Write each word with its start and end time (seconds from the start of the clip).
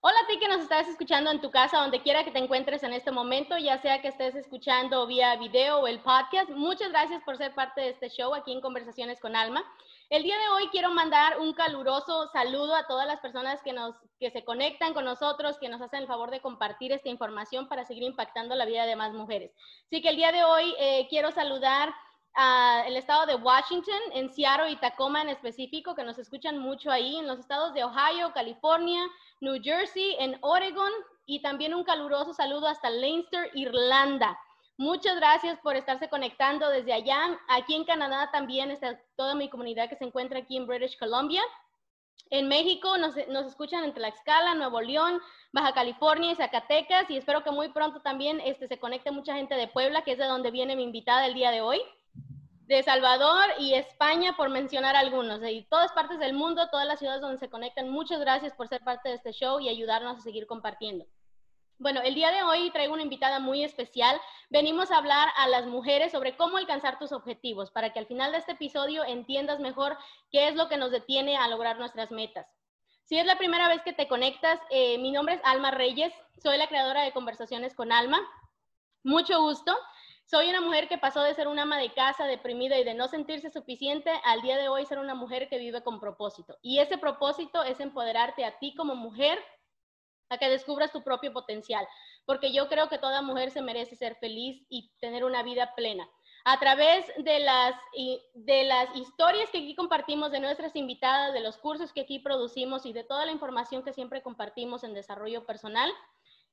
Hola 0.00 0.20
a 0.22 0.26
ti 0.26 0.38
que 0.38 0.48
nos 0.48 0.60
estás 0.60 0.86
escuchando 0.88 1.30
en 1.30 1.40
tu 1.40 1.50
casa, 1.50 1.78
donde 1.78 2.00
quiera 2.00 2.24
que 2.24 2.30
te 2.30 2.38
encuentres 2.38 2.82
en 2.82 2.92
este 2.92 3.10
momento, 3.10 3.58
ya 3.58 3.78
sea 3.78 4.00
que 4.00 4.08
estés 4.08 4.36
escuchando 4.36 5.06
vía 5.06 5.36
video 5.36 5.80
o 5.80 5.86
el 5.86 5.98
podcast. 6.00 6.48
Muchas 6.50 6.90
gracias 6.90 7.22
por 7.24 7.36
ser 7.36 7.52
parte 7.52 7.80
de 7.80 7.90
este 7.90 8.08
show 8.08 8.32
aquí 8.34 8.52
en 8.52 8.60
Conversaciones 8.60 9.20
con 9.20 9.34
Alma. 9.34 9.64
El 10.10 10.22
día 10.22 10.38
de 10.38 10.48
hoy 10.48 10.68
quiero 10.68 10.90
mandar 10.90 11.38
un 11.38 11.52
caluroso 11.52 12.28
saludo 12.32 12.74
a 12.74 12.86
todas 12.86 13.06
las 13.06 13.20
personas 13.20 13.60
que, 13.62 13.74
nos, 13.74 13.94
se 14.18 14.42
conectan 14.42 14.94
con 14.94 15.04
nosotros, 15.04 15.58
que 15.58 15.68
nos 15.68 15.82
hacen 15.82 16.00
el 16.00 16.06
favor 16.06 16.30
de 16.30 16.40
compartir 16.40 16.92
esta 16.92 17.10
información 17.10 17.68
para 17.68 17.84
seguir 17.84 18.04
impactando 18.04 18.54
la 18.54 18.64
vida 18.64 18.86
de 18.86 18.96
más 18.96 19.12
mujeres. 19.12 19.52
Así 19.84 20.00
que 20.00 20.08
el 20.08 20.16
día 20.16 20.32
de 20.32 20.44
hoy 20.44 20.74
eh, 20.78 21.06
quiero 21.10 21.30
saludar 21.30 21.94
el 22.86 22.96
estado 22.96 23.26
de 23.26 23.34
Washington, 23.34 24.00
en 24.12 24.32
Seattle 24.32 24.70
y 24.70 24.76
Tacoma 24.76 25.22
en 25.22 25.28
específico, 25.28 25.94
que 25.94 26.04
nos 26.04 26.18
escuchan 26.18 26.58
mucho 26.58 26.90
ahí, 26.90 27.16
en 27.16 27.26
los 27.26 27.40
estados 27.40 27.74
de 27.74 27.82
Ohio, 27.82 28.32
California, 28.32 29.02
New 29.40 29.60
Jersey, 29.60 30.16
en 30.20 30.38
Oregon 30.40 30.92
y 31.26 31.42
también 31.42 31.74
un 31.74 31.84
caluroso 31.84 32.32
saludo 32.32 32.68
hasta 32.68 32.90
Leinster, 32.90 33.50
Irlanda. 33.54 34.38
Muchas 34.78 35.16
gracias 35.16 35.58
por 35.58 35.74
estarse 35.74 36.08
conectando 36.08 36.70
desde 36.70 36.92
allá. 36.92 37.38
Aquí 37.48 37.74
en 37.74 37.84
Canadá 37.84 38.30
también 38.30 38.70
está 38.70 38.98
toda 39.16 39.34
mi 39.34 39.50
comunidad 39.50 39.88
que 39.88 39.96
se 39.96 40.04
encuentra 40.04 40.38
aquí 40.38 40.56
en 40.56 40.68
British 40.68 40.96
Columbia. 40.96 41.42
En 42.30 42.46
México 42.46 42.96
nos, 42.96 43.16
nos, 43.28 43.46
escuchan 43.46 43.82
en 43.82 43.92
Tlaxcala, 43.92 44.54
Nuevo 44.54 44.80
León, 44.80 45.20
Baja 45.52 45.72
California 45.72 46.30
y 46.30 46.36
Zacatecas 46.36 47.10
y 47.10 47.16
espero 47.16 47.42
que 47.42 47.50
muy 47.50 47.70
pronto 47.70 48.00
también 48.02 48.40
este, 48.40 48.68
se 48.68 48.78
conecte 48.78 49.10
mucha 49.10 49.34
gente 49.34 49.56
de 49.56 49.66
Puebla, 49.66 50.02
que 50.02 50.12
es 50.12 50.18
de 50.18 50.26
donde 50.26 50.52
viene 50.52 50.76
mi 50.76 50.84
invitada 50.84 51.26
el 51.26 51.34
día 51.34 51.50
de 51.50 51.60
hoy 51.60 51.80
de 52.68 52.82
Salvador 52.82 53.46
y 53.58 53.74
España, 53.74 54.36
por 54.36 54.50
mencionar 54.50 54.94
algunos, 54.94 55.40
y 55.42 55.66
todas 55.70 55.90
partes 55.92 56.18
del 56.18 56.34
mundo, 56.34 56.68
todas 56.70 56.86
las 56.86 56.98
ciudades 56.98 57.22
donde 57.22 57.38
se 57.38 57.48
conectan. 57.48 57.88
Muchas 57.88 58.20
gracias 58.20 58.52
por 58.52 58.68
ser 58.68 58.84
parte 58.84 59.08
de 59.08 59.14
este 59.14 59.32
show 59.32 59.58
y 59.58 59.70
ayudarnos 59.70 60.18
a 60.18 60.20
seguir 60.20 60.46
compartiendo. 60.46 61.06
Bueno, 61.80 62.00
el 62.02 62.16
día 62.16 62.32
de 62.32 62.42
hoy 62.42 62.72
traigo 62.72 62.94
una 62.94 63.04
invitada 63.04 63.38
muy 63.38 63.62
especial. 63.62 64.20
Venimos 64.50 64.90
a 64.90 64.98
hablar 64.98 65.28
a 65.36 65.46
las 65.46 65.66
mujeres 65.66 66.10
sobre 66.10 66.36
cómo 66.36 66.56
alcanzar 66.56 66.98
tus 66.98 67.12
objetivos, 67.12 67.70
para 67.70 67.92
que 67.92 68.00
al 68.00 68.06
final 68.08 68.32
de 68.32 68.38
este 68.38 68.52
episodio 68.52 69.04
entiendas 69.04 69.60
mejor 69.60 69.96
qué 70.32 70.48
es 70.48 70.56
lo 70.56 70.68
que 70.68 70.76
nos 70.76 70.90
detiene 70.90 71.36
a 71.36 71.46
lograr 71.46 71.78
nuestras 71.78 72.10
metas. 72.10 72.48
Si 73.04 73.16
es 73.16 73.24
la 73.26 73.38
primera 73.38 73.68
vez 73.68 73.80
que 73.82 73.92
te 73.92 74.08
conectas, 74.08 74.58
eh, 74.70 74.98
mi 74.98 75.12
nombre 75.12 75.36
es 75.36 75.40
Alma 75.44 75.70
Reyes, 75.70 76.12
soy 76.42 76.58
la 76.58 76.66
creadora 76.66 77.02
de 77.02 77.12
Conversaciones 77.12 77.76
con 77.76 77.92
Alma. 77.92 78.20
Mucho 79.04 79.40
gusto. 79.40 79.72
Soy 80.24 80.50
una 80.50 80.60
mujer 80.60 80.88
que 80.88 80.98
pasó 80.98 81.22
de 81.22 81.34
ser 81.34 81.46
una 81.46 81.62
ama 81.62 81.78
de 81.78 81.92
casa 81.92 82.26
deprimida 82.26 82.76
y 82.76 82.82
de 82.84 82.94
no 82.94 83.06
sentirse 83.06 83.50
suficiente 83.50 84.10
al 84.24 84.42
día 84.42 84.56
de 84.56 84.68
hoy 84.68 84.84
ser 84.84 84.98
una 84.98 85.14
mujer 85.14 85.48
que 85.48 85.58
vive 85.58 85.84
con 85.84 86.00
propósito. 86.00 86.58
Y 86.60 86.80
ese 86.80 86.98
propósito 86.98 87.62
es 87.62 87.78
empoderarte 87.78 88.44
a 88.44 88.58
ti 88.58 88.74
como 88.74 88.96
mujer 88.96 89.38
a 90.30 90.38
que 90.38 90.48
descubras 90.48 90.92
tu 90.92 91.02
propio 91.02 91.32
potencial, 91.32 91.86
porque 92.26 92.52
yo 92.52 92.68
creo 92.68 92.88
que 92.88 92.98
toda 92.98 93.22
mujer 93.22 93.50
se 93.50 93.62
merece 93.62 93.96
ser 93.96 94.16
feliz 94.16 94.64
y 94.68 94.90
tener 95.00 95.24
una 95.24 95.42
vida 95.42 95.74
plena. 95.74 96.08
A 96.44 96.58
través 96.58 97.04
de 97.18 97.40
las, 97.40 97.74
de 98.34 98.64
las 98.64 98.94
historias 98.96 99.50
que 99.50 99.58
aquí 99.58 99.74
compartimos, 99.74 100.30
de 100.30 100.40
nuestras 100.40 100.76
invitadas, 100.76 101.34
de 101.34 101.40
los 101.40 101.58
cursos 101.58 101.92
que 101.92 102.00
aquí 102.02 102.20
producimos 102.20 102.86
y 102.86 102.92
de 102.92 103.04
toda 103.04 103.26
la 103.26 103.32
información 103.32 103.82
que 103.82 103.92
siempre 103.92 104.22
compartimos 104.22 104.84
en 104.84 104.94
desarrollo 104.94 105.44
personal, 105.44 105.90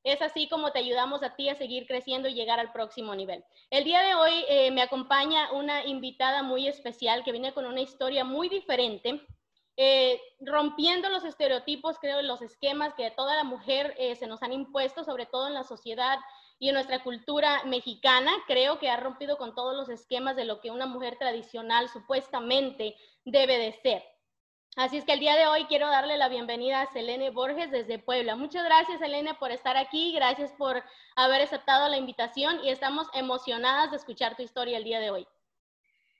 es 0.05 0.21
así 0.21 0.47
como 0.47 0.71
te 0.71 0.79
ayudamos 0.79 1.23
a 1.23 1.35
ti 1.35 1.49
a 1.49 1.55
seguir 1.55 1.87
creciendo 1.87 2.27
y 2.29 2.35
llegar 2.35 2.59
al 2.59 2.71
próximo 2.71 3.15
nivel. 3.15 3.43
El 3.71 3.83
día 3.83 4.01
de 4.03 4.13
hoy 4.13 4.45
eh, 4.47 4.71
me 4.71 4.83
acompaña 4.83 5.51
una 5.51 5.83
invitada 5.85 6.43
muy 6.43 6.67
especial 6.67 7.23
que 7.23 7.31
viene 7.31 7.53
con 7.53 7.65
una 7.65 7.81
historia 7.81 8.23
muy 8.23 8.47
diferente, 8.47 9.25
eh, 9.77 10.21
rompiendo 10.39 11.09
los 11.09 11.25
estereotipos, 11.25 11.99
creo, 11.99 12.21
los 12.21 12.41
esquemas 12.41 12.93
que 12.93 13.11
toda 13.11 13.35
la 13.35 13.43
mujer 13.43 13.93
eh, 13.97 14.15
se 14.15 14.27
nos 14.27 14.41
han 14.41 14.53
impuesto, 14.53 15.03
sobre 15.03 15.25
todo 15.25 15.47
en 15.47 15.53
la 15.53 15.63
sociedad 15.63 16.17
y 16.59 16.69
en 16.69 16.75
nuestra 16.75 17.03
cultura 17.03 17.63
mexicana. 17.65 18.31
Creo 18.47 18.79
que 18.79 18.89
ha 18.89 18.97
rompido 18.97 19.37
con 19.37 19.53
todos 19.53 19.75
los 19.75 19.89
esquemas 19.89 20.35
de 20.35 20.45
lo 20.45 20.61
que 20.61 20.71
una 20.71 20.85
mujer 20.85 21.17
tradicional 21.17 21.89
supuestamente 21.89 22.95
debe 23.25 23.57
de 23.57 23.73
ser. 23.81 24.03
Así 24.77 24.97
es 24.97 25.05
que 25.05 25.13
el 25.13 25.21
día 25.21 25.35
de 25.35 25.47
hoy 25.47 25.65
quiero 25.65 25.87
darle 25.87 26.17
la 26.17 26.27
bienvenida 26.27 26.81
a 26.81 26.91
Selene 26.91 27.29
Borges 27.29 27.71
desde 27.71 27.97
Puebla. 27.97 28.35
Muchas 28.35 28.65
gracias, 28.65 28.99
Selene, 28.99 29.33
por 29.35 29.51
estar 29.51 29.77
aquí. 29.77 30.13
Gracias 30.13 30.51
por 30.57 30.83
haber 31.15 31.41
aceptado 31.41 31.87
la 31.87 31.97
invitación 31.97 32.59
y 32.63 32.69
estamos 32.69 33.07
emocionadas 33.13 33.91
de 33.91 33.97
escuchar 33.97 34.35
tu 34.35 34.43
historia 34.43 34.77
el 34.77 34.83
día 34.83 34.99
de 34.99 35.11
hoy. 35.11 35.27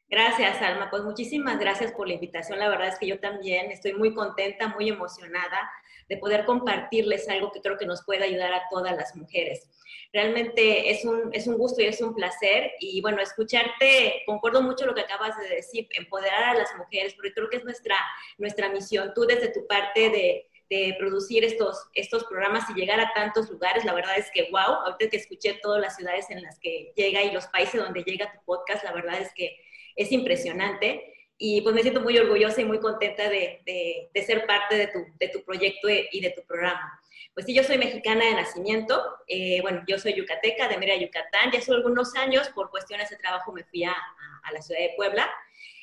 Gracias, 0.08 0.62
Alma. 0.62 0.90
Pues 0.90 1.04
muchísimas 1.04 1.58
gracias 1.60 1.92
por 1.92 2.08
la 2.08 2.14
invitación. 2.14 2.60
La 2.60 2.70
verdad 2.70 2.90
es 2.90 3.00
que 3.00 3.08
yo 3.08 3.20
también 3.20 3.72
estoy 3.72 3.94
muy 3.94 4.14
contenta, 4.14 4.68
muy 4.68 4.90
emocionada 4.90 5.70
de 6.08 6.18
poder 6.18 6.46
compartirles 6.46 7.28
algo 7.28 7.52
que 7.52 7.62
creo 7.62 7.78
que 7.78 7.88
nos 7.88 8.04
puede 8.06 8.24
ayudar 8.24 8.54
a 8.54 8.64
todas 8.70 8.96
las 8.96 9.16
mujeres. 9.16 9.68
Realmente 10.14 10.92
es 10.92 11.04
un, 11.04 11.34
es 11.34 11.48
un 11.48 11.58
gusto 11.58 11.82
y 11.82 11.86
es 11.86 12.02
un 12.02 12.14
placer. 12.14 12.72
Y 12.80 13.02
bueno, 13.02 13.20
escucharte, 13.20 14.22
concuerdo 14.28 14.62
mucho 14.62 14.86
lo 14.86 14.94
que 14.94 15.02
acabas 15.02 15.38
de 15.40 15.56
decir, 15.56 15.88
empoderar 15.98 16.44
a 16.44 16.54
las 16.54 16.76
mujeres, 16.78 17.16
porque 17.16 17.34
creo 17.34 17.50
que 17.50 17.58
es 17.58 17.64
nuestra, 17.64 17.98
nuestra 18.38 18.70
misión. 18.70 19.12
Tú 19.16 19.26
desde 19.26 19.52
tu 19.52 19.66
parte 19.66 20.12
de, 20.12 20.50
de 20.70 20.96
producir 21.00 21.44
estos, 21.44 21.90
estos 21.94 22.24
programas 22.26 22.70
y 22.70 22.74
llegar 22.74 23.00
a 23.00 23.12
tantos 23.14 23.50
lugares. 23.50 23.84
La 23.86 23.94
verdad 23.94 24.18
es 24.18 24.30
que, 24.32 24.50
wow, 24.52 24.82
ahorita 24.86 25.10
que 25.10 25.18
escuché 25.18 25.60
todas 25.62 25.82
las 25.82 25.96
ciudades 25.96 26.30
en 26.30 26.44
las 26.44 26.60
que 26.60 26.94
llega 26.96 27.24
y 27.24 27.32
los 27.32 27.48
países 27.48 27.82
donde 27.82 28.04
llega 28.04 28.32
tu 28.32 28.46
podcast, 28.46 28.84
la 28.84 28.92
verdad 28.94 29.20
es 29.20 29.34
que 29.34 29.58
es 29.96 30.12
impresionante. 30.12 31.14
Y 31.38 31.62
pues 31.62 31.76
me 31.76 31.82
siento 31.82 32.00
muy 32.00 32.18
orgullosa 32.18 32.62
y 32.62 32.66
muy 32.66 32.80
contenta 32.80 33.30
de, 33.30 33.62
de, 33.66 34.24
ser 34.24 34.46
parte 34.46 34.78
de 34.78 34.88
tu, 34.88 35.00
de 35.20 35.28
tu, 35.28 35.44
proyecto 35.44 35.90
y 35.90 36.22
de 36.22 36.30
tu 36.30 36.42
programa. 36.44 36.98
Pues 37.34 37.46
sí, 37.46 37.54
yo 37.54 37.64
soy 37.64 37.78
mexicana 37.78 38.24
de 38.24 38.34
nacimiento, 38.34 39.04
eh, 39.28 39.60
bueno, 39.62 39.84
yo 39.90 40.00
soy 40.00 40.14
yucateca, 40.14 40.70
de 40.70 40.78
Mérida, 40.78 40.96
Yucatán, 40.96 41.52
ya 41.52 41.60
hace 41.60 41.74
algunos 41.74 42.16
años 42.16 42.48
por 42.56 42.70
cuestiones 42.70 43.10
de 43.10 43.18
trabajo 43.18 43.52
me 43.52 43.66
fui 43.66 43.84
a, 43.84 43.92
a, 43.92 44.52
la 44.54 44.62
ciudad 44.62 44.80
de 44.80 44.94
Puebla. 44.96 45.30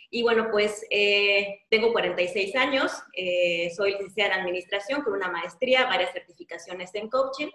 Y 0.08 0.22
bueno, 0.22 0.48
pues 0.50 0.86
eh, 0.88 1.60
tengo 1.68 1.92
46 1.92 2.56
años, 2.56 2.92
eh, 3.14 3.70
soy 3.76 3.92
licenciada 3.92 4.34
en 4.34 4.40
administración 4.40 5.02
con 5.02 5.12
una 5.12 5.28
maestría, 5.28 5.84
varias 5.84 6.12
certificaciones 6.12 6.94
en 6.94 7.10
coaching 7.10 7.48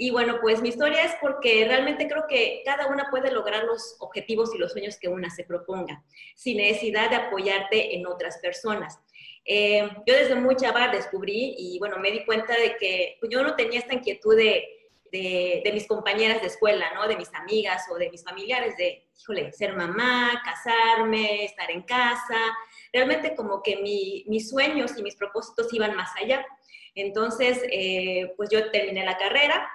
y 0.00 0.10
bueno, 0.12 0.38
pues 0.40 0.62
mi 0.62 0.68
historia 0.68 1.02
es 1.02 1.16
porque 1.20 1.64
realmente 1.66 2.06
creo 2.06 2.26
que 2.28 2.62
cada 2.64 2.86
una 2.86 3.10
puede 3.10 3.32
lograr 3.32 3.64
los 3.64 3.96
objetivos 3.98 4.54
y 4.54 4.58
los 4.58 4.70
sueños 4.70 4.96
que 4.96 5.08
una 5.08 5.28
se 5.28 5.42
proponga, 5.42 6.04
sin 6.36 6.58
necesidad 6.58 7.10
de 7.10 7.16
apoyarte 7.16 7.96
en 7.96 8.06
otras 8.06 8.38
personas. 8.38 9.00
Eh, 9.44 9.90
yo 10.06 10.14
desde 10.14 10.36
muy 10.36 10.54
chaval 10.54 10.92
descubrí 10.92 11.56
y 11.58 11.80
bueno, 11.80 11.98
me 11.98 12.12
di 12.12 12.24
cuenta 12.24 12.54
de 12.54 12.76
que 12.76 13.16
pues, 13.18 13.32
yo 13.32 13.42
no 13.42 13.56
tenía 13.56 13.80
esta 13.80 13.92
inquietud 13.92 14.36
de, 14.36 14.68
de, 15.10 15.70
mis 15.74 15.88
compañeras 15.88 16.42
de 16.42 16.46
escuela, 16.46 16.92
¿no? 16.94 17.08
De 17.08 17.16
mis 17.16 17.34
amigas 17.34 17.82
o 17.90 17.96
de 17.96 18.08
mis 18.08 18.22
familiares, 18.22 18.76
de, 18.76 19.08
híjole, 19.18 19.52
ser 19.52 19.74
mamá, 19.74 20.40
casarme, 20.44 21.44
estar 21.44 21.72
en 21.72 21.82
casa. 21.82 22.56
Realmente 22.92 23.34
como 23.34 23.64
que 23.64 23.78
mi, 23.78 24.24
mis 24.28 24.48
sueños 24.48 24.96
y 24.96 25.02
mis 25.02 25.16
propósitos 25.16 25.72
iban 25.72 25.96
más 25.96 26.10
allá. 26.22 26.46
Entonces, 26.94 27.62
eh, 27.70 28.32
pues 28.36 28.48
yo 28.50 28.70
terminé 28.70 29.04
la 29.04 29.16
carrera, 29.16 29.68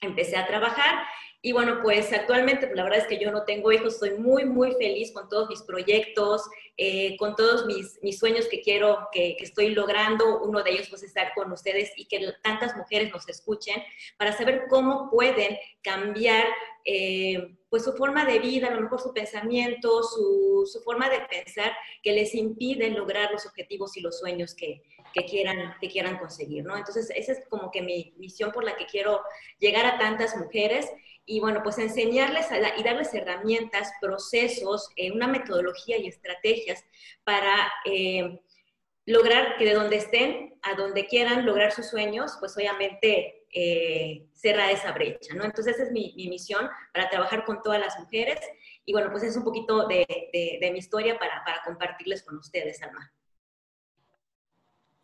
empecé 0.00 0.36
a 0.36 0.46
trabajar 0.46 1.06
y 1.46 1.52
bueno, 1.52 1.78
pues 1.80 2.12
actualmente 2.12 2.66
pues 2.66 2.76
la 2.76 2.82
verdad 2.82 2.98
es 2.98 3.06
que 3.06 3.18
yo 3.18 3.30
no 3.30 3.44
tengo 3.44 3.70
hijos, 3.70 3.94
estoy 3.94 4.18
muy, 4.18 4.44
muy 4.44 4.72
feliz 4.72 5.12
con 5.12 5.28
todos 5.28 5.48
mis 5.48 5.62
proyectos, 5.62 6.42
eh, 6.76 7.16
con 7.18 7.36
todos 7.36 7.66
mis, 7.66 8.00
mis, 8.02 8.18
sueños 8.18 8.48
que 8.48 8.62
quiero, 8.62 9.08
que, 9.12 9.36
que, 9.36 9.44
estoy 9.44 9.68
logrando. 9.68 10.42
Uno 10.42 10.64
de 10.64 10.72
ellos 10.72 10.88
pues 10.88 11.04
estar 11.04 11.32
con 11.34 11.52
ustedes 11.52 11.92
y 11.96 12.06
que 12.06 12.32
tantas 12.42 12.76
mujeres 12.76 13.12
nos 13.12 13.28
escuchen 13.28 13.80
para 14.16 14.32
saber 14.32 14.64
cómo 14.68 15.08
pueden 15.08 15.56
cambiar 15.82 16.46
eh, 16.84 17.56
pues 17.68 17.84
su 17.84 17.92
forma 17.92 18.24
de 18.24 18.38
vida, 18.40 18.66
a 18.66 18.74
lo 18.74 18.80
mejor 18.80 19.00
su 19.00 19.12
pensamiento, 19.12 20.02
su, 20.02 20.68
su, 20.72 20.80
forma 20.82 21.08
de 21.08 21.20
pensar 21.30 21.72
que 22.02 22.12
les 22.12 22.34
impiden 22.34 22.94
lograr 22.94 23.30
los 23.30 23.46
objetivos 23.46 23.96
y 23.96 24.00
los 24.00 24.18
sueños 24.18 24.54
que, 24.54 24.82
que 25.12 25.24
quieran, 25.24 25.74
que 25.80 25.88
quieran 25.88 26.18
conseguir, 26.18 26.64
¿no? 26.64 26.76
Entonces, 26.76 27.10
esa 27.14 27.32
es 27.32 27.46
como 27.48 27.70
que 27.70 27.82
mi 27.82 28.14
misión 28.18 28.52
por 28.52 28.64
la 28.64 28.76
que 28.76 28.86
quiero 28.86 29.22
llegar 29.58 29.86
a 29.86 29.98
tantas 29.98 30.36
mujeres 30.36 30.90
y 31.26 31.40
bueno, 31.40 31.60
pues 31.62 31.78
enseñarles 31.78 32.46
y 32.78 32.82
darles 32.84 33.12
herramientas, 33.12 33.90
procesos, 34.00 34.90
eh, 34.94 35.10
una 35.10 35.26
metodología 35.26 35.98
y 35.98 36.06
estrategias 36.06 36.84
para 37.24 37.72
eh, 37.84 38.40
lograr 39.06 39.56
que 39.58 39.64
de 39.64 39.74
donde 39.74 39.96
estén, 39.96 40.58
a 40.62 40.74
donde 40.74 41.06
quieran 41.06 41.44
lograr 41.44 41.72
sus 41.72 41.90
sueños, 41.90 42.36
pues 42.38 42.56
obviamente 42.56 43.46
eh, 43.52 44.28
cerrar 44.34 44.70
esa 44.70 44.92
brecha, 44.92 45.34
¿no? 45.34 45.44
Entonces 45.44 45.74
esa 45.74 45.84
es 45.84 45.92
mi, 45.92 46.14
misión 46.28 46.68
para 46.92 47.10
trabajar 47.10 47.44
con 47.44 47.60
todas 47.60 47.80
las 47.80 47.98
mujeres 47.98 48.38
y 48.84 48.92
bueno, 48.92 49.10
pues 49.10 49.24
es 49.24 49.36
un 49.36 49.42
poquito 49.42 49.88
de, 49.88 50.06
mi 50.72 50.78
historia 50.78 51.18
para, 51.18 51.42
para 51.44 51.62
compartirles 51.64 52.22
con 52.22 52.38
ustedes, 52.38 52.80
Alma. 52.82 53.12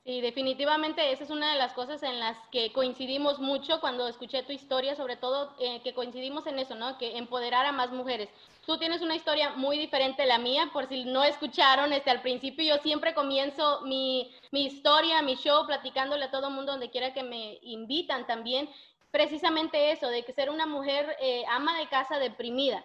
Sí, 0.04 0.20
definitivamente 0.20 1.12
esa 1.12 1.22
es 1.22 1.31
una 1.31 1.52
de 1.52 1.58
las 1.58 1.75
cosas 1.75 2.02
en 2.02 2.19
las 2.19 2.37
que 2.49 2.72
coincidimos 2.72 3.38
mucho 3.38 3.81
cuando 3.81 4.08
escuché 4.08 4.43
tu 4.43 4.50
historia, 4.50 4.96
sobre 4.96 5.16
todo 5.16 5.54
eh, 5.60 5.81
que 5.84 5.94
coincidimos 5.94 6.44
en 6.49 6.58
eso, 6.58 6.75
¿no? 6.75 6.99
Que 6.99 7.19
empoderar 7.19 7.66
a 7.66 7.72
más 7.72 7.93
mujeres. 7.93 8.28
Tú 8.66 8.78
tienes 8.78 9.00
una 9.00 9.14
historia 9.14 9.50
muy 9.50 9.78
diferente 9.78 10.22
a 10.22 10.26
la 10.26 10.38
mía, 10.38 10.70
por 10.72 10.88
si 10.88 11.04
no 11.04 11.22
escucharon, 11.22 11.93
este, 11.93 12.10
al 12.10 12.20
principio 12.20 12.64
yo 12.64 12.82
siempre 12.82 13.14
comienzo 13.14 13.82
mi, 13.82 14.34
mi 14.50 14.66
historia, 14.66 15.22
mi 15.22 15.37
show, 15.37 15.66
platicándole 15.66 16.25
a 16.25 16.31
todo 16.32 16.50
mundo 16.50 16.72
donde 16.72 16.90
quiera 16.90 17.14
que 17.14 17.22
me 17.22 17.60
invitan 17.62 18.26
también, 18.26 18.69
precisamente 19.12 19.93
eso, 19.93 20.08
de 20.08 20.25
que 20.25 20.32
ser 20.32 20.50
una 20.50 20.66
mujer 20.66 21.16
eh, 21.20 21.44
ama 21.49 21.78
de 21.78 21.87
casa 21.88 22.19
deprimida. 22.19 22.84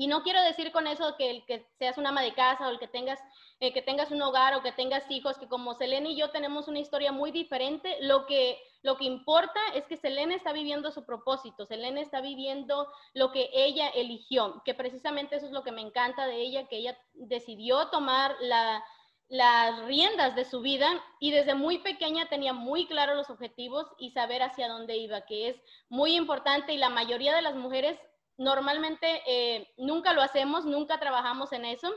Y 0.00 0.06
no 0.06 0.22
quiero 0.22 0.42
decir 0.42 0.72
con 0.72 0.86
eso 0.86 1.14
que 1.18 1.28
el 1.28 1.44
que 1.44 1.66
seas 1.78 1.98
una 1.98 2.08
ama 2.08 2.22
de 2.22 2.32
casa 2.32 2.66
o 2.66 2.70
el 2.70 2.78
que 2.78 2.88
tengas, 2.88 3.20
eh, 3.60 3.70
que 3.74 3.82
tengas 3.82 4.10
un 4.10 4.22
hogar 4.22 4.54
o 4.54 4.62
que 4.62 4.72
tengas 4.72 5.04
hijos, 5.10 5.36
que 5.36 5.46
como 5.46 5.74
Selene 5.74 6.12
y 6.12 6.16
yo 6.16 6.30
tenemos 6.30 6.68
una 6.68 6.78
historia 6.78 7.12
muy 7.12 7.32
diferente, 7.32 7.98
lo 8.00 8.24
que, 8.24 8.58
lo 8.80 8.96
que 8.96 9.04
importa 9.04 9.60
es 9.74 9.84
que 9.84 9.98
Selene 9.98 10.36
está 10.36 10.54
viviendo 10.54 10.90
su 10.90 11.04
propósito, 11.04 11.66
Selene 11.66 12.00
está 12.00 12.22
viviendo 12.22 12.90
lo 13.12 13.30
que 13.30 13.50
ella 13.52 13.88
eligió, 13.88 14.62
que 14.64 14.72
precisamente 14.72 15.36
eso 15.36 15.44
es 15.44 15.52
lo 15.52 15.64
que 15.64 15.72
me 15.72 15.82
encanta 15.82 16.26
de 16.26 16.36
ella, 16.36 16.66
que 16.66 16.78
ella 16.78 16.96
decidió 17.12 17.88
tomar 17.88 18.34
la, 18.40 18.82
las 19.28 19.84
riendas 19.84 20.34
de 20.34 20.46
su 20.46 20.62
vida 20.62 20.88
y 21.20 21.30
desde 21.30 21.54
muy 21.54 21.76
pequeña 21.76 22.30
tenía 22.30 22.54
muy 22.54 22.86
claros 22.86 23.16
los 23.16 23.28
objetivos 23.28 23.86
y 23.98 24.12
saber 24.12 24.42
hacia 24.42 24.66
dónde 24.66 24.96
iba, 24.96 25.20
que 25.26 25.50
es 25.50 25.56
muy 25.90 26.16
importante 26.16 26.72
y 26.72 26.78
la 26.78 26.88
mayoría 26.88 27.36
de 27.36 27.42
las 27.42 27.54
mujeres 27.54 28.00
Normalmente 28.40 29.22
eh, 29.26 29.68
nunca 29.76 30.14
lo 30.14 30.22
hacemos, 30.22 30.64
nunca 30.64 30.98
trabajamos 30.98 31.52
en 31.52 31.66
eso. 31.66 31.92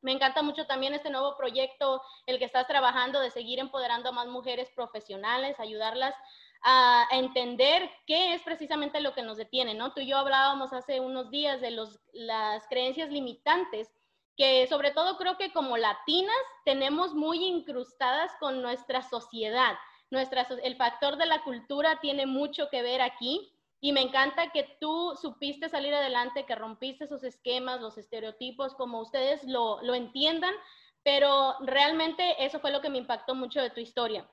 Me 0.00 0.12
encanta 0.12 0.40
mucho 0.40 0.66
también 0.66 0.94
este 0.94 1.10
nuevo 1.10 1.36
proyecto, 1.36 2.00
el 2.24 2.38
que 2.38 2.46
estás 2.46 2.66
trabajando 2.66 3.20
de 3.20 3.30
seguir 3.30 3.58
empoderando 3.58 4.08
a 4.08 4.12
más 4.12 4.26
mujeres 4.26 4.70
profesionales, 4.74 5.60
ayudarlas 5.60 6.14
a, 6.62 7.06
entender 7.10 7.90
qué 8.06 8.32
es 8.32 8.40
precisamente 8.40 9.02
lo 9.02 9.12
que 9.12 9.20
nos 9.20 9.36
detiene, 9.36 9.74
¿no? 9.74 9.92
Tú 9.92 10.00
y 10.00 10.06
yo 10.06 10.16
hablábamos 10.16 10.72
hace 10.72 10.98
unos 11.00 11.30
días 11.30 11.60
de 11.60 11.72
los, 11.72 12.00
las 12.14 12.66
creencias 12.68 13.10
limitantes 13.10 13.92
que 14.34 14.66
sobre 14.68 14.92
todo 14.92 15.18
creo 15.18 15.36
que 15.36 15.52
como 15.52 15.76
latinas 15.76 16.34
tenemos 16.64 17.12
muy 17.12 17.44
incrustadas 17.44 18.32
con 18.40 18.62
nuestra 18.62 19.02
sociedad. 19.02 19.76
Nuestra, 20.08 20.46
el 20.62 20.76
factor 20.76 21.18
de 21.18 21.26
la 21.26 21.44
cultura 21.44 22.00
tiene 22.00 22.24
mucho 22.24 22.70
que 22.70 22.80
ver 22.80 23.02
aquí 23.02 23.52
y 23.80 23.92
me 23.92 24.00
encanta 24.00 24.50
que 24.52 24.76
tú 24.80 25.14
supiste 25.20 25.68
salir 25.68 25.94
adelante, 25.94 26.46
que 26.46 26.54
rompiste 26.54 27.04
esos 27.04 27.24
esquemas, 27.24 27.80
los 27.80 27.98
estereotipos, 27.98 28.74
como 28.74 29.00
ustedes 29.00 29.44
lo, 29.44 29.82
lo 29.82 29.94
entiendan, 29.94 30.54
pero 31.02 31.54
realmente 31.60 32.44
eso 32.44 32.58
fue 32.58 32.72
lo 32.72 32.80
que 32.80 32.90
me 32.90 32.98
impactó 32.98 33.34
mucho 33.34 33.60
de 33.60 33.70
tu 33.70 33.80
historia. 33.80 34.28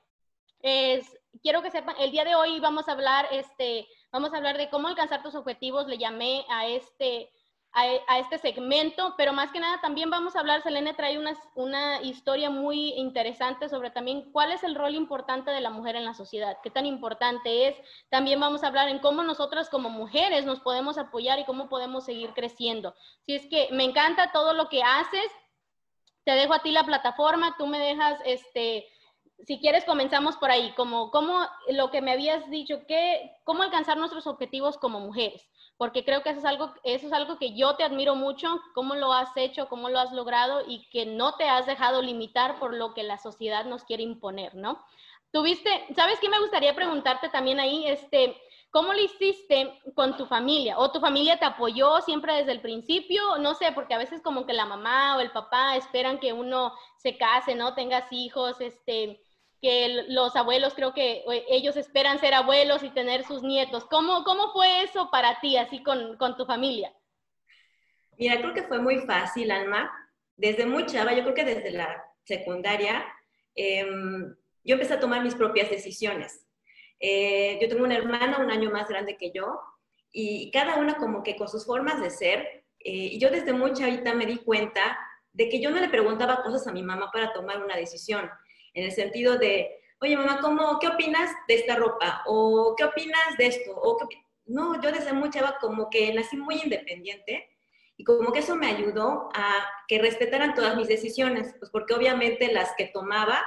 Es, 0.60 1.04
quiero 1.42 1.62
que 1.62 1.70
sepan, 1.70 1.94
el 2.00 2.10
día 2.10 2.24
de 2.24 2.34
hoy 2.34 2.58
vamos 2.58 2.88
a 2.88 2.92
hablar, 2.92 3.28
este, 3.30 3.86
vamos 4.10 4.32
a 4.32 4.38
hablar 4.38 4.56
de 4.56 4.70
cómo 4.70 4.88
alcanzar 4.88 5.22
tus 5.22 5.34
objetivos. 5.34 5.86
Le 5.86 5.98
llamé 5.98 6.46
a 6.48 6.66
este, 6.66 7.30
a, 7.74 8.18
este 8.18 8.38
segmento, 8.38 9.14
pero 9.16 9.32
más 9.32 9.50
que 9.50 9.58
nada 9.58 9.80
también 9.80 10.08
vamos 10.08 10.36
a 10.36 10.40
hablar, 10.40 10.62
Selene 10.62 10.94
trae 10.94 11.18
una, 11.18 11.34
una 11.56 12.00
historia 12.02 12.48
muy 12.48 12.90
interesante 12.92 13.68
sobre 13.68 13.90
también 13.90 14.30
cuál 14.30 14.52
es 14.52 14.62
el 14.62 14.76
rol 14.76 14.94
importante 14.94 15.50
de 15.50 15.60
la 15.60 15.70
mujer 15.70 15.96
en 15.96 16.04
la 16.04 16.14
sociedad, 16.14 16.58
qué 16.62 16.70
tan 16.70 16.86
importante 16.86 17.66
es. 17.66 17.76
También 18.10 18.38
vamos 18.38 18.62
a 18.62 18.68
hablar 18.68 18.88
en 18.88 19.00
cómo 19.00 19.24
nosotras 19.24 19.68
como 19.68 19.90
mujeres 19.90 20.44
nos 20.44 20.60
podemos 20.60 20.98
apoyar 20.98 21.40
y 21.40 21.44
cómo 21.44 21.68
podemos 21.68 22.04
seguir 22.04 22.32
creciendo. 22.32 22.94
Si 23.26 23.34
es 23.34 23.46
que 23.46 23.68
me 23.72 23.82
encanta 23.82 24.30
todo 24.30 24.52
lo 24.54 24.68
que 24.68 24.82
haces, 24.82 25.32
te 26.24 26.32
dejo 26.32 26.54
a 26.54 26.62
ti 26.62 26.70
la 26.70 26.84
plataforma, 26.84 27.56
tú 27.58 27.66
me 27.66 27.80
dejas, 27.80 28.20
este, 28.24 28.88
si 29.46 29.58
quieres 29.58 29.84
comenzamos 29.84 30.36
por 30.36 30.50
ahí, 30.50 30.72
como, 30.76 31.10
como 31.10 31.40
lo 31.68 31.90
que 31.90 32.00
me 32.00 32.12
habías 32.12 32.48
dicho, 32.50 32.86
que, 32.86 33.32
cómo 33.44 33.62
alcanzar 33.62 33.96
nuestros 33.96 34.26
objetivos 34.26 34.78
como 34.78 35.00
mujeres 35.00 35.48
porque 35.76 36.04
creo 36.04 36.22
que 36.22 36.30
eso 36.30 36.38
es 36.38 36.44
algo, 36.44 36.72
eso 36.84 37.06
es 37.06 37.12
algo 37.12 37.38
que 37.38 37.54
yo 37.54 37.74
te 37.76 37.82
admiro 37.82 38.14
mucho, 38.14 38.60
cómo 38.74 38.94
lo 38.94 39.12
has 39.12 39.36
hecho, 39.36 39.68
cómo 39.68 39.88
lo 39.88 39.98
has 39.98 40.12
logrado 40.12 40.62
y 40.66 40.88
que 40.90 41.04
no 41.04 41.34
te 41.34 41.48
has 41.48 41.66
dejado 41.66 42.00
limitar 42.00 42.58
por 42.60 42.74
lo 42.74 42.94
que 42.94 43.02
la 43.02 43.18
sociedad 43.18 43.64
nos 43.64 43.84
quiere 43.84 44.02
imponer, 44.02 44.54
¿no? 44.54 44.84
Tuviste, 45.32 45.86
¿sabes 45.96 46.20
qué 46.20 46.28
me 46.28 46.38
gustaría 46.38 46.76
preguntarte 46.76 47.28
también 47.28 47.58
ahí? 47.58 47.88
Este, 47.88 48.36
¿Cómo 48.74 48.92
lo 48.92 49.00
hiciste 49.00 49.72
con 49.94 50.16
tu 50.16 50.26
familia? 50.26 50.76
¿O 50.80 50.90
tu 50.90 50.98
familia 50.98 51.38
te 51.38 51.44
apoyó 51.44 52.00
siempre 52.00 52.34
desde 52.34 52.50
el 52.50 52.60
principio? 52.60 53.38
No 53.38 53.54
sé, 53.54 53.70
porque 53.72 53.94
a 53.94 53.98
veces 53.98 54.20
como 54.20 54.46
que 54.46 54.52
la 54.52 54.66
mamá 54.66 55.16
o 55.16 55.20
el 55.20 55.30
papá 55.30 55.76
esperan 55.76 56.18
que 56.18 56.32
uno 56.32 56.74
se 56.96 57.16
case, 57.16 57.54
¿no? 57.54 57.76
Tengas 57.76 58.10
hijos, 58.10 58.60
este, 58.60 59.20
que 59.62 60.06
los 60.08 60.34
abuelos 60.34 60.74
creo 60.74 60.92
que 60.92 61.22
ellos 61.48 61.76
esperan 61.76 62.18
ser 62.18 62.34
abuelos 62.34 62.82
y 62.82 62.90
tener 62.90 63.24
sus 63.24 63.44
nietos. 63.44 63.84
¿Cómo, 63.84 64.24
cómo 64.24 64.52
fue 64.52 64.82
eso 64.82 65.08
para 65.08 65.38
ti, 65.38 65.56
así 65.56 65.80
con, 65.84 66.16
con 66.16 66.36
tu 66.36 66.44
familia? 66.44 66.92
Mira, 68.18 68.38
creo 68.38 68.54
que 68.54 68.64
fue 68.64 68.80
muy 68.80 69.02
fácil, 69.06 69.52
Alma. 69.52 69.88
Desde 70.34 70.66
muy 70.66 70.84
chava, 70.86 71.12
yo 71.12 71.22
creo 71.22 71.34
que 71.36 71.44
desde 71.44 71.70
la 71.70 72.04
secundaria, 72.24 73.06
em, 73.54 74.34
yo 74.64 74.74
empecé 74.74 74.94
a 74.94 75.00
tomar 75.00 75.22
mis 75.22 75.36
propias 75.36 75.70
decisiones. 75.70 76.43
Eh, 77.06 77.58
yo 77.60 77.68
tengo 77.68 77.84
una 77.84 77.96
hermana 77.96 78.38
un 78.38 78.50
año 78.50 78.70
más 78.70 78.88
grande 78.88 79.18
que 79.18 79.30
yo 79.30 79.60
y 80.10 80.50
cada 80.50 80.76
una 80.76 80.96
como 80.96 81.22
que 81.22 81.36
con 81.36 81.48
sus 81.48 81.66
formas 81.66 82.00
de 82.00 82.08
ser. 82.08 82.64
Eh, 82.78 83.12
y 83.12 83.18
yo 83.18 83.28
desde 83.28 83.52
muy 83.52 83.74
chavita 83.74 84.14
me 84.14 84.24
di 84.24 84.38
cuenta 84.38 84.98
de 85.30 85.50
que 85.50 85.60
yo 85.60 85.70
no 85.70 85.80
le 85.80 85.90
preguntaba 85.90 86.42
cosas 86.42 86.66
a 86.66 86.72
mi 86.72 86.82
mamá 86.82 87.10
para 87.12 87.34
tomar 87.34 87.62
una 87.62 87.76
decisión 87.76 88.30
en 88.72 88.84
el 88.84 88.92
sentido 88.92 89.36
de, 89.36 89.82
oye 90.00 90.16
mamá, 90.16 90.40
¿cómo, 90.40 90.78
¿qué 90.78 90.88
opinas 90.88 91.30
de 91.46 91.56
esta 91.56 91.76
ropa? 91.76 92.22
¿O 92.24 92.74
qué 92.74 92.84
opinas 92.84 93.36
de 93.36 93.48
esto? 93.48 93.72
¿O 93.76 93.98
No, 94.46 94.80
yo 94.80 94.90
desde 94.90 95.12
muy 95.12 95.28
chava 95.28 95.58
como 95.60 95.90
que 95.90 96.10
nací 96.14 96.38
muy 96.38 96.54
independiente 96.54 97.50
y 97.98 98.04
como 98.04 98.32
que 98.32 98.38
eso 98.38 98.56
me 98.56 98.68
ayudó 98.68 99.28
a 99.34 99.62
que 99.88 99.98
respetaran 99.98 100.54
todas 100.54 100.74
mis 100.74 100.88
decisiones, 100.88 101.54
pues 101.58 101.70
porque 101.70 101.92
obviamente 101.92 102.50
las 102.50 102.72
que 102.78 102.86
tomaba 102.86 103.44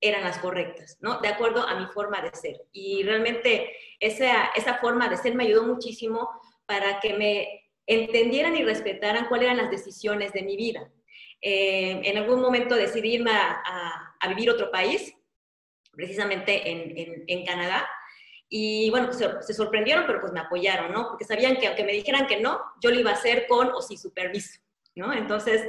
eran 0.00 0.24
las 0.24 0.38
correctas, 0.38 0.98
¿no? 1.00 1.20
De 1.20 1.28
acuerdo 1.28 1.66
a 1.66 1.78
mi 1.78 1.86
forma 1.86 2.20
de 2.20 2.30
ser. 2.34 2.62
Y 2.72 3.02
realmente 3.02 3.72
esa, 4.00 4.46
esa 4.56 4.74
forma 4.78 5.08
de 5.08 5.16
ser 5.16 5.34
me 5.34 5.44
ayudó 5.44 5.64
muchísimo 5.64 6.28
para 6.66 7.00
que 7.00 7.14
me 7.14 7.70
entendieran 7.86 8.56
y 8.56 8.64
respetaran 8.64 9.26
cuáles 9.26 9.46
eran 9.46 9.58
las 9.58 9.70
decisiones 9.70 10.32
de 10.32 10.42
mi 10.42 10.56
vida. 10.56 10.90
Eh, 11.40 12.00
en 12.04 12.18
algún 12.18 12.40
momento 12.40 12.74
decidí 12.74 13.14
irme 13.14 13.30
a, 13.30 14.16
a, 14.20 14.28
vivir 14.28 14.50
otro 14.50 14.70
país, 14.70 15.14
precisamente 15.92 16.70
en, 16.70 17.24
en, 17.26 17.46
Canadá. 17.46 17.88
Y 18.48 18.90
bueno, 18.90 19.06
pues 19.06 19.24
se, 19.46 19.54
sorprendieron, 19.54 20.04
pero 20.06 20.20
pues 20.20 20.32
me 20.32 20.40
apoyaron, 20.40 20.92
¿no? 20.92 21.08
Porque 21.08 21.24
sabían 21.24 21.56
que 21.56 21.68
aunque 21.68 21.84
me 21.84 21.92
dijeran 21.92 22.26
que 22.26 22.40
no, 22.40 22.60
yo 22.80 22.90
lo 22.90 22.98
iba 22.98 23.10
a 23.10 23.14
hacer 23.14 23.46
con 23.46 23.70
o 23.70 23.80
sin 23.80 23.98
superviso, 23.98 24.60
¿no? 24.94 25.12
Entonces, 25.12 25.62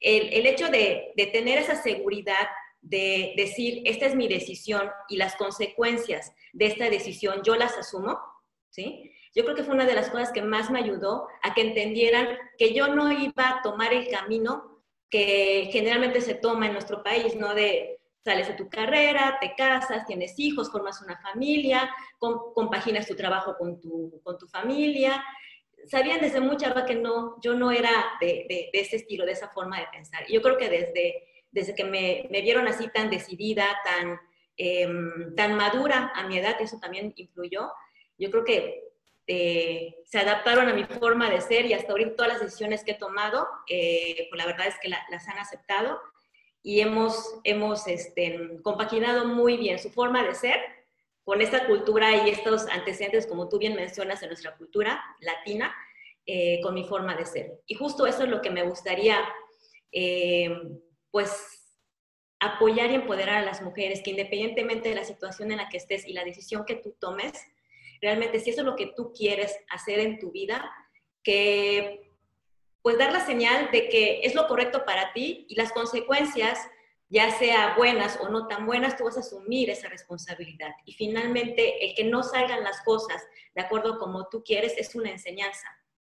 el, 0.00 0.32
el 0.32 0.46
hecho 0.46 0.68
de, 0.68 1.12
de 1.16 1.26
tener 1.26 1.58
esa 1.58 1.76
seguridad 1.76 2.48
de 2.80 3.34
decir, 3.36 3.82
esta 3.84 4.06
es 4.06 4.14
mi 4.14 4.28
decisión 4.28 4.90
y 5.08 5.16
las 5.16 5.36
consecuencias 5.36 6.32
de 6.52 6.66
esta 6.66 6.88
decisión 6.90 7.42
yo 7.44 7.56
las 7.56 7.76
asumo, 7.76 8.18
¿sí? 8.70 9.12
Yo 9.34 9.44
creo 9.44 9.54
que 9.54 9.62
fue 9.62 9.74
una 9.74 9.86
de 9.86 9.94
las 9.94 10.10
cosas 10.10 10.32
que 10.32 10.42
más 10.42 10.70
me 10.70 10.78
ayudó 10.78 11.28
a 11.42 11.54
que 11.54 11.60
entendieran 11.60 12.28
que 12.56 12.72
yo 12.72 12.88
no 12.88 13.12
iba 13.12 13.48
a 13.48 13.62
tomar 13.62 13.92
el 13.92 14.08
camino 14.08 14.82
que 15.10 15.68
generalmente 15.72 16.20
se 16.20 16.34
toma 16.34 16.66
en 16.66 16.72
nuestro 16.72 17.02
país, 17.02 17.34
¿no? 17.34 17.54
De 17.54 18.00
sales 18.24 18.48
de 18.48 18.54
tu 18.54 18.68
carrera, 18.68 19.38
te 19.40 19.54
casas, 19.56 20.06
tienes 20.06 20.38
hijos, 20.38 20.70
formas 20.70 21.00
una 21.00 21.18
familia, 21.18 21.90
compaginas 22.18 23.06
tu 23.06 23.16
trabajo 23.16 23.56
con 23.56 23.80
tu, 23.80 24.20
con 24.22 24.36
tu 24.36 24.46
familia. 24.48 25.24
Sabían 25.86 26.20
desde 26.20 26.40
mucha 26.40 26.84
que 26.84 26.94
no, 26.94 27.36
yo 27.40 27.54
no 27.54 27.70
era 27.70 27.90
de, 28.20 28.44
de, 28.48 28.70
ese 28.72 28.96
estilo, 28.96 29.24
de 29.24 29.32
esa 29.32 29.48
forma 29.48 29.80
de 29.80 29.86
pensar. 29.90 30.24
Y 30.28 30.34
yo 30.34 30.42
creo 30.42 30.58
que 30.58 30.68
desde, 30.68 31.27
desde 31.50 31.74
que 31.74 31.84
me, 31.84 32.26
me 32.30 32.42
vieron 32.42 32.68
así 32.68 32.88
tan 32.92 33.10
decidida, 33.10 33.66
tan, 33.84 34.20
em, 34.56 35.34
tan 35.34 35.54
madura 35.54 36.12
a 36.14 36.26
mi 36.26 36.38
edad, 36.38 36.56
eso 36.60 36.78
también 36.78 37.12
influyó. 37.16 37.70
Yo 38.18 38.30
creo 38.30 38.44
que 38.44 38.88
este, 39.28 39.98
se 40.04 40.18
adaptaron 40.18 40.68
a 40.68 40.74
mi 40.74 40.84
forma 40.84 41.28
de 41.30 41.42
ser 41.42 41.66
y 41.66 41.74
hasta 41.74 41.92
ahorita 41.92 42.16
todas 42.16 42.32
las 42.32 42.40
decisiones 42.40 42.82
que 42.82 42.92
he 42.92 42.98
tomado, 42.98 43.46
eh, 43.68 44.26
pues 44.30 44.38
la 44.38 44.46
verdad 44.46 44.66
es 44.66 44.76
que 44.80 44.88
las 44.88 45.28
han 45.28 45.38
aceptado. 45.38 46.00
y 46.60 46.80
hemos, 46.80 47.38
hemos 47.44 47.86
este, 47.86 48.60
compaginado 48.62 49.24
muy 49.26 49.56
bien 49.56 49.78
su 49.78 49.90
forma 49.90 50.24
de 50.26 50.34
ser 50.34 50.60
con 51.24 51.40
esta 51.40 51.66
cultura 51.66 52.26
y 52.26 52.30
estos 52.30 52.66
antecedentes, 52.66 53.26
como 53.26 53.48
tú 53.48 53.58
bien 53.58 53.74
mencionas, 53.76 54.22
en 54.22 54.30
nuestra 54.30 54.56
cultura 54.56 55.00
latina, 55.20 55.74
eh, 56.26 56.60
con 56.62 56.74
mi 56.74 56.84
forma 56.84 57.14
de 57.14 57.26
ser. 57.26 57.60
Y 57.66 57.74
justo 57.74 58.06
eso 58.06 58.24
es 58.24 58.28
lo 58.28 58.42
que 58.42 58.50
me 58.50 58.64
gustaría, 58.64 59.18
eh, 59.92 60.50
pues, 61.10 61.58
apoyar 62.40 62.90
y 62.90 62.94
empoderar 62.94 63.36
a 63.36 63.44
las 63.44 63.62
mujeres, 63.62 64.00
que 64.02 64.10
independientemente 64.10 64.88
de 64.88 64.94
la 64.94 65.04
situación 65.04 65.50
en 65.50 65.58
la 65.58 65.68
que 65.68 65.76
estés 65.76 66.06
y 66.06 66.12
la 66.12 66.24
decisión 66.24 66.64
que 66.64 66.76
tú 66.76 66.94
tomes, 67.00 67.32
realmente 68.00 68.38
si 68.38 68.50
eso 68.50 68.60
es 68.60 68.66
lo 68.66 68.76
que 68.76 68.92
tú 68.96 69.12
quieres 69.12 69.56
hacer 69.70 69.98
en 69.98 70.18
tu 70.18 70.30
vida, 70.30 70.70
que 71.22 72.12
pues 72.82 72.96
dar 72.96 73.12
la 73.12 73.26
señal 73.26 73.70
de 73.72 73.88
que 73.88 74.20
es 74.22 74.34
lo 74.34 74.46
correcto 74.46 74.84
para 74.84 75.12
ti 75.12 75.46
y 75.48 75.56
las 75.56 75.72
consecuencias 75.72 76.58
ya 77.10 77.30
sea 77.38 77.74
buenas 77.76 78.18
o 78.20 78.28
no 78.28 78.46
tan 78.46 78.66
buenas, 78.66 78.96
tú 78.96 79.04
vas 79.04 79.16
a 79.16 79.20
asumir 79.20 79.70
esa 79.70 79.88
responsabilidad. 79.88 80.72
Y 80.84 80.92
finalmente, 80.92 81.84
el 81.84 81.94
que 81.94 82.04
no 82.04 82.22
salgan 82.22 82.62
las 82.62 82.82
cosas 82.82 83.22
de 83.54 83.62
acuerdo 83.62 83.98
como 83.98 84.28
tú 84.28 84.42
quieres 84.44 84.74
es 84.76 84.94
una 84.94 85.10
enseñanza. 85.10 85.68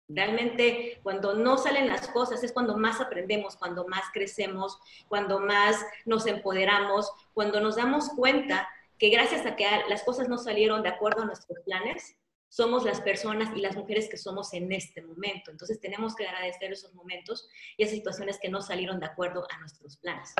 Realmente, 0.08 1.00
cuando 1.02 1.34
no 1.34 1.56
salen 1.56 1.88
las 1.88 2.08
cosas 2.08 2.44
es 2.44 2.52
cuando 2.52 2.76
más 2.76 3.00
aprendemos, 3.00 3.56
cuando 3.56 3.86
más 3.88 4.04
crecemos, 4.12 4.78
cuando 5.08 5.40
más 5.40 5.82
nos 6.04 6.26
empoderamos, 6.26 7.10
cuando 7.32 7.60
nos 7.60 7.76
damos 7.76 8.10
cuenta 8.10 8.68
que 8.98 9.08
gracias 9.08 9.46
a 9.46 9.56
que 9.56 9.66
las 9.88 10.04
cosas 10.04 10.28
no 10.28 10.36
salieron 10.36 10.82
de 10.82 10.90
acuerdo 10.90 11.22
a 11.22 11.26
nuestros 11.26 11.58
planes, 11.60 12.16
somos 12.48 12.84
las 12.84 13.00
personas 13.00 13.48
y 13.56 13.60
las 13.60 13.76
mujeres 13.76 14.08
que 14.08 14.16
somos 14.16 14.52
en 14.52 14.70
este 14.72 15.02
momento. 15.02 15.50
Entonces 15.50 15.80
tenemos 15.80 16.14
que 16.14 16.26
agradecer 16.26 16.72
esos 16.72 16.94
momentos 16.94 17.48
y 17.76 17.82
esas 17.82 17.96
situaciones 17.96 18.38
que 18.38 18.48
no 18.48 18.60
salieron 18.60 19.00
de 19.00 19.06
acuerdo 19.06 19.44
a 19.50 19.58
nuestros 19.58 19.96
planes. 19.96 20.34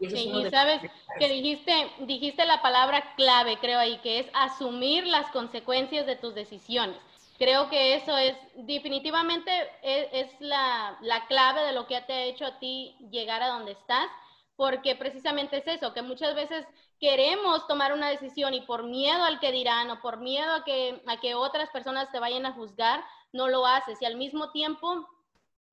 Y, 0.00 0.10
sí, 0.10 0.30
sabes 0.50 0.80
que 1.18 1.28
dijiste, 1.28 1.72
dijiste 2.00 2.44
la 2.44 2.60
palabra 2.60 3.14
clave, 3.16 3.58
creo 3.60 3.78
ahí, 3.78 3.98
que 4.02 4.18
es 4.18 4.26
asumir 4.34 5.06
las 5.06 5.30
consecuencias 5.30 6.04
de 6.04 6.16
tus 6.16 6.34
decisiones. 6.34 6.98
Creo 7.38 7.68
que 7.68 7.94
eso 7.94 8.16
es 8.16 8.36
definitivamente 8.54 9.50
es, 9.82 10.08
es 10.12 10.40
la, 10.40 10.96
la, 11.00 11.26
clave 11.26 11.62
de 11.62 11.72
lo 11.72 11.86
que 11.86 12.00
te 12.02 12.12
ha 12.12 12.24
hecho 12.24 12.46
a 12.46 12.58
ti 12.58 12.96
llegar 13.10 13.42
a 13.42 13.48
donde 13.48 13.72
estás, 13.72 14.08
porque 14.56 14.94
precisamente 14.94 15.56
es 15.56 15.66
eso, 15.66 15.92
que 15.92 16.02
muchas 16.02 16.34
veces 16.34 16.64
queremos 17.00 17.66
tomar 17.66 17.92
una 17.92 18.08
decisión 18.08 18.54
y 18.54 18.60
por 18.62 18.84
miedo 18.84 19.24
al 19.24 19.40
que 19.40 19.52
dirán 19.52 19.90
o 19.90 20.00
por 20.00 20.18
miedo 20.18 20.52
a 20.54 20.64
que, 20.64 21.02
a 21.06 21.16
que 21.18 21.34
otras 21.34 21.70
personas 21.70 22.10
te 22.12 22.20
vayan 22.20 22.46
a 22.46 22.52
juzgar, 22.52 23.04
no 23.32 23.48
lo 23.48 23.66
haces. 23.66 24.00
Y 24.00 24.04
al 24.04 24.16
mismo 24.16 24.52
tiempo 24.52 25.08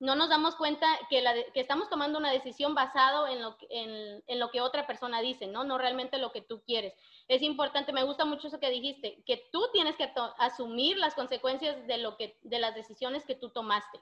no 0.02 0.16
nos 0.16 0.30
damos 0.30 0.56
cuenta 0.56 0.88
que, 1.12 1.22
la, 1.22 1.34
que 1.54 1.60
estamos 1.60 1.88
tomando 1.88 2.18
una 2.18 2.32
decisión 2.32 2.74
basado 2.74 3.28
en 3.28 3.40
lo, 3.40 3.56
en, 3.70 4.24
en 4.26 4.40
lo 4.40 4.50
que 4.50 4.60
otra 4.60 4.88
persona 4.88 5.22
dice, 5.22 5.46
¿no? 5.46 5.64
No 5.64 5.78
realmente 5.78 6.18
lo 6.18 6.32
que 6.32 6.42
tú 6.42 6.64
quieres. 6.66 6.96
Es 7.28 7.44
importante, 7.44 7.94
me 7.94 8.04
gusta 8.04 8.26
mucho 8.26 8.48
eso 8.48 8.60
que 8.60 8.72
dijiste, 8.72 9.24
que 9.28 9.48
tú 9.52 9.62
tienes 9.72 9.96
que 9.98 10.12
asumir 10.40 10.98
las 10.98 11.14
consecuencias 11.14 11.86
de, 11.86 12.00
lo 12.00 12.18
que, 12.18 12.36
de 12.42 12.58
las 12.58 12.74
decisiones 12.74 13.26
que 13.26 13.36
tú 13.36 13.50
tomaste, 13.50 14.02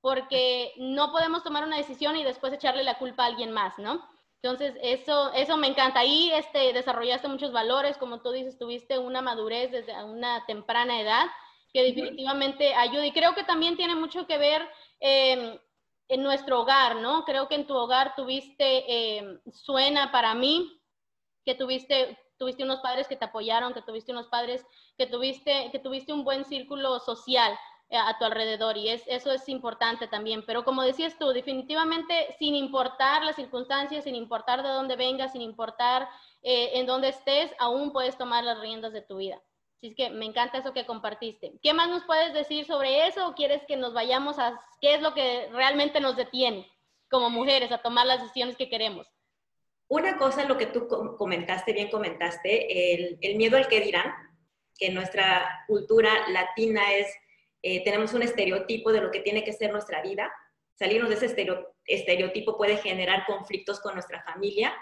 porque 0.00 0.72
no 0.78 1.12
podemos 1.12 1.44
tomar 1.44 1.62
una 1.62 1.76
decisión 1.76 2.16
y 2.16 2.24
después 2.24 2.52
echarle 2.52 2.82
la 2.82 2.98
culpa 2.98 3.22
a 3.22 3.26
alguien 3.26 3.52
más, 3.52 3.78
¿no? 3.78 4.04
Entonces, 4.42 4.74
eso, 4.82 5.32
eso 5.32 5.56
me 5.56 5.68
encanta. 5.68 6.00
Ahí 6.00 6.28
este, 6.34 6.72
desarrollaste 6.72 7.28
muchos 7.28 7.52
valores, 7.52 7.98
como 7.98 8.20
tú 8.20 8.32
dices, 8.32 8.58
tuviste 8.58 8.98
una 8.98 9.22
madurez 9.22 9.70
desde 9.70 10.02
una 10.02 10.44
temprana 10.46 11.00
edad 11.00 11.26
que 11.72 11.82
definitivamente 11.82 12.74
ayuda. 12.74 13.06
Y 13.06 13.12
creo 13.12 13.34
que 13.34 13.44
también 13.44 13.76
tiene 13.76 13.94
mucho 13.94 14.26
que 14.26 14.38
ver 14.38 14.66
Em, 15.00 15.58
en 16.08 16.22
nuestro 16.22 16.60
hogar, 16.60 16.96
¿no? 16.96 17.24
Creo 17.24 17.48
que 17.48 17.56
en 17.56 17.66
tu 17.66 17.74
hogar 17.74 18.14
tuviste, 18.14 19.18
em, 19.18 19.40
suena 19.52 20.12
para 20.12 20.34
mí, 20.34 20.80
que 21.44 21.54
tuviste, 21.54 22.18
tuviste 22.38 22.62
unos 22.64 22.80
padres 22.80 23.08
que 23.08 23.16
te 23.16 23.24
apoyaron, 23.24 23.74
que 23.74 23.82
tuviste 23.82 24.12
unos 24.12 24.28
padres, 24.28 24.64
que 24.96 25.06
tuviste, 25.06 25.70
que 25.72 25.78
tuviste 25.78 26.12
un 26.12 26.24
buen 26.24 26.44
círculo 26.44 26.98
social 27.00 27.56
eh, 27.88 27.96
a 27.96 28.16
tu 28.18 28.24
alrededor 28.24 28.76
y 28.76 28.88
es, 28.88 29.02
eso 29.06 29.32
es 29.32 29.48
importante 29.48 30.08
también. 30.08 30.44
Pero 30.44 30.64
como 30.64 30.82
decías 30.82 31.16
tú, 31.18 31.28
definitivamente 31.28 32.34
sin 32.38 32.54
importar 32.54 33.24
las 33.24 33.36
circunstancias, 33.36 34.04
sin 34.04 34.14
importar 34.14 34.62
de 34.62 34.68
dónde 34.70 34.96
vengas, 34.96 35.32
sin 35.32 35.42
importar 35.42 36.08
eh, 36.42 36.72
en 36.74 36.86
dónde 36.86 37.08
estés, 37.08 37.52
aún 37.58 37.92
puedes 37.92 38.16
tomar 38.18 38.44
las 38.44 38.60
riendas 38.60 38.92
de 38.92 39.02
tu 39.02 39.16
vida. 39.16 39.40
Así 39.76 39.88
es 39.88 39.94
que 39.94 40.10
me 40.10 40.24
encanta 40.24 40.58
eso 40.58 40.72
que 40.72 40.86
compartiste. 40.86 41.52
¿Qué 41.62 41.74
más 41.74 41.88
nos 41.88 42.04
puedes 42.04 42.32
decir 42.32 42.64
sobre 42.64 43.06
eso 43.06 43.28
o 43.28 43.34
quieres 43.34 43.62
que 43.68 43.76
nos 43.76 43.92
vayamos 43.92 44.38
a 44.38 44.58
qué 44.80 44.94
es 44.94 45.02
lo 45.02 45.12
que 45.12 45.48
realmente 45.52 46.00
nos 46.00 46.16
detiene 46.16 46.66
como 47.10 47.28
mujeres 47.28 47.70
a 47.70 47.82
tomar 47.82 48.06
las 48.06 48.22
decisiones 48.22 48.56
que 48.56 48.70
queremos? 48.70 49.06
Una 49.88 50.16
cosa, 50.16 50.44
lo 50.46 50.56
que 50.56 50.66
tú 50.66 50.88
comentaste, 51.18 51.72
bien 51.72 51.90
comentaste, 51.90 52.94
el, 53.20 53.36
miedo 53.36 53.56
al 53.56 53.68
que 53.68 53.80
dirán, 53.80 54.12
que 54.78 54.90
nuestra 54.90 55.64
cultura 55.68 56.28
latina 56.30 56.94
es, 56.94 57.06
eh, 57.62 57.84
tenemos 57.84 58.12
un 58.14 58.22
estereotipo 58.22 58.92
de 58.92 59.00
lo 59.00 59.10
que 59.10 59.20
tiene 59.20 59.44
que 59.44 59.52
ser 59.52 59.72
nuestra 59.72 60.02
vida. 60.02 60.32
Salirnos 60.74 61.10
de 61.10 61.14
ese 61.16 61.60
estereotipo 61.86 62.56
puede 62.56 62.78
generar 62.78 63.26
conflictos 63.26 63.78
con 63.80 63.94
nuestra 63.94 64.22
familia, 64.22 64.74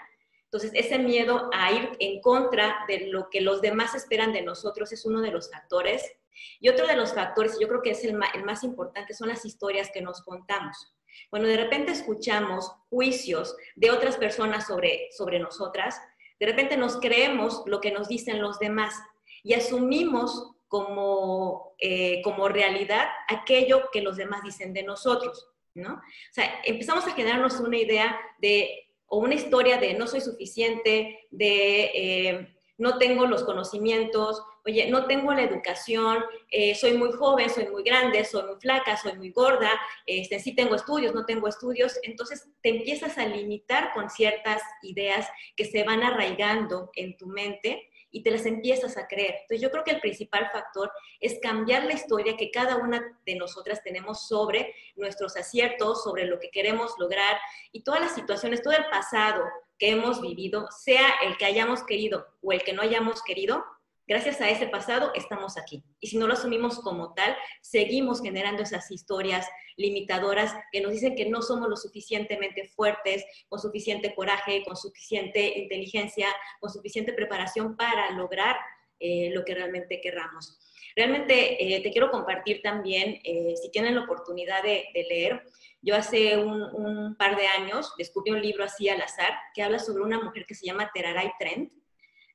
entonces, 0.55 0.85
ese 0.85 0.99
miedo 0.99 1.49
a 1.51 1.73
ir 1.73 1.89
en 1.99 2.21
contra 2.21 2.85
de 2.87 3.07
lo 3.07 3.29
que 3.29 3.41
los 3.41 3.61
demás 3.61 3.93
esperan 3.93 4.31
de 4.31 4.41
nosotros 4.41 4.89
es 4.93 5.05
uno 5.05 5.19
de 5.19 5.31
los 5.31 5.51
factores. 5.51 6.15
Y 6.61 6.69
otro 6.69 6.87
de 6.87 6.95
los 6.95 7.13
factores, 7.13 7.59
yo 7.59 7.67
creo 7.67 7.81
que 7.81 7.91
es 7.91 8.05
el 8.05 8.13
más, 8.13 8.63
importante, 8.63 9.13
son 9.13 9.27
las 9.27 9.43
historias 9.43 9.91
que 9.93 10.01
nos 10.01 10.21
contamos. 10.21 10.93
Cuando 11.29 11.49
de 11.49 11.57
repente 11.57 11.91
escuchamos 11.91 12.71
juicios 12.89 13.57
de 13.75 13.91
otras 13.91 14.15
personas 14.15 14.65
sobre, 14.65 15.09
sobre 15.11 15.39
nosotras, 15.39 16.01
de 16.39 16.45
repente 16.45 16.77
nos 16.77 17.01
creemos 17.01 17.63
lo 17.65 17.81
que 17.81 17.91
nos 17.91 18.07
dicen 18.07 18.41
los 18.41 18.57
demás 18.57 18.95
y 19.43 19.55
asumimos 19.55 20.53
como, 20.69 21.75
eh, 21.79 22.21
como 22.21 22.47
realidad 22.47 23.09
aquello 23.27 23.89
que 23.91 24.01
los 24.01 24.15
demás 24.15 24.41
dicen 24.41 24.73
de 24.73 24.83
nosotros, 24.83 25.49
¿no? 25.73 25.95
O 25.95 26.33
sea, 26.33 26.61
empezamos 26.63 27.05
a 27.07 27.11
generarnos 27.11 27.59
una 27.59 27.77
idea 27.77 28.17
de 28.39 28.84
o 29.07 29.19
una 29.19 29.35
historia 29.35 29.77
de 29.77 29.93
no 29.93 30.07
soy 30.07 30.21
suficiente, 30.21 31.27
de 31.31 31.91
eh, 31.93 32.55
no 32.77 32.97
tengo 32.97 33.25
los 33.25 33.43
conocimientos, 33.43 34.41
oye, 34.65 34.89
no 34.89 35.05
tengo 35.05 35.33
la 35.33 35.43
educación, 35.43 36.23
eh, 36.51 36.75
soy 36.75 36.97
muy 36.97 37.11
joven, 37.11 37.49
soy 37.49 37.67
muy 37.67 37.83
grande, 37.83 38.25
soy 38.25 38.43
muy 38.43 38.55
flaca, 38.59 38.97
soy 38.97 39.13
muy 39.13 39.31
gorda, 39.31 39.71
este, 40.05 40.39
sí 40.39 40.55
tengo 40.55 40.75
estudios, 40.75 41.13
no 41.13 41.25
tengo 41.25 41.47
estudios, 41.47 41.97
entonces 42.03 42.49
te 42.61 42.69
empiezas 42.69 43.17
a 43.17 43.27
limitar 43.27 43.93
con 43.93 44.09
ciertas 44.09 44.61
ideas 44.81 45.27
que 45.55 45.65
se 45.65 45.83
van 45.83 46.03
arraigando 46.03 46.89
en 46.95 47.15
tu 47.15 47.27
mente 47.27 47.89
y 48.15 48.23
te 48.23 48.31
las 48.31 48.45
empiezas 48.45 48.95
a 48.95 49.07
creer. 49.07 49.35
Entonces 49.41 49.59
yo 49.59 49.69
creo 49.69 49.83
que 49.83 49.91
el 49.91 49.99
principal 49.99 50.49
factor 50.49 50.89
es 51.19 51.37
cambiar 51.41 51.83
la 51.83 51.91
historia 51.91 52.37
que 52.37 52.49
cada 52.49 52.77
una 52.77 53.19
de 53.25 53.35
nosotras 53.35 53.83
tenemos 53.83 54.25
sobre 54.25 54.73
nuestros 54.95 55.35
aciertos, 55.35 56.01
sobre 56.01 56.25
lo 56.25 56.39
que 56.39 56.49
queremos 56.49 56.93
lograr 56.97 57.37
y 57.73 57.83
todas 57.83 57.99
las 57.99 58.15
situaciones, 58.15 58.61
todo 58.61 58.73
el 58.73 58.85
pasado 58.85 59.43
que 59.77 59.89
hemos 59.89 60.21
vivido, 60.21 60.69
sea 60.71 61.15
el 61.25 61.35
que 61.35 61.43
hayamos 61.43 61.83
querido 61.83 62.25
o 62.41 62.53
el 62.53 62.63
que 62.63 62.71
no 62.71 62.83
hayamos 62.83 63.21
querido, 63.21 63.65
gracias 64.07 64.41
a 64.41 64.49
ese 64.49 64.67
pasado 64.67 65.11
estamos 65.15 65.57
aquí. 65.57 65.83
Y 65.99 66.07
si 66.07 66.17
no 66.17 66.27
lo 66.27 66.33
asumimos 66.33 66.79
como 66.79 67.13
tal, 67.13 67.35
seguimos 67.61 68.21
generando 68.21 68.63
esas 68.63 68.89
historias 68.91 69.47
limitadoras 69.77 70.53
que 70.71 70.81
nos 70.81 70.91
dicen 70.91 71.15
que 71.15 71.29
no 71.29 71.41
somos 71.41 71.69
lo 71.69 71.75
suficientemente 71.75 72.67
fuertes, 72.69 73.25
con 73.49 73.59
suficiente 73.59 74.13
coraje, 74.15 74.63
con 74.63 74.75
suficiente 74.75 75.59
inteligencia, 75.59 76.27
con 76.59 76.69
suficiente 76.69 77.13
preparación 77.13 77.75
para 77.75 78.11
lograr 78.11 78.57
eh, 78.99 79.31
lo 79.33 79.43
que 79.43 79.55
realmente 79.55 79.99
querramos. 80.01 80.57
Realmente 80.95 81.75
eh, 81.75 81.81
te 81.81 81.91
quiero 81.91 82.09
compartir 82.09 82.61
también, 82.61 83.19
eh, 83.23 83.53
si 83.61 83.69
tienen 83.69 83.95
la 83.95 84.03
oportunidad 84.03 84.63
de, 84.63 84.85
leer, 84.93 85.43
yo 85.81 85.95
hace 85.95 86.37
un, 86.37 86.61
un, 86.61 87.15
par 87.17 87.35
de 87.35 87.47
años 87.47 87.93
descubrí 87.97 88.31
un 88.31 88.41
libro 88.41 88.63
así 88.63 88.87
al 88.87 89.01
azar 89.01 89.33
que 89.53 89.61
habla 89.61 89.77
sobre 89.77 90.03
una 90.03 90.19
mujer 90.19 90.45
que 90.47 90.55
se 90.55 90.65
llama 90.65 90.89
Teraray 90.93 91.31
Trent 91.37 91.71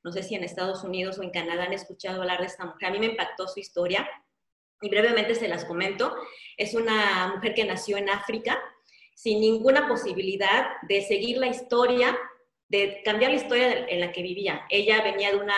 no 0.03 0.11
sé 0.11 0.23
si 0.23 0.35
en 0.35 0.43
Estados 0.43 0.83
Unidos 0.83 1.17
o 1.19 1.23
en 1.23 1.29
Canadá 1.29 1.63
han 1.63 1.73
escuchado 1.73 2.21
hablar 2.21 2.39
de 2.39 2.47
esta 2.47 2.65
mujer. 2.65 2.89
A 2.89 2.91
mí 2.91 2.99
me 2.99 3.07
impactó 3.07 3.47
su 3.47 3.59
historia 3.59 4.09
y 4.81 4.89
brevemente 4.89 5.35
se 5.35 5.47
las 5.47 5.65
comento. 5.65 6.15
Es 6.57 6.73
una 6.73 7.33
mujer 7.35 7.53
que 7.53 7.65
nació 7.65 7.97
en 7.97 8.09
África 8.09 8.59
sin 9.15 9.39
ninguna 9.39 9.87
posibilidad 9.87 10.65
de 10.87 11.01
seguir 11.03 11.37
la 11.37 11.47
historia, 11.47 12.17
de 12.67 13.01
cambiar 13.05 13.31
la 13.31 13.37
historia 13.37 13.85
en 13.87 13.99
la 13.99 14.11
que 14.11 14.23
vivía. 14.23 14.65
Ella 14.69 15.03
venía 15.03 15.31
de 15.31 15.37
una, 15.37 15.55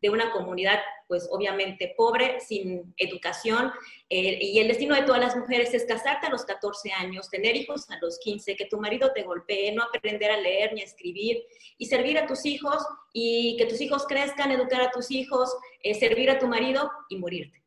de 0.00 0.10
una 0.10 0.30
comunidad 0.32 0.80
pues 1.08 1.28
obviamente 1.30 1.94
pobre, 1.96 2.40
sin 2.40 2.94
educación, 2.96 3.72
eh, 4.08 4.38
y 4.40 4.58
el 4.58 4.68
destino 4.68 4.94
de 4.94 5.02
todas 5.02 5.20
las 5.20 5.36
mujeres 5.36 5.72
es 5.72 5.84
casarte 5.84 6.26
a 6.26 6.30
los 6.30 6.44
14 6.44 6.92
años, 6.92 7.30
tener 7.30 7.56
hijos 7.56 7.88
a 7.90 7.98
los 8.00 8.18
15, 8.18 8.56
que 8.56 8.66
tu 8.66 8.80
marido 8.80 9.12
te 9.12 9.22
golpee, 9.22 9.72
no 9.72 9.84
aprender 9.84 10.30
a 10.30 10.36
leer 10.36 10.72
ni 10.74 10.80
a 10.80 10.84
escribir, 10.84 11.44
y 11.78 11.86
servir 11.86 12.18
a 12.18 12.26
tus 12.26 12.44
hijos, 12.44 12.84
y 13.12 13.56
que 13.56 13.66
tus 13.66 13.80
hijos 13.80 14.04
crezcan, 14.06 14.50
educar 14.50 14.80
a 14.82 14.90
tus 14.90 15.10
hijos, 15.10 15.56
eh, 15.82 15.94
servir 15.94 16.30
a 16.30 16.38
tu 16.38 16.48
marido 16.48 16.90
y 17.08 17.16
morirte. 17.16 17.62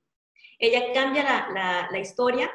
Ella 0.59 0.91
cambia 0.93 1.87
la, 1.89 1.99
historia, 1.99 2.51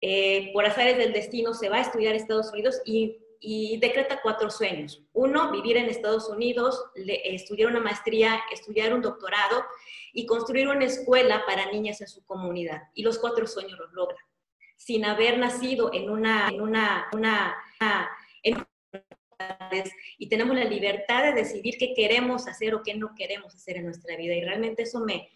eh, 0.00 0.50
por 0.52 0.66
azares 0.66 0.98
del 0.98 1.12
destino 1.12 1.54
se 1.54 1.68
va 1.68 1.76
a 1.76 1.82
estudiar 1.82 2.14
a 2.14 2.16
Estados 2.16 2.52
Unidos 2.52 2.82
y 2.84 3.18
y 3.40 3.78
decreta 3.78 4.20
cuatro 4.22 4.50
sueños. 4.50 5.02
Uno, 5.12 5.50
vivir 5.50 5.76
en 5.76 5.86
Estados 5.86 6.28
Unidos, 6.28 6.84
estudiar 6.94 7.70
una 7.70 7.80
maestría, 7.80 8.40
estudiar 8.52 8.94
un 8.94 9.02
doctorado 9.02 9.64
y 10.12 10.26
construir 10.26 10.68
una 10.68 10.84
escuela 10.84 11.44
para 11.46 11.70
niñas 11.70 12.00
en 12.00 12.08
su 12.08 12.24
comunidad. 12.24 12.82
Y 12.94 13.02
los 13.02 13.18
cuatro 13.18 13.46
sueños 13.46 13.78
los 13.78 13.92
logra, 13.92 14.18
sin 14.76 15.04
haber 15.04 15.38
nacido 15.38 15.90
en 15.92 16.10
una, 16.10 16.48
en 16.48 16.60
una, 16.60 17.06
una, 17.12 17.56
y 20.18 20.28
tenemos 20.28 20.56
la 20.56 20.64
libertad 20.64 21.24
de 21.24 21.32
decidir 21.32 21.76
qué 21.78 21.92
queremos 21.94 22.48
hacer 22.48 22.74
o 22.74 22.82
qué 22.82 22.94
no 22.94 23.14
queremos 23.14 23.54
hacer 23.54 23.76
en 23.76 23.84
nuestra 23.84 24.16
vida. 24.16 24.34
Y 24.34 24.42
realmente 24.42 24.82
eso 24.82 25.00
me, 25.00 25.28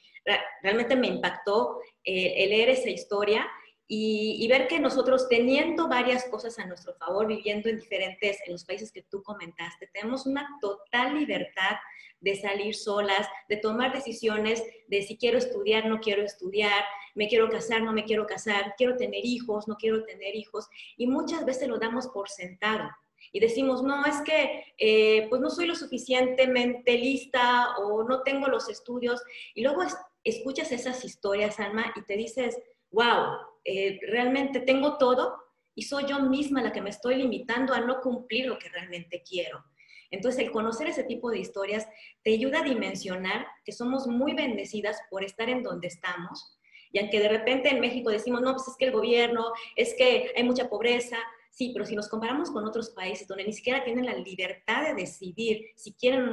realmente 0.63 0.97
me 0.97 1.09
impactó 1.09 1.81
eh, 2.05 2.45
el 2.45 2.51
leer 2.51 2.71
esa 2.71 2.89
historia 2.89 3.47
y, 3.93 4.47
ver 4.47 4.69
que 4.69 4.79
nosotros 4.79 5.29
teniendo 5.29 5.89
varias 5.89 6.25
cosas 6.27 6.57
a 6.61 6.67
nuestro 6.67 6.95
favor, 6.95 7.27
viviendo 7.27 7.69
en 7.69 7.81
diferentes, 7.81 8.39
en 8.47 8.53
los 8.53 8.65
países 8.65 8.93
que 8.93 9.03
tú 9.03 9.21
comentaste, 9.21 9.89
tenemos 9.93 10.27
una 10.27 10.49
total 10.61 11.19
libertad 11.19 11.77
de 12.21 12.37
salir 12.37 12.77
solas, 12.77 13.27
de 13.49 13.57
tomar 13.57 13.93
decisiones 13.93 14.63
de 14.87 15.03
si 15.03 15.19
quiero 15.19 15.39
estudiar, 15.39 15.87
no 15.87 15.99
quiero 15.99 16.23
estudiar, 16.23 16.85
me 17.17 17.27
quiero 17.27 17.51
casar, 17.51 17.83
no 17.83 17.93
me 17.93 18.05
quiero 18.05 18.29
casar, 18.29 18.75
quiero 18.79 18.97
tener 18.97 19.25
hijos, 19.25 19.67
no 19.67 19.75
quiero 19.75 20.05
tener 20.05 20.37
hijos, 20.37 20.69
y 20.97 21.09
muchas 21.09 21.45
veces 21.45 21.67
lo 21.67 21.81
damos 21.81 22.07
por 22.07 22.29
sentado. 22.29 22.89
Y 23.33 23.41
decimos, 23.41 23.83
no, 23.83 24.07
es 24.07 24.21
que 24.21 24.73
eh, 24.79 25.27
pues 25.29 25.43
no 25.43 25.51
soy 25.51 25.67
lo 25.67 25.75
suficientemente 25.75 26.97
lista 26.97 27.77
o 27.79 28.05
no 28.05 28.23
tengo 28.23 28.47
los 28.47 28.69
estudios. 28.69 29.21
Y 29.55 29.63
luego 29.63 29.83
escuchas 30.23 30.71
esas 30.71 31.05
historias, 31.05 31.59
Alma, 31.59 31.93
y 31.97 32.03
te 32.03 32.17
dices, 32.17 32.57
wow, 32.91 33.37
eh, 33.65 33.99
realmente 34.09 34.61
tengo 34.61 34.99
todo 34.99 35.37
y 35.75 35.83
soy 35.83 36.05
yo 36.07 36.21
misma 36.21 36.63
la 36.63 36.73
que 36.73 36.83
me 36.83 36.91
estoy 36.91 37.17
limitando 37.17 37.73
a 37.73 37.81
no 37.81 38.01
cumplir 38.01 38.47
lo 38.47 38.59
que 38.59 38.69
realmente 38.69 39.23
quiero. 39.23 39.65
Entonces, 40.11 40.43
el 40.43 40.51
conocer 40.51 40.89
ese 40.89 41.05
tipo 41.05 41.31
de 41.31 41.39
historias 41.39 41.87
te 42.25 42.33
ayuda 42.33 42.61
a 42.61 42.65
dimensionar 42.65 43.47
que 43.65 43.73
somos 43.73 44.07
muy 44.07 44.35
bendecidas 44.35 45.01
por 45.09 45.23
estar 45.23 45.49
en 45.49 45.63
donde 45.63 45.87
estamos. 45.87 46.59
Y 46.93 46.99
aunque 46.99 47.21
de 47.21 47.29
repente 47.29 47.69
en 47.69 47.81
México 47.81 48.11
decimos, 48.11 48.41
no, 48.41 48.53
pues 48.53 48.67
es 48.67 48.77
que 48.77 48.87
el 48.87 48.93
gobierno, 48.93 49.53
es 49.77 49.95
que 49.95 50.33
hay 50.37 50.43
mucha 50.43 50.69
pobreza, 50.69 51.17
Sí, 51.51 51.71
pero 51.73 51.85
si 51.85 51.97
nos 51.97 52.09
comparamos 52.09 52.51
con 52.51 52.65
otros 52.65 52.91
países 52.91 53.27
donde 53.27 53.45
ni 53.45 53.53
siquiera 53.53 53.85
tienen 53.85 54.07
la 54.07 54.15
libertad 54.15 54.85
de 54.85 54.95
decidir 54.95 55.67
si 55.77 55.93
quieren 55.93 56.29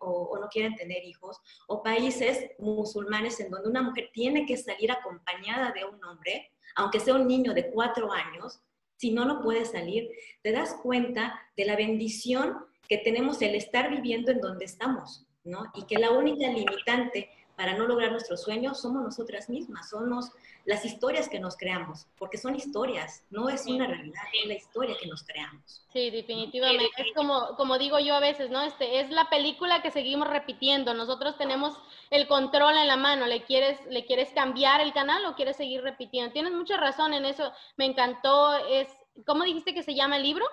o 0.00 0.38
no, 0.38 0.48
quieren 0.50 0.76
tener 0.76 1.04
hijos, 1.04 1.38
o 1.66 1.82
países 1.82 2.50
musulmanes 2.58 3.40
en 3.40 3.50
donde 3.50 3.70
una 3.70 3.82
mujer 3.82 4.10
tiene 4.12 4.46
que 4.46 4.56
salir 4.56 4.92
acompañada 4.92 5.72
de 5.72 5.84
un 5.84 6.02
hombre, 6.04 6.52
aunque 6.76 7.00
sea 7.00 7.14
un 7.14 7.26
niño 7.26 7.54
de 7.54 7.70
cuatro 7.70 8.12
años, 8.12 8.60
si 8.96 9.10
no, 9.12 9.24
no 9.24 9.40
puede 9.40 9.64
salir, 9.64 10.10
te 10.42 10.52
das 10.52 10.74
cuenta 10.82 11.40
de 11.56 11.64
la 11.64 11.76
bendición 11.76 12.56
que 12.88 12.98
tenemos 12.98 13.40
el 13.42 13.54
estar 13.54 13.90
viviendo 13.90 14.32
en 14.32 14.40
donde 14.40 14.64
estamos, 14.64 15.26
¿no? 15.44 15.70
Y 15.74 15.86
que 15.86 15.98
la 15.98 16.10
única 16.10 16.48
limitante 16.48 17.30
para 17.58 17.74
no 17.74 17.88
lograr 17.88 18.12
nuestros 18.12 18.40
sueños 18.40 18.80
somos 18.80 19.02
nosotras 19.02 19.50
mismas, 19.50 19.90
somos 19.90 20.30
las 20.64 20.84
historias 20.84 21.28
que 21.28 21.40
nos 21.40 21.56
creamos, 21.56 22.06
porque 22.16 22.38
son 22.38 22.54
historias, 22.54 23.24
no 23.30 23.48
es 23.48 23.66
una 23.66 23.84
realidad, 23.84 24.22
es 24.40 24.46
la 24.46 24.54
historia 24.54 24.96
que 24.96 25.08
nos 25.08 25.24
creamos. 25.24 25.84
Sí, 25.92 26.10
definitivamente. 26.10 26.88
Es 26.98 27.12
como, 27.16 27.56
como 27.56 27.76
digo 27.76 27.98
yo 27.98 28.14
a 28.14 28.20
veces, 28.20 28.48
¿no? 28.50 28.62
Este, 28.62 29.00
es 29.00 29.10
la 29.10 29.28
película 29.28 29.82
que 29.82 29.90
seguimos 29.90 30.28
repitiendo. 30.28 30.94
Nosotros 30.94 31.36
tenemos 31.36 31.76
el 32.10 32.28
control 32.28 32.76
en 32.76 32.86
la 32.86 32.96
mano. 32.96 33.26
¿Le 33.26 33.42
quieres, 33.42 33.84
¿Le 33.86 34.06
quieres 34.06 34.28
cambiar 34.28 34.80
el 34.80 34.92
canal 34.92 35.26
o 35.26 35.34
quieres 35.34 35.56
seguir 35.56 35.82
repitiendo? 35.82 36.32
Tienes 36.32 36.52
mucha 36.52 36.76
razón 36.76 37.12
en 37.12 37.24
eso. 37.24 37.52
Me 37.76 37.86
encantó. 37.86 38.54
Es, 38.68 38.86
¿Cómo 39.26 39.42
dijiste 39.42 39.74
que 39.74 39.82
se 39.82 39.96
llama 39.96 40.16
el 40.16 40.22
libro? 40.22 40.46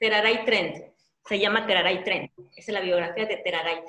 Teraray 0.00 0.44
Trend. 0.44 0.92
Se 1.24 1.38
llama 1.38 1.66
Teraray 1.66 2.04
Trend. 2.04 2.30
Esa 2.56 2.72
es 2.72 2.74
la 2.74 2.80
biografía 2.80 3.24
de 3.24 3.38
Teraray 3.38 3.86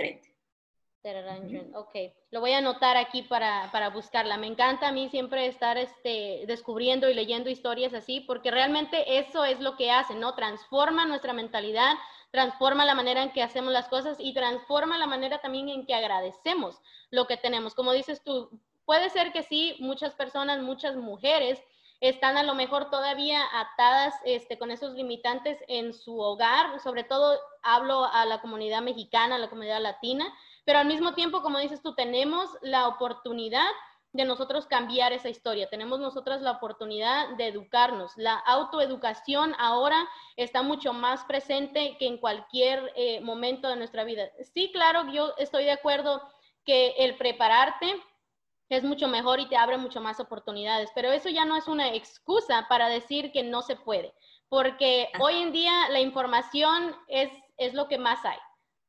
Trend. 1.05 1.75
Ok, 1.75 1.95
lo 2.31 2.39
voy 2.39 2.53
a 2.53 2.57
anotar 2.57 2.97
aquí 2.97 3.21
para, 3.21 3.69
para, 3.71 3.89
buscarla. 3.89 4.37
Me 4.37 4.47
encanta 4.47 4.87
a 4.87 4.91
mí 4.91 5.07
siempre 5.09 5.45
estar 5.45 5.77
este, 5.77 6.45
descubriendo 6.47 7.07
y 7.09 7.13
leyendo 7.13 7.49
historias 7.49 7.93
así, 7.93 8.21
porque 8.21 8.49
realmente 8.49 9.19
eso 9.19 9.45
es 9.45 9.59
lo 9.59 9.75
que 9.77 9.91
hace, 9.91 10.15
¿no? 10.15 10.33
Transforma 10.33 11.05
nuestra 11.05 11.33
mentalidad, 11.33 11.93
transforma 12.31 12.85
la 12.85 12.95
manera 12.95 13.21
en 13.21 13.31
que 13.31 13.43
hacemos 13.43 13.71
las 13.71 13.87
cosas 13.87 14.17
y 14.19 14.33
transforma 14.33 14.97
la 14.97 15.05
manera 15.05 15.39
también 15.39 15.69
en 15.69 15.85
que 15.85 15.93
agradecemos 15.93 16.81
lo 17.11 17.27
que 17.27 17.37
tenemos. 17.37 17.75
Como 17.75 17.91
dices 17.91 18.23
tú, 18.23 18.49
puede 18.85 19.11
ser 19.11 19.31
que 19.31 19.43
sí, 19.43 19.75
muchas 19.79 20.15
personas, 20.15 20.61
muchas 20.61 20.95
mujeres 20.95 21.61
están 22.01 22.37
a 22.37 22.43
lo 22.43 22.55
mejor 22.55 22.89
todavía 22.89 23.41
atadas 23.53 24.13
este, 24.25 24.57
con 24.57 24.69
esos 24.71 24.93
limitantes 24.93 25.57
en 25.67 25.93
su 25.93 26.19
hogar, 26.19 26.79
sobre 26.81 27.03
todo 27.03 27.39
hablo 27.63 28.05
a 28.05 28.25
la 28.25 28.41
comunidad 28.41 28.81
mexicana, 28.81 29.35
a 29.35 29.39
la 29.39 29.49
comunidad 29.49 29.81
latina, 29.81 30.25
pero 30.65 30.79
al 30.79 30.87
mismo 30.87 31.13
tiempo, 31.13 31.41
como 31.41 31.59
dices 31.59 31.81
tú, 31.81 31.93
tenemos 31.93 32.49
la 32.61 32.87
oportunidad 32.87 33.69
de 34.13 34.25
nosotros 34.25 34.65
cambiar 34.65 35.13
esa 35.13 35.29
historia. 35.29 35.69
Tenemos 35.69 35.99
nosotras 35.99 36.41
la 36.41 36.51
oportunidad 36.51 37.35
de 37.37 37.47
educarnos. 37.47 38.13
La 38.15 38.35
autoeducación 38.35 39.53
ahora 39.59 40.07
está 40.37 40.63
mucho 40.63 40.93
más 40.93 41.23
presente 41.25 41.97
que 41.99 42.07
en 42.07 42.17
cualquier 42.17 42.91
eh, 42.95 43.19
momento 43.21 43.67
de 43.67 43.75
nuestra 43.75 44.05
vida. 44.05 44.29
Sí, 44.53 44.71
claro, 44.71 45.11
yo 45.11 45.33
estoy 45.37 45.65
de 45.65 45.71
acuerdo 45.71 46.21
que 46.63 46.95
el 46.97 47.17
prepararte 47.17 48.01
es 48.69 48.83
mucho 48.83 49.07
mejor 49.07 49.39
y 49.39 49.47
te 49.47 49.57
abre 49.57 49.77
mucho 49.77 50.01
más 50.01 50.19
oportunidades, 50.19 50.89
pero 50.95 51.11
eso 51.11 51.29
ya 51.29 51.45
no 51.45 51.55
es 51.55 51.67
una 51.67 51.93
excusa 51.93 52.65
para 52.67 52.87
decir 52.87 53.31
que 53.31 53.43
no 53.43 53.61
se 53.61 53.75
puede, 53.75 54.11
porque 54.49 55.09
hoy 55.19 55.35
en 55.35 55.51
día 55.51 55.87
la 55.89 55.99
información 55.99 56.95
es, 57.07 57.29
es 57.57 57.75
lo 57.75 57.87
que 57.87 57.99
más 57.99 58.25
hay 58.25 58.39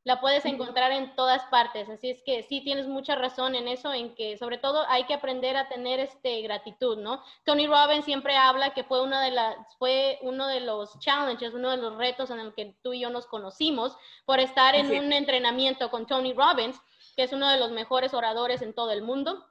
la 0.07 0.21
puedes 0.21 0.45
encontrar 0.45 0.92
en 0.92 1.16
todas 1.16 1.42
partes. 1.47 1.88
Así 1.88 2.11
es 2.11 2.23
que 2.23 2.45
sí 2.45 2.61
tienes 2.61 2.87
mucha 2.87 3.16
razón 3.16 3.57
en 3.57 3.66
eso, 3.66 3.92
en 3.92 4.14
que 4.14 4.38
sobre 4.38 4.57
todo 4.57 4.85
hay 4.88 5.03
que 5.03 5.14
aprender 5.14 5.57
a 5.57 5.69
tener 5.69 5.99
este 5.99 6.42
gratitud, 6.42 6.97
¿no? 6.97 7.25
Tony 7.45 7.66
Robbins 7.66 8.05
siempre 8.05 8.37
habla 8.37 8.73
que 8.73 8.85
fue 8.85 9.03
una 9.03 9.21
de 9.21 9.33
las 9.33 9.57
fue 9.81 10.21
uno 10.23 10.47
de 10.47 10.61
los 10.61 10.97
challenges, 11.01 11.55
uno 11.55 11.73
de 11.73 11.79
los 11.79 11.97
retos 11.97 12.31
en 12.31 12.38
el 12.38 12.55
que 12.55 12.77
tú 12.85 12.92
y 12.92 13.01
yo 13.01 13.11
nos 13.11 13.27
conocimos 13.27 13.97
por 14.27 14.38
estar 14.38 14.77
en 14.77 14.87
un 14.97 15.12
entrenamiento 15.12 15.90
con 15.90 16.07
Tony 16.07 16.33
Robbins, 16.33 16.81
que 17.16 17.25
es 17.25 17.33
uno 17.33 17.51
de 17.51 17.59
los 17.59 17.73
mejores 17.73 18.14
oradores 18.14 18.62
en 18.62 18.75
todo 18.75 18.92
el 18.92 19.03
mundo. 19.03 19.45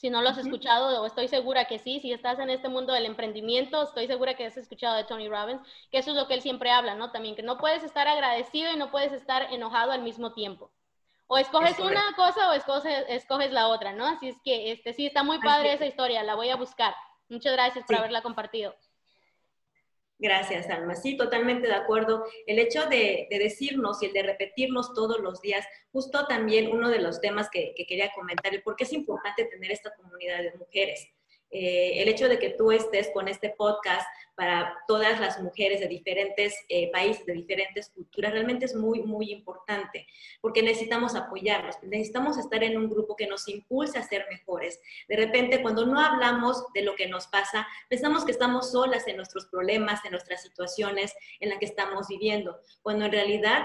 Si 0.00 0.08
no 0.08 0.22
lo 0.22 0.30
has 0.30 0.38
escuchado, 0.38 1.04
estoy 1.04 1.28
segura 1.28 1.66
que 1.66 1.78
sí, 1.78 2.00
si 2.00 2.10
estás 2.10 2.38
en 2.38 2.48
este 2.48 2.70
mundo 2.70 2.94
del 2.94 3.04
emprendimiento, 3.04 3.82
estoy 3.82 4.06
segura 4.06 4.32
que 4.32 4.46
has 4.46 4.56
escuchado 4.56 4.96
de 4.96 5.04
Tony 5.04 5.28
Robbins, 5.28 5.60
que 5.92 5.98
eso 5.98 6.12
es 6.12 6.16
lo 6.16 6.26
que 6.26 6.32
él 6.32 6.40
siempre 6.40 6.70
habla, 6.70 6.94
¿no? 6.94 7.10
También 7.10 7.36
que 7.36 7.42
no 7.42 7.58
puedes 7.58 7.82
estar 7.82 8.08
agradecido 8.08 8.72
y 8.72 8.78
no 8.78 8.90
puedes 8.90 9.12
estar 9.12 9.52
enojado 9.52 9.92
al 9.92 10.00
mismo 10.00 10.32
tiempo. 10.32 10.70
O 11.26 11.36
escoges 11.36 11.78
una 11.78 12.02
cosa 12.16 12.48
o 12.48 12.54
escoges, 12.54 13.04
escoges 13.08 13.52
la 13.52 13.68
otra, 13.68 13.92
¿no? 13.92 14.06
Así 14.06 14.30
es 14.30 14.40
que 14.42 14.72
este, 14.72 14.94
sí, 14.94 15.04
está 15.04 15.22
muy 15.22 15.38
padre 15.38 15.74
esa 15.74 15.84
historia, 15.84 16.22
la 16.22 16.34
voy 16.34 16.48
a 16.48 16.56
buscar. 16.56 16.94
Muchas 17.28 17.52
gracias 17.52 17.84
por 17.84 17.96
haberla 17.96 18.22
compartido. 18.22 18.74
Gracias, 20.20 20.68
Alma. 20.68 20.94
Sí, 20.96 21.16
totalmente 21.16 21.66
de 21.66 21.72
acuerdo. 21.72 22.26
El 22.46 22.58
hecho 22.58 22.84
de, 22.86 23.26
decirnos 23.30 24.02
y 24.02 24.06
el 24.06 24.12
de 24.12 24.22
repetirnos 24.22 24.92
todos 24.92 25.18
los 25.18 25.40
días, 25.40 25.66
justo 25.92 26.26
también 26.26 26.70
uno 26.70 26.90
de 26.90 27.00
los 27.00 27.22
temas 27.22 27.48
que, 27.50 27.72
que 27.74 27.86
quería 27.86 28.12
comentar, 28.14 28.54
el 28.54 28.62
por 28.62 28.76
qué 28.76 28.84
es 28.84 28.92
importante 28.92 29.46
tener 29.46 29.72
esta 29.72 29.94
comunidad 29.94 30.42
de 30.42 30.52
mujeres. 30.58 31.08
Eh, 31.50 32.02
el 32.02 32.08
hecho 32.08 32.28
de 32.28 32.38
que 32.38 32.50
tú 32.50 32.70
estés 32.70 33.10
con 33.12 33.26
este 33.26 33.50
podcast 33.50 34.06
para 34.36 34.74
todas 34.86 35.20
las 35.20 35.42
mujeres 35.42 35.80
de 35.80 35.88
diferentes 35.88 36.54
eh, 36.68 36.90
países, 36.92 37.26
de 37.26 37.34
diferentes 37.34 37.90
culturas, 37.90 38.32
realmente 38.32 38.64
es 38.64 38.74
muy, 38.74 39.02
muy 39.02 39.30
importante, 39.32 40.06
porque 40.40 40.62
necesitamos 40.62 41.14
apoyarnos, 41.14 41.76
necesitamos 41.82 42.38
estar 42.38 42.62
en 42.64 42.78
un 42.78 42.88
grupo 42.88 43.16
que 43.16 43.26
nos 43.26 43.48
impulse 43.48 43.98
a 43.98 44.02
ser 44.02 44.24
mejores. 44.30 44.80
De 45.08 45.16
repente, 45.16 45.60
cuando 45.60 45.84
no 45.84 46.00
hablamos 46.00 46.64
de 46.72 46.82
lo 46.82 46.94
que 46.94 47.08
nos 47.08 47.26
pasa, 47.26 47.66
pensamos 47.88 48.24
que 48.24 48.32
estamos 48.32 48.70
solas 48.72 49.06
en 49.08 49.16
nuestros 49.16 49.46
problemas, 49.46 50.04
en 50.04 50.12
nuestras 50.12 50.42
situaciones 50.42 51.14
en 51.40 51.50
las 51.50 51.58
que 51.58 51.66
estamos 51.66 52.08
viviendo, 52.08 52.60
cuando 52.82 53.04
en 53.04 53.12
realidad 53.12 53.64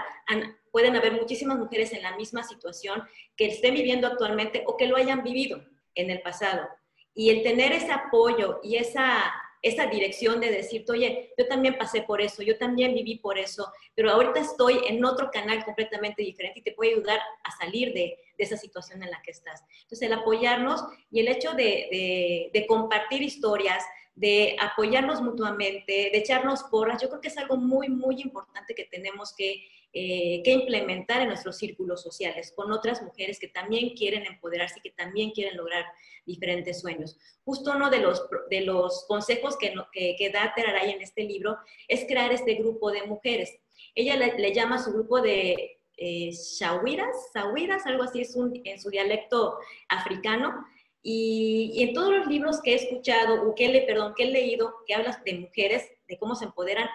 pueden 0.72 0.96
haber 0.96 1.12
muchísimas 1.12 1.56
mujeres 1.56 1.92
en 1.92 2.02
la 2.02 2.16
misma 2.16 2.42
situación 2.42 3.02
que 3.36 3.46
estén 3.46 3.74
viviendo 3.74 4.06
actualmente 4.06 4.64
o 4.66 4.76
que 4.76 4.86
lo 4.86 4.96
hayan 4.96 5.22
vivido 5.22 5.64
en 5.94 6.10
el 6.10 6.20
pasado. 6.20 6.68
Y 7.16 7.30
el 7.30 7.42
tener 7.42 7.72
ese 7.72 7.90
apoyo 7.90 8.60
y 8.62 8.76
esa, 8.76 9.32
esa 9.62 9.86
dirección 9.86 10.40
de 10.40 10.52
decirte, 10.52 10.92
oye, 10.92 11.34
yo 11.36 11.48
también 11.48 11.76
pasé 11.76 12.02
por 12.02 12.20
eso, 12.20 12.42
yo 12.42 12.56
también 12.58 12.94
viví 12.94 13.16
por 13.16 13.38
eso, 13.38 13.72
pero 13.96 14.12
ahorita 14.12 14.38
estoy 14.38 14.80
en 14.86 15.04
otro 15.04 15.30
canal 15.32 15.64
completamente 15.64 16.22
diferente 16.22 16.60
y 16.60 16.62
te 16.62 16.72
puede 16.72 16.92
ayudar 16.92 17.18
a 17.42 17.50
salir 17.56 17.92
de, 17.92 18.16
esa 18.44 18.56
situación 18.56 19.02
en 19.02 19.10
la 19.10 19.22
que 19.22 19.30
estás. 19.30 19.62
Entonces, 19.82 20.02
el 20.02 20.12
apoyarnos 20.12 20.82
y 21.10 21.20
el 21.20 21.28
hecho 21.28 21.52
de, 21.52 22.50
de 22.52 22.66
compartir 22.66 23.22
historias, 23.22 23.84
de 24.16 24.56
apoyarnos 24.58 25.20
mutuamente, 25.20 26.10
de 26.10 26.18
echarnos 26.18 26.62
porras, 26.64 27.00
yo 27.02 27.08
creo 27.08 27.20
que 27.20 27.28
es 27.28 27.36
algo 27.36 27.58
muy, 27.58 27.88
muy 27.88 28.22
importante 28.22 28.74
que 28.74 28.86
tenemos 28.86 29.34
que, 29.36 29.68
eh, 29.92 30.42
que, 30.42 30.52
implementar 30.52 31.20
en 31.20 31.28
nuestros 31.28 31.58
círculos 31.58 32.02
sociales, 32.02 32.52
con 32.56 32.72
otras 32.72 33.02
mujeres 33.02 33.38
que 33.38 33.48
también 33.48 33.90
quieren 33.90 34.24
empoderarse 34.24 34.78
y 34.78 34.88
que 34.88 34.96
también 34.96 35.32
quieren 35.32 35.56
lograr 35.58 35.84
diferentes 36.24 36.80
sueños. 36.80 37.18
Justo 37.44 37.72
uno 37.72 37.90
de 37.90 38.00
los, 38.00 38.26
de 38.48 38.62
los 38.62 39.04
consejos 39.06 39.58
que, 39.58 39.74
que, 39.92 40.16
que 40.18 40.30
da 40.30 40.52
Teraray 40.56 40.92
en 40.92 41.02
este 41.02 41.24
libro 41.24 41.58
es 41.86 42.06
crear 42.06 42.32
este 42.32 42.54
grupo 42.54 42.90
de 42.90 43.02
mujeres. 43.02 43.58
Ella 43.94 44.16
le, 44.16 44.54
llama 44.54 44.76
a 44.76 44.82
su 44.82 44.92
grupo 44.92 45.20
de 45.20 45.75
eh, 45.96 46.30
shawiras, 46.30 47.86
algo 47.86 48.02
así 48.02 48.20
es 48.20 48.36
un, 48.36 48.60
en 48.64 48.80
su 48.80 48.90
dialecto 48.90 49.58
africano, 49.88 50.66
y, 51.02 51.82
en 51.82 51.94
todos 51.94 52.12
los 52.12 52.26
libros 52.26 52.60
que 52.60 52.72
he 52.72 52.74
escuchado, 52.74 53.48
o 53.48 53.54
que, 53.54 53.68
le, 53.68 53.82
perdón, 53.82 54.14
que 54.16 54.24
he 54.24 54.30
leído, 54.30 54.74
que 54.86 54.94
hablas 54.94 55.22
de 55.24 55.34
mujeres, 55.34 55.88
de 56.08 56.18
cómo 56.18 56.34
se 56.34 56.46
empoderan, 56.46 56.88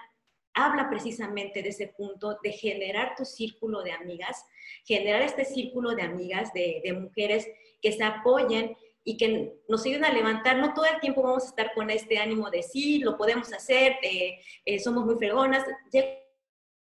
habla 0.54 0.90
precisamente 0.90 1.64
de 1.64 1.70
ese 1.70 1.88
punto 1.88 2.38
de 2.44 2.52
generar 2.52 3.16
tu 3.16 3.24
círculo 3.24 3.84
de 3.84 3.94
amigas, 3.94 4.46
generar 4.86 5.22
este 5.22 5.46
círculo 5.46 5.96
de 5.96 6.02
amigas, 6.02 6.52
de, 6.54 6.82
de 6.84 6.92
mujeres 6.94 7.48
que 7.82 7.94
se 7.94 8.04
apoyen 8.04 8.76
y 9.04 9.18
que 9.18 9.54
nos 9.68 9.86
ayuden 9.86 10.06
a 10.06 10.14
levantar. 10.14 10.58
No 10.58 10.74
todo 10.74 10.86
el 10.86 11.00
tiempo 11.00 11.24
vamos 11.24 11.44
a 11.44 11.48
estar 11.48 11.74
con 11.74 11.90
este 11.90 12.18
ánimo 12.20 12.50
de 12.50 12.64
sí, 12.64 13.00
lo 13.00 13.18
podemos 13.18 13.52
hacer, 13.54 13.96
eh, 14.04 14.40
eh, 14.66 14.80
somos 14.80 15.06
muy 15.06 15.16
fregonas. 15.16 15.66
Que 15.92 16.22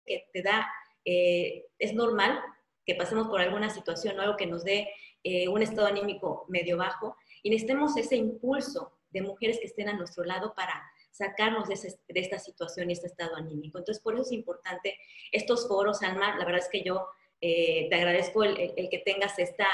te 0.06 0.42
da, 0.42 0.68
eh, 1.10 1.68
es 1.80 1.94
normal 1.94 2.38
que 2.86 2.96
pasemos 2.96 3.28
por 3.28 3.40
alguna 3.40 3.70
situación 3.70 4.20
o 4.20 4.22
algo 4.22 4.36
que 4.36 4.46
nos 4.46 4.66
dé 4.66 4.90
eh, 5.24 5.48
un 5.48 5.62
estado 5.62 5.88
anímico 5.88 6.46
medio 6.50 6.76
bajo 6.76 7.16
y 7.44 7.50
necesitemos 7.50 7.96
ese 7.96 8.18
impulso 8.18 8.92
de 9.10 9.22
mujeres 9.22 9.58
que 9.60 9.68
estén 9.68 9.88
a 9.88 9.94
nuestro 9.94 10.26
lado 10.26 10.54
para 10.54 10.84
sacarnos 11.12 11.70
de, 11.70 11.76
esta 12.20 12.40
situación 12.40 12.90
y 12.90 12.94
este 12.94 13.08
estado 13.08 13.38
anímico. 13.38 13.78
Entonces, 13.78 14.04
por 14.04 14.16
eso 14.16 14.24
es 14.24 14.34
importante 14.34 14.98
estos 15.32 15.66
foros, 15.68 16.04
Alma. 16.04 16.38
La 16.38 16.44
verdad 16.44 16.62
es 16.62 16.70
que 16.70 16.84
yo 16.84 17.08
eh, 17.40 17.88
te 17.90 17.96
agradezco 17.96 18.44
el, 18.44 18.56
que 18.90 19.02
tengas 19.06 19.40
esta, 19.40 19.68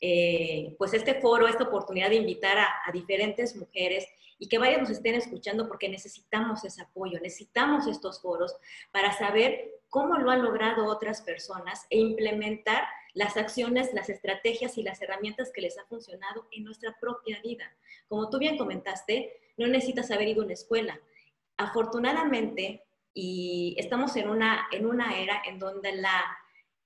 eh, 0.00 0.74
pues 0.78 0.94
este 0.94 1.20
foro, 1.20 1.46
esta 1.46 1.64
oportunidad 1.64 2.10
de 2.10 2.16
invitar 2.16 2.58
a, 2.58 2.68
a, 2.84 2.90
diferentes 2.92 3.54
mujeres 3.54 4.04
y 4.38 4.48
que 4.48 4.58
varias 4.58 4.80
nos 4.80 4.90
estén 4.90 5.14
escuchando 5.14 5.68
porque 5.68 5.88
necesitamos 5.88 6.64
ese 6.64 6.82
apoyo, 6.82 7.20
necesitamos 7.20 7.86
estos 7.86 8.20
foros 8.20 8.54
para 8.90 9.12
saber 9.16 9.76
cómo 9.88 10.16
lo 10.16 10.30
han 10.30 10.42
logrado 10.42 10.86
otras 10.86 11.22
personas 11.22 11.86
e 11.90 11.98
implementar 11.98 12.84
las 13.14 13.36
acciones, 13.36 13.94
las 13.94 14.10
estrategias 14.10 14.76
y 14.76 14.82
las 14.82 15.00
herramientas 15.00 15.50
que 15.52 15.62
les 15.62 15.78
ha 15.78 15.86
funcionado 15.86 16.46
en 16.52 16.64
nuestra 16.64 16.96
propia 17.00 17.40
vida. 17.42 17.64
Como 18.08 18.28
tú 18.28 18.38
bien 18.38 18.58
comentaste, 18.58 19.32
no 19.56 19.66
necesitas 19.66 20.10
haber 20.10 20.28
ido 20.28 20.42
a 20.42 20.44
una 20.44 20.54
escuela. 20.54 21.00
Afortunadamente, 21.56 22.84
y 23.14 23.74
estamos 23.78 24.14
en 24.16 24.28
una, 24.28 24.66
en 24.70 24.84
una 24.84 25.18
era 25.18 25.40
en 25.46 25.58
donde 25.58 25.92
la, 25.92 26.22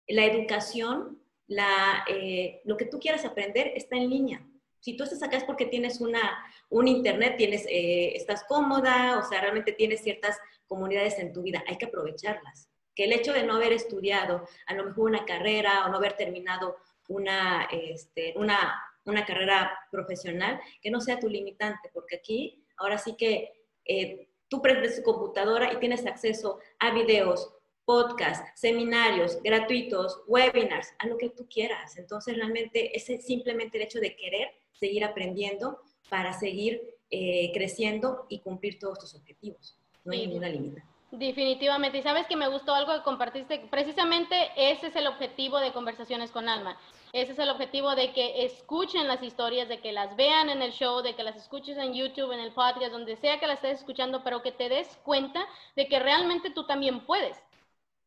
la 0.06 0.24
educación, 0.24 1.20
la, 1.48 2.04
eh, 2.06 2.60
lo 2.64 2.76
que 2.76 2.84
tú 2.84 3.00
quieras 3.00 3.24
aprender 3.24 3.72
está 3.74 3.96
en 3.96 4.08
línea. 4.08 4.46
Si 4.78 4.96
tú 4.96 5.02
estás 5.02 5.22
acá 5.24 5.36
es 5.36 5.44
porque 5.44 5.66
tienes 5.66 6.00
una, 6.00 6.44
un 6.68 6.86
internet, 6.86 7.34
tienes, 7.36 7.66
eh, 7.66 8.12
estás 8.14 8.44
cómoda, 8.44 9.18
o 9.18 9.28
sea, 9.28 9.40
realmente 9.40 9.72
tienes 9.72 10.02
ciertas 10.02 10.38
comunidades 10.68 11.18
en 11.18 11.32
tu 11.32 11.42
vida. 11.42 11.64
Hay 11.66 11.76
que 11.76 11.86
aprovecharlas 11.86 12.69
que 12.94 13.04
el 13.04 13.12
hecho 13.12 13.32
de 13.32 13.44
no 13.44 13.56
haber 13.56 13.72
estudiado 13.72 14.46
a 14.66 14.74
lo 14.74 14.84
mejor 14.84 15.10
una 15.10 15.24
carrera 15.24 15.86
o 15.86 15.88
no 15.88 15.96
haber 15.96 16.14
terminado 16.14 16.76
una, 17.08 17.68
este, 17.70 18.34
una, 18.36 18.80
una 19.04 19.24
carrera 19.24 19.78
profesional, 19.90 20.60
que 20.80 20.90
no 20.90 21.00
sea 21.00 21.18
tu 21.18 21.28
limitante, 21.28 21.90
porque 21.92 22.16
aquí 22.16 22.64
ahora 22.76 22.98
sí 22.98 23.16
que 23.16 23.52
eh, 23.84 24.28
tú 24.48 24.60
prendes 24.60 24.96
tu 24.96 25.02
computadora 25.02 25.72
y 25.72 25.76
tienes 25.78 26.06
acceso 26.06 26.58
a 26.78 26.92
videos, 26.92 27.52
podcasts, 27.84 28.60
seminarios 28.60 29.42
gratuitos, 29.42 30.22
webinars, 30.26 30.92
a 30.98 31.06
lo 31.06 31.16
que 31.16 31.30
tú 31.30 31.48
quieras. 31.48 31.96
Entonces, 31.96 32.36
realmente 32.36 32.96
ese 32.96 33.14
es 33.14 33.26
simplemente 33.26 33.78
el 33.78 33.84
hecho 33.84 34.00
de 34.00 34.16
querer 34.16 34.50
seguir 34.72 35.04
aprendiendo 35.04 35.80
para 36.08 36.32
seguir 36.32 36.80
eh, 37.10 37.50
creciendo 37.52 38.26
y 38.28 38.40
cumplir 38.40 38.78
todos 38.78 38.98
tus 38.98 39.14
objetivos. 39.14 39.76
No 40.04 40.12
hay 40.12 40.26
ninguna 40.26 40.48
limitación. 40.48 40.89
Definitivamente. 41.12 41.98
Y 41.98 42.02
sabes 42.02 42.26
que 42.28 42.36
me 42.36 42.46
gustó 42.48 42.72
algo 42.72 42.94
que 42.94 43.02
compartiste. 43.02 43.58
Precisamente 43.68 44.50
ese 44.56 44.88
es 44.88 44.96
el 44.96 45.08
objetivo 45.08 45.58
de 45.58 45.72
Conversaciones 45.72 46.30
con 46.30 46.48
Alma. 46.48 46.78
Ese 47.12 47.32
es 47.32 47.38
el 47.40 47.50
objetivo 47.50 47.96
de 47.96 48.12
que 48.12 48.44
escuchen 48.44 49.08
las 49.08 49.20
historias, 49.20 49.68
de 49.68 49.80
que 49.80 49.90
las 49.90 50.14
vean 50.14 50.48
en 50.48 50.62
el 50.62 50.70
show, 50.70 51.02
de 51.02 51.16
que 51.16 51.24
las 51.24 51.34
escuches 51.34 51.76
en 51.78 51.94
YouTube, 51.94 52.30
en 52.30 52.38
el 52.38 52.52
podcast, 52.52 52.92
donde 52.92 53.16
sea 53.16 53.40
que 53.40 53.48
las 53.48 53.56
estés 53.56 53.80
escuchando, 53.80 54.22
pero 54.22 54.42
que 54.42 54.52
te 54.52 54.68
des 54.68 54.96
cuenta 55.02 55.44
de 55.74 55.88
que 55.88 55.98
realmente 55.98 56.50
tú 56.50 56.64
también 56.64 57.04
puedes. 57.04 57.36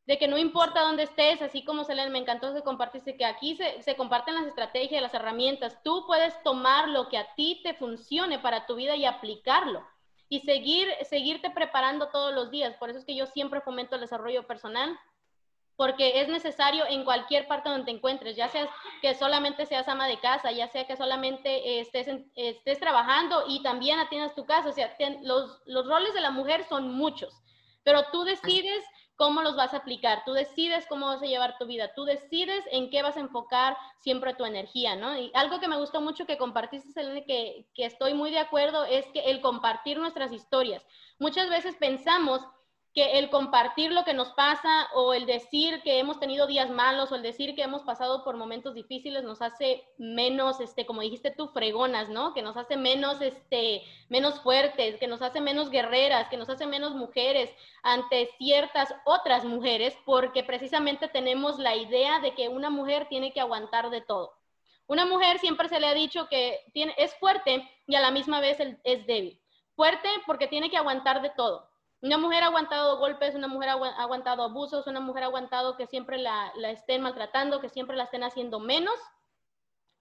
De 0.06 0.18
que 0.18 0.30
no 0.30 0.38
importa 0.38 0.82
dónde 0.82 1.04
estés, 1.04 1.42
así 1.42 1.66
como 1.66 1.84
Selene, 1.84 2.10
me 2.10 2.20
encantó 2.20 2.54
que 2.54 2.62
compartiste 2.62 3.18
que 3.18 3.26
aquí 3.26 3.58
se, 3.58 3.82
se 3.82 3.98
comparten 3.98 4.36
las 4.36 4.48
estrategias, 4.48 5.02
las 5.02 5.14
herramientas. 5.14 5.84
Tú 5.84 6.06
puedes 6.08 6.42
tomar 6.44 6.88
lo 6.88 7.10
que 7.10 7.18
a 7.18 7.36
ti 7.36 7.60
te 7.64 7.74
funcione 7.74 8.40
para 8.40 8.66
tu 8.66 8.76
vida 8.76 8.96
y 8.96 9.04
aplicarlo 9.06 9.86
y 10.34 10.40
seguir, 10.40 10.88
seguirte 11.08 11.52
preparando 11.52 12.08
todos 12.08 12.34
los 12.34 12.50
días. 12.50 12.76
Por 12.78 12.90
eso 12.90 12.98
es 12.98 13.06
que 13.06 13.16
yo 13.16 13.28
siempre 13.28 13.62
fomento 13.62 13.94
el 13.94 14.02
desarrollo 14.02 14.48
personal, 14.48 14.98
porque 15.76 16.22
es 16.22 16.28
necesario 16.28 16.88
en 16.88 17.04
cualquier 17.04 17.48
parte 17.48 17.70
donde 17.70 17.86
te 17.86 17.92
encuentres, 17.92 18.36
ya 18.36 18.50
sea 18.50 18.68
que 19.04 19.14
solamente 19.14 19.68
seas 19.68 19.88
ama 19.88 20.08
de 20.08 20.20
casa, 20.20 20.52
ya 20.52 20.68
sea 20.70 20.88
que 20.88 20.98
solamente 20.98 21.80
estés, 21.82 22.08
estés 22.36 22.80
trabajando 22.80 23.44
y 23.48 23.62
también 23.62 24.00
atiendas 24.00 24.34
tu 24.34 24.44
casa. 24.48 24.70
O 24.70 24.72
sea, 24.72 24.92
los, 25.22 25.62
los 25.68 25.86
roles 25.86 26.16
de 26.16 26.22
la 26.22 26.32
mujer 26.32 26.64
son 26.64 26.96
muchos, 26.96 27.32
pero 27.84 28.06
tú 28.12 28.24
decides 28.24 28.84
cómo 29.16 29.42
los 29.42 29.56
vas 29.56 29.74
a 29.74 29.78
aplicar, 29.78 30.24
tú 30.26 30.34
decides 30.34 30.86
cómo 30.88 31.08
vas 31.08 31.22
a 31.22 31.26
llevar 31.26 31.58
tu 31.58 31.66
vida, 31.66 31.94
tú 31.96 32.04
decides 32.04 32.64
en 32.72 32.90
qué 32.90 33.04
vas 33.04 33.16
a 33.16 33.22
enfocar 33.22 33.78
siempre 34.00 34.34
tu 34.34 34.46
energía, 34.46 34.96
¿no? 34.96 35.18
Y 35.18 35.32
algo 35.34 35.60
que 35.60 35.68
me 35.68 35.78
gustó 35.78 36.02
mucho 36.02 36.26
que 36.26 36.38
compartiste, 36.38 36.92
Selene, 36.92 37.26
que, 37.26 37.68
que 37.74 37.86
estoy 37.86 38.14
muy 38.14 38.32
de 38.32 38.40
acuerdo, 38.40 38.86
es 38.86 39.06
que 39.14 39.22
el 39.32 39.42
compartir 39.42 39.98
nuestras 40.00 40.32
historias. 40.32 40.86
Muchas 41.20 41.50
veces 41.50 41.76
pensamos 41.76 42.42
que 42.94 43.18
el 43.18 43.32
compartir 43.32 43.92
lo 43.92 44.04
que 44.04 44.14
nos 44.14 44.30
pasa 44.34 44.88
o 44.94 45.16
el 45.16 45.26
decir 45.26 45.82
que 45.82 45.98
hemos 45.98 46.20
tenido 46.20 46.46
días 46.46 46.70
malos 46.70 47.12
o 47.12 47.16
el 47.16 47.24
decir 47.24 47.56
que 47.56 47.64
hemos 47.64 47.82
pasado 47.82 48.24
por 48.24 48.38
momentos 48.38 48.76
difíciles 48.76 49.24
nos 49.24 49.42
hace 49.42 49.84
menos, 49.98 50.60
este, 50.60 50.86
como 50.86 51.02
dijiste 51.02 51.32
tú, 51.32 51.48
fregonas, 51.48 52.10
¿no? 52.10 52.36
Que 52.36 52.44
nos 52.44 52.56
hace 52.56 52.78
menos, 52.78 53.20
este, 53.22 53.82
menos 54.10 54.40
fuertes, 54.42 54.98
que 55.00 55.08
nos 55.08 55.24
hace 55.24 55.42
menos 55.42 55.72
guerreras, 55.72 56.30
que 56.30 56.38
nos 56.38 56.50
hace 56.50 56.68
menos 56.68 56.94
mujeres 56.94 57.50
ante 57.82 58.30
ciertas 58.38 58.94
otras 59.06 59.44
mujeres, 59.44 59.98
porque 60.06 60.44
precisamente 60.44 61.08
tenemos 61.08 61.58
la 61.58 61.76
idea 61.76 62.20
de 62.20 62.36
que 62.36 62.48
una 62.48 62.70
mujer 62.70 63.08
tiene 63.10 63.34
que 63.34 63.42
aguantar 63.42 63.90
de 63.90 64.02
todo. 64.02 64.34
Una 64.86 65.08
mujer 65.08 65.40
siempre 65.40 65.68
se 65.68 65.80
le 65.80 65.88
ha 65.88 65.94
dicho 65.96 66.28
que 66.28 66.60
tiene, 66.74 66.94
es 67.00 67.16
fuerte 67.16 67.68
y 67.88 67.96
a 67.96 68.02
la 68.02 68.12
misma 68.12 68.40
vez 68.40 68.60
es 68.84 69.08
débil. 69.08 69.40
Fuerte 69.76 70.10
porque 70.28 70.48
tiene 70.48 70.70
que 70.70 70.78
aguantar 70.78 71.24
de 71.24 71.32
todo 71.32 71.73
una 72.04 72.18
mujer 72.18 72.44
ha 72.44 72.48
aguantado 72.48 72.98
golpes, 72.98 73.34
una 73.34 73.48
mujer 73.48 73.70
ha 73.70 73.74
aguantado 74.02 74.44
abusos, 74.44 74.88
una 74.88 75.00
mujer 75.00 75.24
ha 75.24 75.28
aguantado 75.28 75.78
que 75.78 75.88
siempre 75.88 76.18
la, 76.18 76.52
estén 76.70 77.02
maltratando, 77.02 77.62
que 77.62 77.70
siempre 77.70 77.96
la 77.96 78.04
estén 78.04 78.26
haciendo 78.26 78.60
menos. 78.60 79.00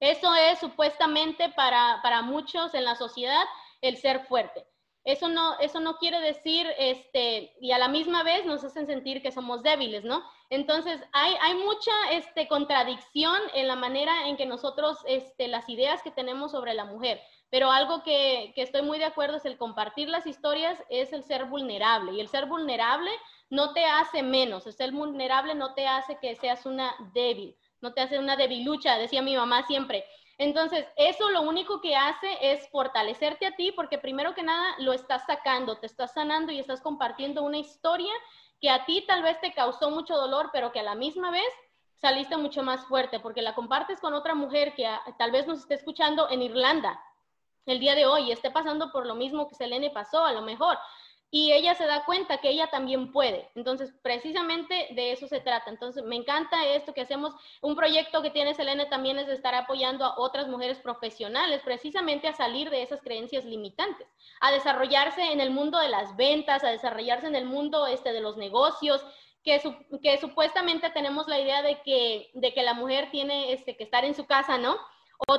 Eso 0.00 0.34
es 0.34 0.58
supuestamente 0.58 1.50
para, 1.50 2.00
para 2.02 2.22
muchos 2.22 2.74
en 2.74 2.84
la 2.84 2.96
sociedad 2.96 3.44
el 3.82 3.98
ser 3.98 4.26
fuerte. 4.26 4.66
Eso 5.04 5.28
no, 5.28 5.56
eso 5.60 5.78
no 5.78 5.96
quiere 5.98 6.20
decir, 6.20 6.66
este, 6.76 7.54
y 7.60 7.70
a 7.70 7.78
la 7.78 7.86
misma 7.86 8.24
vez 8.24 8.44
nos 8.46 8.64
hacen 8.64 8.86
sentir 8.86 9.22
que 9.22 9.30
somos 9.30 9.62
débiles, 9.62 10.02
¿no? 10.02 10.24
Entonces, 10.50 11.00
hay, 11.12 11.34
hay 11.40 11.54
mucha 11.54 11.92
este, 12.10 12.48
contradicción 12.48 13.40
en 13.54 13.68
la 13.68 13.76
manera 13.76 14.26
en 14.26 14.36
que 14.36 14.46
nosotros, 14.46 14.98
este, 15.06 15.46
las 15.46 15.68
ideas 15.68 16.02
que 16.02 16.10
tenemos 16.10 16.50
sobre 16.50 16.74
la 16.74 16.84
mujer. 16.84 17.20
Pero 17.52 17.70
algo 17.70 18.02
que, 18.02 18.54
estoy 18.56 18.80
muy 18.80 18.98
de 18.98 19.04
acuerdo 19.04 19.36
es 19.36 19.44
el 19.44 19.58
compartir 19.58 20.08
las 20.08 20.26
historias, 20.26 20.82
es 20.88 21.12
el 21.12 21.22
ser 21.22 21.44
vulnerable. 21.44 22.14
Y 22.14 22.20
el 22.20 22.28
ser 22.28 22.46
vulnerable 22.46 23.10
no 23.50 23.74
te 23.74 23.84
hace 23.84 24.22
menos, 24.22 24.66
el 24.66 24.72
ser 24.72 24.90
vulnerable 24.90 25.54
no 25.54 25.74
te 25.74 25.86
hace 25.86 26.16
que 26.16 26.34
seas 26.34 26.64
una 26.64 26.94
débil, 27.12 27.54
no 27.82 27.92
te 27.92 28.00
hace 28.00 28.18
una 28.18 28.36
debilucha, 28.36 28.96
decía 28.96 29.20
mi 29.20 29.36
mamá 29.36 29.66
siempre. 29.66 30.06
Entonces, 30.38 30.86
eso 30.96 31.28
lo 31.28 31.42
único 31.42 31.82
que 31.82 31.94
hace 31.94 32.38
es 32.40 32.66
fortalecerte 32.70 33.44
a 33.44 33.54
ti 33.54 33.70
porque 33.70 33.98
primero 33.98 34.34
que 34.34 34.42
nada 34.42 34.74
lo 34.78 34.94
estás 34.94 35.26
sacando, 35.26 35.76
te 35.76 35.84
estás 35.84 36.14
sanando 36.14 36.52
y 36.52 36.58
estás 36.58 36.80
compartiendo 36.80 37.42
una 37.42 37.58
historia 37.58 38.14
que 38.62 38.70
a 38.70 38.86
ti 38.86 39.04
tal 39.06 39.22
vez 39.22 39.38
te 39.42 39.52
causó 39.52 39.90
mucho 39.90 40.16
dolor, 40.16 40.48
pero 40.54 40.72
que 40.72 40.80
a 40.80 40.84
la 40.84 40.94
misma 40.94 41.30
vez 41.30 41.52
saliste 41.96 42.38
mucho 42.38 42.62
más 42.62 42.86
fuerte 42.86 43.20
porque 43.20 43.42
la 43.42 43.54
compartes 43.54 44.00
con 44.00 44.14
otra 44.14 44.34
mujer 44.34 44.74
que 44.74 44.88
tal 45.18 45.32
vez 45.32 45.46
nos 45.46 45.58
esté 45.58 45.74
escuchando 45.74 46.30
en 46.30 46.40
Irlanda 46.40 46.98
el 47.66 47.81
día 47.81 47.94
de 47.94 48.07
hoy 48.07 48.33
esté 48.33 48.51
pasando 48.51 48.90
por 48.92 49.07
lo 49.07 49.14
mismo 49.14 49.48
que 49.48 49.55
Selene 49.55 49.90
pasó, 49.90 50.25
a 50.25 50.33
lo 50.33 50.42
mejor. 50.42 50.79
y 51.35 51.51
ella 51.53 51.75
se 51.75 51.87
da 51.87 52.05
cuenta 52.05 52.38
que 52.38 52.51
ella 52.51 52.66
también 52.66 53.11
puede. 53.11 53.51
Entonces, 53.55 53.94
precisamente 54.03 54.88
de 54.90 55.12
eso 55.12 55.27
se 55.27 55.40
trata. 55.40 55.70
Entonces, 55.70 56.05
me 56.05 56.16
encanta 56.16 56.66
esto 56.66 56.92
que 56.92 57.01
hacemos. 57.01 57.35
Un 57.62 57.75
proyecto 57.75 58.20
que 58.20 58.31
tiene 58.31 58.53
Selene 58.53 58.85
también 58.85 59.18
es 59.18 59.27
de 59.27 59.33
estar 59.33 59.55
apoyando 59.55 60.05
a 60.05 60.18
otras 60.18 60.46
mujeres 60.48 60.79
profesionales, 60.81 61.62
precisamente 61.64 62.29
a 62.29 62.35
salir 62.35 62.68
de 62.68 62.83
esas 62.83 63.01
creencias 63.01 63.46
limitantes, 63.46 64.07
a 64.42 64.53
desarrollarse 64.53 65.33
en 65.33 65.40
el 65.40 65.51
mundo 65.51 65.79
de 65.79 65.88
las 65.88 66.14
ventas, 66.16 66.64
a 66.64 66.70
desarrollarse 66.70 67.27
en 67.29 67.37
el 67.37 67.46
mundo 67.46 67.87
este, 67.87 68.12
de 68.12 68.20
los 68.20 68.37
negocios, 68.37 69.03
que, 69.42 69.59
que 70.03 70.18
supuestamente 70.18 70.90
tenemos 70.90 71.29
la 71.29 71.40
idea 71.40 71.62
de 71.62 71.81
que, 71.81 72.31
de 72.35 72.53
que 72.53 72.62
la 72.62 72.75
mujer 72.75 73.11
tiene 73.11 73.53
este, 73.55 73.75
que 73.77 73.85
estar 73.85 74.05
en 74.05 74.14
su 74.14 74.27
casa, 74.27 74.59
¿no? 74.59 74.77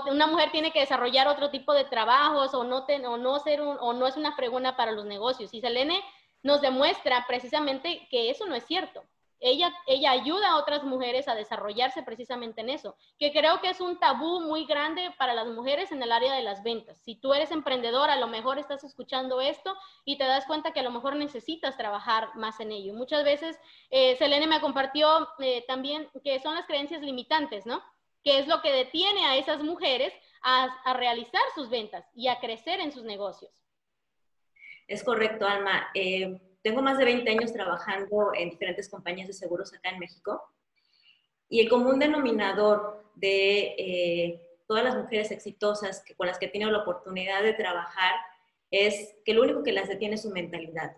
Una 0.10 0.28
mujer 0.28 0.52
tiene 0.52 0.72
que 0.72 0.80
desarrollar 0.80 1.28
otro 1.28 1.50
tipo 1.50 1.74
de 1.74 1.86
trabajos 1.86 2.54
o 2.54 2.64
no, 2.64 2.86
o 2.86 3.18
no, 3.18 3.40
ser 3.40 3.62
o 3.62 3.94
no 3.94 4.08
es 4.08 4.18
una 4.18 4.36
fregona 4.36 4.76
para 4.76 4.92
los 4.92 5.06
negocios. 5.06 5.54
Y 5.54 5.62
Selene 5.62 6.02
nos 6.42 6.62
demuestra 6.62 7.26
precisamente 7.28 8.08
que 8.10 8.30
eso 8.30 8.46
no 8.46 8.56
es 8.56 8.66
cierto. 8.66 9.04
Ella, 9.46 9.74
ella 9.88 10.12
ayuda 10.12 10.52
a 10.52 10.56
otras 10.56 10.86
mujeres 10.86 11.28
a 11.28 11.36
desarrollarse 11.36 12.02
precisamente 12.02 12.62
en 12.62 12.70
eso, 12.70 12.96
que 13.20 13.34
creo 13.34 13.60
que 13.60 13.72
es 13.72 13.82
un 13.82 14.00
tabú 14.00 14.40
muy 14.40 14.66
grande 14.66 15.14
para 15.18 15.34
las 15.34 15.48
mujeres 15.48 15.92
en 15.92 16.02
el 16.02 16.14
área 16.14 16.34
de 16.34 16.44
las 16.44 16.64
ventas. 16.64 16.98
Si 17.02 17.16
tú 17.16 17.34
eres 17.34 17.52
emprendedora, 17.52 18.14
a 18.14 18.20
lo 18.20 18.28
mejor 18.28 18.58
estás 18.58 18.86
escuchando 18.86 19.42
esto 19.42 19.76
y 20.06 20.18
te 20.18 20.24
das 20.24 20.46
cuenta 20.46 20.72
que 20.72 20.80
a 20.80 20.84
lo 20.84 20.92
mejor 20.92 21.18
necesitas 21.18 21.76
trabajar 21.76 22.34
más 22.36 22.62
en 22.62 22.72
ello. 22.72 22.94
Muchas 22.94 23.26
veces, 23.26 23.60
eh, 23.90 24.16
Selene 24.16 24.48
me 24.48 24.62
compartió 24.62 25.28
eh, 25.40 25.66
también 25.68 26.10
que 26.24 26.40
son 26.40 26.56
las 26.56 26.66
creencias 26.66 27.02
limitantes, 27.02 27.66
¿no? 27.66 27.84
Que 28.24 28.40
es 28.40 28.48
lo 28.48 28.62
que 28.62 28.72
detiene 28.72 29.26
a 29.26 29.38
esas 29.38 29.62
mujeres 29.62 30.14
a, 30.42 30.94
realizar 30.98 31.42
sus 31.56 31.70
ventas 31.70 32.06
y 32.14 32.28
a 32.28 32.40
crecer 32.40 32.80
en 32.80 32.92
sus 32.92 33.04
negocios. 33.04 33.52
Es 34.88 35.04
correcto, 35.04 35.48
Alma. 35.48 35.90
Eh, 35.94 36.40
tengo 36.62 36.82
más 36.82 36.98
de 36.98 37.06
20 37.06 37.30
años 37.30 37.54
trabajando 37.54 38.32
en 38.34 38.50
diferentes 38.50 38.90
compañías 38.90 39.28
de 39.28 39.34
seguros 39.34 39.74
acá 39.74 39.90
en 39.90 40.00
México 40.00 40.42
y 41.50 41.60
el 41.60 41.70
común 41.70 42.00
denominador 42.00 43.12
de 43.16 43.76
eh, 43.78 44.42
todas 44.68 44.84
las 44.84 44.96
mujeres 44.96 45.32
exitosas 45.32 46.04
que, 46.04 46.16
con 46.16 46.28
las 46.28 46.40
que 46.40 46.52
he 46.54 46.66
la 46.66 46.80
oportunidad 46.80 47.44
de 47.44 47.54
trabajar 47.54 48.16
es 48.72 49.16
que 49.24 49.34
lo 49.34 49.44
único 49.44 49.64
que 49.64 49.72
las 49.72 49.88
detiene 49.88 50.16
es 50.16 50.24
su 50.24 50.32
mentalidad. 50.32 50.98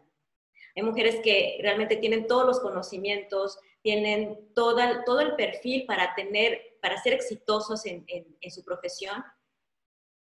Hay 0.76 0.84
mujeres 0.84 1.20
que 1.24 1.58
realmente 1.62 1.98
tienen 1.98 2.28
todos 2.28 2.46
los 2.46 2.60
conocimientos, 2.60 3.60
tienen 3.82 4.54
todo, 4.54 4.78
todo 5.06 5.20
el 5.22 5.36
perfil 5.36 5.86
para 5.86 6.16
tener 6.16 6.75
para 6.86 7.02
ser 7.02 7.14
exitosos 7.14 7.84
en, 7.88 8.06
su 8.52 8.64
profesión, 8.64 9.24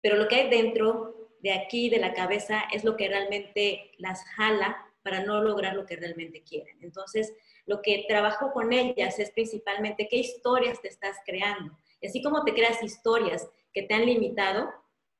pero 0.03 0.17
lo 0.17 0.27
que 0.27 0.35
hay 0.35 0.51
dentro 0.51 1.31
de 1.39 1.53
aquí, 1.53 1.89
de 1.89 2.01
la 2.01 2.13
cabeza, 2.13 2.65
es 2.73 2.83
lo 2.83 2.97
que 2.97 3.07
realmente 3.07 3.93
las 3.99 4.25
jala 4.35 4.85
para 5.05 5.23
no 5.23 5.41
lograr 5.45 5.77
lo 5.77 5.87
que 5.87 5.95
realmente 5.95 6.43
quieren. 6.43 6.77
Entonces, 6.83 7.33
lo 7.67 7.81
que 7.83 8.05
trabajo 8.09 8.53
con 8.53 8.73
ellas 8.73 9.21
es 9.21 9.31
principalmente 9.31 10.09
qué 10.11 10.17
historias 10.17 10.83
te 10.83 10.89
estás 10.89 11.19
creando. 11.25 11.79
Y 12.01 12.09
así 12.09 12.21
como 12.21 12.43
te 12.43 12.53
creas 12.53 12.83
historias 12.83 13.49
que 13.73 13.85
te 13.85 13.95
han 13.95 14.07
limitado, 14.07 14.69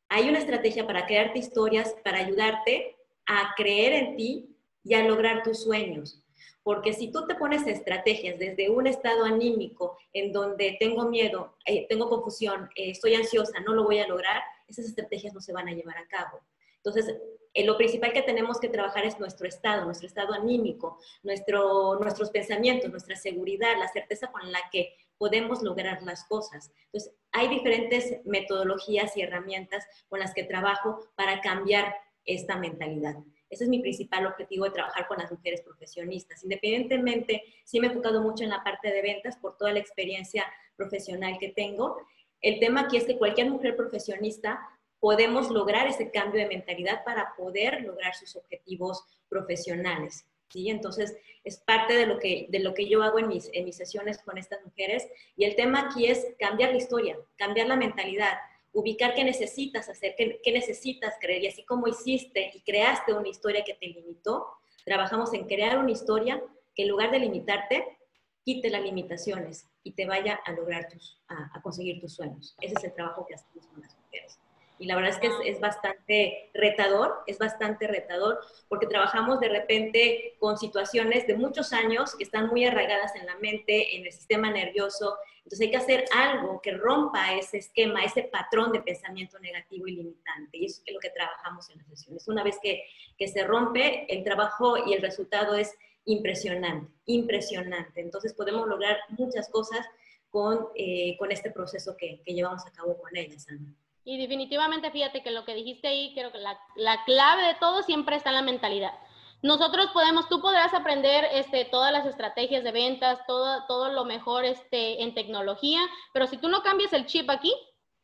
hay 0.09 0.29
una 0.29 0.41
estrategia 0.41 0.85
para 0.85 1.07
crearte 1.07 1.39
historias, 1.39 1.95
para 2.03 2.19
ayudarte 2.19 2.97
a 3.27 3.55
creer 3.57 3.93
en 3.93 4.17
ti 4.17 4.57
y 4.83 4.95
a 4.95 5.05
lograr 5.05 5.45
tus 5.45 5.63
sueños. 5.63 6.25
Porque 6.63 6.93
si 6.93 7.11
tú 7.11 7.27
te 7.27 7.35
pones 7.35 7.67
estrategias 7.67 8.39
desde 8.39 8.69
un 8.69 8.87
estado 8.87 9.25
anímico 9.25 9.97
en 10.13 10.33
donde 10.33 10.77
tengo 10.79 11.09
miedo, 11.09 11.57
eh, 11.65 11.87
tengo 11.89 12.09
confusión, 12.09 12.69
eh, 12.77 12.91
estoy 12.91 13.15
ansiosa, 13.15 13.61
no 13.61 13.73
lo 13.73 13.85
voy 13.85 13.99
a 13.99 14.07
lograr, 14.07 14.43
esas 14.69 14.85
estrategias 14.85 15.33
no 15.33 15.41
se 15.41 15.53
van 15.53 15.69
a 15.69 15.73
llevar 15.73 15.97
a 15.97 16.07
cabo. 16.07 16.41
Entonces, 16.77 17.17
eh, 17.53 17.65
lo 17.65 17.77
principal 17.77 18.13
que 18.13 18.23
tenemos 18.23 18.61
que 18.61 18.69
trabajar 18.69 19.05
es 19.05 19.19
nuestro 19.19 19.49
estado, 19.49 19.85
nuestro 19.85 20.07
estado 20.07 20.35
anímico, 20.35 20.99
nuestro, 21.23 21.99
nuestros 21.99 22.31
pensamientos, 22.31 22.91
nuestra 22.91 23.17
seguridad, 23.17 23.79
la 23.79 23.89
certeza 23.89 24.31
con 24.31 24.51
la 24.53 24.61
que 24.71 24.95
podemos 25.19 25.63
lograr 25.63 26.03
las 26.03 26.25
cosas. 26.25 26.73
Entonces, 26.87 27.13
hay 27.33 27.49
diferentes 27.49 28.25
metodologías 28.25 29.17
y 29.17 29.23
herramientas 29.23 29.85
con 30.09 30.21
las 30.21 30.33
que 30.33 30.45
trabajo 30.45 31.01
para 31.15 31.41
cambiar 31.41 31.95
esta 32.25 32.57
mentalidad. 32.57 33.17
Ese 33.51 33.65
es 33.65 33.71
mi 33.71 33.81
principal 33.81 34.27
objetivo 34.27 34.65
de 34.65 34.71
trabajar 34.71 35.09
con 35.09 35.19
las 35.19 35.31
mujeres 35.31 35.61
profesionistas. 35.61 36.45
Independientemente, 36.45 37.43
sí 37.65 37.81
me 37.81 37.89
he 37.89 37.91
enfocado 37.91 38.23
mucho 38.23 38.45
en 38.45 38.51
la 38.51 38.63
parte 38.63 38.91
de 38.91 39.03
ventas 39.03 39.37
por 39.37 39.59
toda 39.59 39.73
la 39.73 39.81
experiencia 39.81 40.47
profesional 40.77 41.37
que 41.39 41.49
tengo. 41.49 41.99
El 42.41 42.61
tema 42.61 42.83
aquí 42.83 42.97
es 42.97 43.05
que 43.05 43.19
cualquier 43.19 43.51
mujer 43.51 43.77
profesionista 43.77 44.61
podemos 45.01 45.51
lograr 45.51 45.89
ese 45.89 46.11
cambio 46.11 46.41
de 46.41 46.49
mentalidad 46.49 47.05
para 47.05 47.35
poder 47.37 47.83
lograr 47.83 48.15
sus 48.15 48.37
objetivos 48.37 49.05
profesionales. 49.29 50.27
¿sí? 50.49 50.71
Entonces, 50.71 51.17
es 51.43 51.59
parte 51.59 51.95
de 51.95 52.07
lo 52.07 52.19
que, 52.19 52.47
de 52.51 52.61
lo 52.61 52.75
que 52.75 52.89
yo 52.89 53.03
hago 53.03 53.19
en 53.19 53.29
mis, 53.29 53.51
en 53.53 53.65
mis 53.65 53.77
sesiones 53.77 54.19
con 54.19 54.39
estas 54.39 54.65
mujeres. 54.65 55.09
Y 55.37 55.45
el 55.45 55.57
tema 55.57 55.89
aquí 55.89 56.07
es 56.07 56.27
cambiar 56.39 56.71
la 56.71 56.77
historia, 56.77 57.19
cambiar 57.37 57.67
la 57.67 57.77
mentalidad, 57.77 58.39
ubicar 58.73 59.15
qué 59.15 59.25
necesitas 59.25 59.89
hacer, 59.89 60.15
qué, 60.17 60.53
necesitas 60.53 61.15
creer. 61.21 61.45
Y 61.45 61.47
así 61.49 61.65
como 61.65 61.89
hiciste 61.89 62.51
y 62.55 62.61
creaste 62.63 63.13
una 63.13 63.29
historia 63.29 63.65
que 63.65 63.75
te 63.75 63.87
limitó, 63.87 64.47
trabajamos 64.85 65.33
en 65.35 65.47
crear 65.47 65.79
una 65.79 65.91
historia 65.91 66.43
que 66.75 66.83
en 66.83 66.89
lugar 66.89 67.11
de 67.11 67.19
limitarte, 67.19 67.99
quite 68.45 68.71
las 68.71 68.83
limitaciones 68.83 69.67
y 69.83 69.93
te 69.93 70.07
vaya 70.07 70.41
a 70.45 70.53
lograr 70.53 70.89
tus, 70.89 71.21
a, 71.29 71.51
a 71.53 71.63
conseguir 71.63 72.01
tus 72.01 72.15
sueños. 72.15 72.57
Ese 72.61 72.75
es 72.77 72.85
el 72.85 72.95
trabajo 72.95 73.27
que 73.27 73.35
hacemos 73.35 73.67
con 73.67 73.83
las 73.83 73.97
mujeres. 73.97 74.39
Y 74.81 74.87
la 74.87 74.97
verdad 74.97 75.11
es 75.11 75.19
que 75.19 75.27
es, 75.27 75.35
es, 75.45 75.61
bastante 75.61 76.51
retador, 76.55 77.23
es 77.27 77.37
bastante 77.37 77.87
retador, 77.87 78.41
porque 78.67 78.87
trabajamos 78.87 79.39
de 79.39 79.51
repente 79.51 80.37
con 80.39 80.57
situaciones 80.57 81.27
de 81.27 81.37
muchos 81.37 81.75
años 81.75 82.17
que 82.17 82.25
están 82.25 82.49
muy 82.49 82.65
arraigadas 82.65 83.15
en 83.15 83.27
la 83.27 83.37
mente, 83.37 83.95
en 83.95 84.07
el 84.07 84.13
sistema 84.13 84.51
nervioso. 84.51 85.19
Entonces 85.45 85.61
hay 85.61 85.71
que 85.71 85.77
hacer 85.77 86.05
algo 86.17 86.63
que 86.63 86.73
rompa 86.73 87.35
ese 87.35 87.59
esquema, 87.59 88.03
ese 88.03 88.23
patrón 88.23 88.73
de 88.73 88.81
pensamiento 88.81 89.39
negativo 89.39 89.87
y 89.87 89.97
limitante. 89.97 90.57
Y 90.57 90.65
eso 90.65 90.81
es 90.87 90.95
lo 90.95 90.99
que 90.99 91.11
trabajamos 91.11 91.69
en 91.69 91.77
las 91.77 91.87
sesiones. 91.89 92.27
Una 92.27 92.43
vez 92.43 92.57
que, 92.63 92.83
que 93.19 93.29
se 93.29 93.45
rompe, 93.45 94.07
el 94.09 94.25
trabajo 94.25 94.79
y 94.87 94.95
el 94.95 95.03
resultado 95.03 95.57
es 95.57 95.77
impresionante, 96.07 96.91
impresionante. 97.05 98.01
Entonces 98.01 98.33
podemos 98.33 98.67
lograr 98.67 98.97
muchas 99.11 99.51
cosas 99.51 99.87
con, 100.31 100.69
eh, 100.75 101.19
con 101.19 101.31
este 101.33 101.51
proceso 101.51 101.99
que, 101.99 102.23
que 102.25 102.33
llevamos 102.33 102.65
a 102.67 102.73
cabo 102.73 102.97
con 102.97 103.15
ellas, 103.15 103.47
Ana. 103.51 103.77
Y 104.11 104.19
definitivamente, 104.19 104.91
fíjate 104.91 105.23
que 105.23 105.31
lo 105.31 105.45
que 105.45 105.55
dijiste 105.55 105.87
ahí, 105.87 106.13
creo 106.15 106.33
que 106.33 106.39
la, 106.39 106.59
la, 106.75 107.05
clave 107.05 107.43
de 107.45 107.55
todo 107.55 107.85
siempre 107.85 108.17
está 108.17 108.31
en 108.31 108.35
la 108.35 108.43
mentalidad. 108.43 108.93
Nosotros 109.41 109.91
podemos, 109.93 110.29
tú 110.29 110.41
podrás 110.41 110.75
aprender 110.75 111.25
este, 111.33 111.65
todas 111.65 111.93
las 111.93 112.05
estrategias 112.07 112.65
de 112.65 112.73
ventas, 112.73 113.25
todo, 113.29 113.67
todo 113.69 113.93
lo 113.93 114.05
mejor 114.05 114.45
este, 114.45 115.01
en 115.05 115.15
tecnología, 115.15 115.79
pero 116.13 116.27
si 116.27 116.39
tú 116.39 116.49
no 116.49 116.65
cambias 116.65 116.93
el 116.93 117.07
chip 117.07 117.31
aquí, 117.31 117.55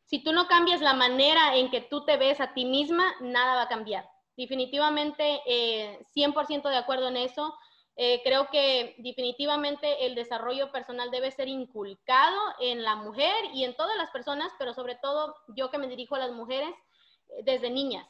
si 0.05 0.23
tú 0.23 0.31
no 0.31 0.47
cambias 0.47 0.79
la 0.79 0.93
manera 0.93 1.57
en 1.57 1.69
que 1.69 1.81
tú 1.81 2.05
te 2.05 2.15
ves 2.15 2.39
a 2.39 2.53
ti 2.53 2.63
misma, 2.63 3.13
nada 3.19 3.55
va 3.55 3.61
a 3.63 3.67
cambiar. 3.67 4.09
Definitivamente, 4.37 5.41
eh, 5.45 5.99
100% 6.15 6.69
de 6.69 6.77
acuerdo 6.77 7.09
en 7.09 7.17
eso. 7.17 7.53
Eh, 7.99 8.21
creo 8.23 8.47
que 8.51 8.93
definitivamente 8.99 10.05
el 10.05 10.13
desarrollo 10.13 10.71
personal 10.71 11.09
debe 11.09 11.31
ser 11.31 11.47
inculcado 11.47 12.39
en 12.59 12.83
la 12.83 12.95
mujer 12.95 13.35
y 13.55 13.63
en 13.63 13.75
todas 13.75 13.97
las 13.97 14.11
personas, 14.11 14.51
pero 14.59 14.75
sobre 14.75 14.95
todo 14.95 15.35
yo 15.47 15.71
que 15.71 15.79
me 15.79 15.87
dirijo 15.87 16.13
a 16.13 16.19
las 16.19 16.31
mujeres 16.31 16.69
eh, 17.29 17.41
desde 17.43 17.71
niñas. 17.71 18.07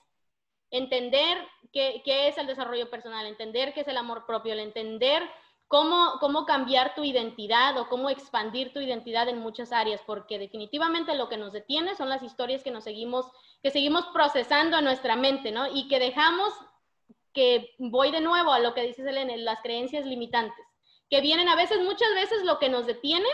Entender 0.71 1.37
qué, 1.71 2.01
qué, 2.03 2.27
es 2.27 2.37
el 2.37 2.47
desarrollo 2.47 2.89
personal, 2.89 3.25
entender 3.25 3.73
qué 3.73 3.79
es 3.81 3.87
el 3.87 3.95
amor 3.95 4.25
propio, 4.25 4.51
el 4.51 4.59
entender 4.59 5.23
cómo, 5.69 6.17
cómo 6.19 6.45
cambiar 6.45 6.93
tu 6.93 7.05
identidad 7.05 7.77
o 7.77 7.87
cómo 7.87 8.09
expandir 8.09 8.73
tu 8.73 8.81
identidad 8.81 9.29
en 9.29 9.39
muchas 9.39 9.71
áreas, 9.71 10.01
porque 10.05 10.37
definitivamente 10.37 11.15
lo 11.15 11.29
que 11.29 11.37
nos 11.37 11.53
detiene 11.53 11.95
son 11.95 12.09
las 12.09 12.23
historias 12.23 12.61
que 12.61 12.71
nos 12.71 12.83
seguimos, 12.83 13.31
que 13.63 13.71
seguimos 13.71 14.05
procesando 14.07 14.77
en 14.77 14.83
nuestra 14.83 15.15
mente, 15.15 15.51
¿no? 15.51 15.65
Y 15.67 15.87
que 15.87 15.99
dejamos 15.99 16.53
que 17.37 17.75
voy 17.77 18.09
de 18.09 18.19
nuevo 18.19 18.51
a 18.51 18.57
lo 18.57 18.73
que 18.73 18.81
dice 18.81 19.03
Selene, 19.03 19.37
las 19.37 19.61
creencias 19.61 20.07
limitantes, 20.07 20.65
que 21.07 21.21
vienen 21.21 21.47
a 21.47 21.55
veces, 21.55 21.79
muchas 21.83 22.11
veces 22.15 22.43
lo 22.43 22.57
que 22.57 22.67
nos 22.67 22.87
detiene, 22.87 23.29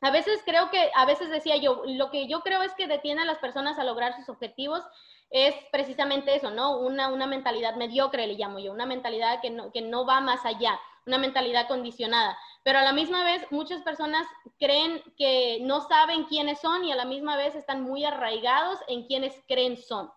a 0.00 0.12
veces 0.12 0.42
creo 0.44 0.70
que, 0.70 0.92
a 0.94 1.04
veces 1.06 1.28
decía 1.28 1.56
yo, 1.56 1.82
lo 1.86 2.12
que 2.12 2.28
yo 2.28 2.42
creo 2.42 2.62
es 2.62 2.72
que 2.74 2.86
detiene 2.86 3.22
a 3.22 3.24
las 3.24 3.38
personas 3.38 3.80
a 3.80 3.84
lograr 3.84 4.14
sus 4.14 4.28
objetivos 4.28 4.84
es 5.30 5.56
precisamente 5.72 6.36
eso, 6.36 6.52
¿no? 6.52 6.78
Una, 6.78 7.08
una 7.08 7.26
mentalidad 7.26 7.74
mediocre, 7.74 8.28
le 8.28 8.34
llamo 8.34 8.60
yo, 8.60 8.70
una 8.70 8.86
mentalidad 8.86 9.40
que 9.40 9.50
no, 9.50 9.72
que 9.72 9.82
no 9.82 10.06
va 10.06 10.20
más 10.20 10.46
allá, 10.46 10.78
una 11.04 11.18
mentalidad 11.18 11.66
condicionada. 11.66 12.38
Pero 12.62 12.78
a 12.78 12.84
la 12.84 12.92
misma 12.92 13.24
vez, 13.24 13.44
muchas 13.50 13.82
personas 13.82 14.24
creen 14.60 15.02
que 15.18 15.58
no 15.62 15.80
saben 15.80 16.26
quiénes 16.26 16.60
son 16.60 16.84
y 16.84 16.92
a 16.92 16.96
la 16.96 17.06
misma 17.06 17.36
vez 17.36 17.56
están 17.56 17.82
muy 17.82 18.04
arraigados 18.04 18.78
en 18.86 19.04
quienes 19.08 19.34
creen 19.48 19.76
son, 19.76 20.12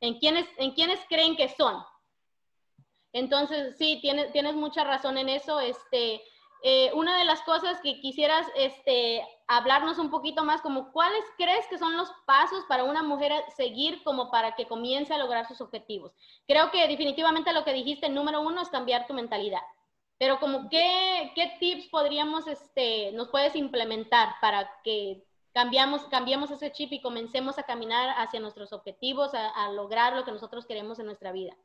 en 0.00 0.20
quienes, 0.20 0.46
en 0.58 0.70
quienes 0.74 1.00
creen 1.08 1.34
que 1.34 1.48
son. 1.48 1.82
Entonces, 3.12 3.76
sí, 3.78 3.98
tienes, 4.00 4.32
tienes 4.32 4.54
mucha 4.54 4.84
razón 4.84 5.18
en 5.18 5.28
eso. 5.28 5.60
Este, 5.60 6.22
eh, 6.64 6.92
una 6.94 7.18
de 7.18 7.24
las 7.24 7.42
cosas 7.42 7.80
que 7.80 8.00
quisieras 8.00 8.46
este, 8.54 9.26
hablarnos 9.48 9.98
un 9.98 10.10
poquito 10.10 10.44
más, 10.44 10.62
como 10.62 10.92
cuáles 10.92 11.24
crees 11.36 11.66
que 11.66 11.76
son 11.76 11.96
los 11.96 12.08
pasos 12.24 12.64
para 12.68 12.84
una 12.84 13.02
mujer 13.02 13.32
seguir 13.56 14.02
como 14.04 14.30
para 14.30 14.54
que 14.54 14.68
comience 14.68 15.12
a 15.12 15.18
lograr 15.18 15.46
sus 15.48 15.60
objetivos. 15.60 16.12
Creo 16.46 16.70
que 16.70 16.86
definitivamente 16.86 17.52
lo 17.52 17.64
que 17.64 17.72
dijiste, 17.72 18.08
número 18.08 18.40
uno, 18.40 18.62
es 18.62 18.68
cambiar 18.68 19.08
tu 19.08 19.14
mentalidad. 19.14 19.62
Pero 20.18 20.38
como 20.38 20.68
qué, 20.70 21.32
qué 21.34 21.56
tips 21.58 21.88
podríamos, 21.88 22.46
este, 22.46 23.10
nos 23.10 23.28
puedes 23.28 23.56
implementar 23.56 24.36
para 24.40 24.70
que 24.84 25.24
cambiamos, 25.52 26.04
cambiemos 26.04 26.52
ese 26.52 26.70
chip 26.70 26.92
y 26.92 27.02
comencemos 27.02 27.58
a 27.58 27.64
caminar 27.64 28.14
hacia 28.18 28.38
nuestros 28.38 28.72
objetivos, 28.72 29.34
a, 29.34 29.48
a 29.48 29.72
lograr 29.72 30.14
lo 30.14 30.24
que 30.24 30.30
nosotros 30.30 30.64
queremos 30.64 31.00
en 31.00 31.06
nuestra 31.06 31.32
vida? 31.32 31.56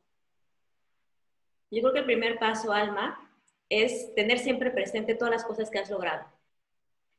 Yo 1.70 1.82
creo 1.82 1.92
que 1.92 1.98
el 2.00 2.06
primer 2.06 2.38
paso, 2.38 2.72
Alma, 2.72 3.30
es 3.68 4.14
tener 4.14 4.38
siempre 4.38 4.70
presente 4.70 5.14
todas 5.14 5.32
las 5.32 5.44
cosas 5.44 5.70
que 5.70 5.78
has 5.78 5.90
logrado. 5.90 6.24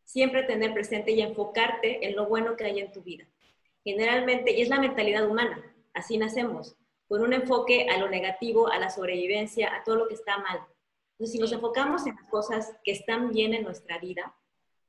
Siempre 0.04 0.44
tener 0.44 0.74
presente 0.74 1.12
y 1.12 1.22
enfocarte 1.22 2.08
en 2.08 2.16
lo 2.16 2.26
bueno 2.26 2.56
que 2.56 2.66
hay 2.66 2.80
en 2.80 2.92
tu 2.92 3.04
vida. 3.04 3.26
Generalmente, 3.84 4.52
y 4.52 4.62
es 4.62 4.70
la 4.70 4.80
mentalidad 4.80 5.28
humana, 5.28 5.64
así 5.94 6.18
nacemos, 6.18 6.76
con 7.08 7.22
un 7.22 7.34
enfoque 7.34 7.88
a 7.90 7.98
lo 7.98 8.10
negativo, 8.10 8.68
a 8.70 8.80
la 8.80 8.90
sobrevivencia, 8.90 9.76
a 9.76 9.84
todo 9.84 9.96
lo 9.96 10.08
que 10.08 10.16
está 10.16 10.38
mal. 10.40 10.60
Entonces, 11.12 11.34
si 11.34 11.40
nos 11.40 11.52
enfocamos 11.52 12.08
en 12.08 12.16
las 12.16 12.28
cosas 12.30 12.76
que 12.84 12.92
están 12.92 13.32
bien 13.32 13.54
en 13.54 13.64
nuestra 13.64 14.00
vida, 14.00 14.36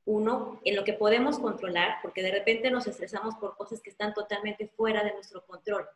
uno, 0.05 0.59
en 0.65 0.75
lo 0.75 0.83
que 0.83 0.93
podemos 0.93 1.37
controlar, 1.37 1.97
porque 2.01 2.23
de 2.23 2.31
repente 2.31 2.71
nos 2.71 2.87
estresamos 2.87 3.35
por 3.35 3.55
cosas 3.55 3.81
que 3.81 3.91
están 3.91 4.15
totalmente 4.15 4.67
fuera 4.67 5.03
de 5.03 5.13
nuestro 5.13 5.45
control 5.45 5.87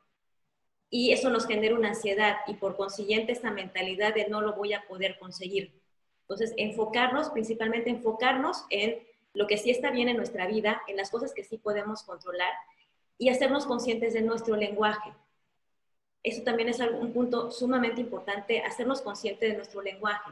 y 0.97 1.11
eso 1.11 1.29
nos 1.29 1.45
genera 1.45 1.75
una 1.75 1.89
ansiedad 1.89 2.37
y 2.47 2.53
por 2.53 2.77
consiguiente 2.77 3.33
esa 3.33 3.51
mentalidad 3.51 4.13
de 4.13 4.29
no 4.29 4.39
lo 4.39 4.53
voy 4.53 4.71
a 4.71 4.87
poder 4.87 5.19
conseguir. 5.19 5.73
Entonces, 6.21 6.53
enfocarnos, 6.55 7.31
principalmente 7.31 7.89
enfocarnos 7.89 8.63
en 8.69 9.05
lo 9.33 9.45
que 9.45 9.57
sí 9.57 9.71
está 9.71 9.91
bien 9.91 10.07
en 10.07 10.15
nuestra 10.15 10.47
vida, 10.47 10.81
en 10.87 10.95
las 10.95 11.11
cosas 11.11 11.33
que 11.33 11.43
sí 11.43 11.57
podemos 11.57 12.03
controlar 12.03 12.53
y 13.17 13.27
hacernos 13.27 13.65
conscientes 13.65 14.13
de 14.13 14.21
nuestro 14.21 14.55
lenguaje. 14.55 15.11
Eso 16.23 16.43
también 16.43 16.69
es 16.69 16.79
un 16.79 17.11
punto 17.11 17.51
sumamente 17.51 17.99
importante, 17.99 18.61
hacernos 18.61 19.01
conscientes 19.01 19.49
de 19.49 19.57
nuestro 19.57 19.81
lenguaje. 19.81 20.31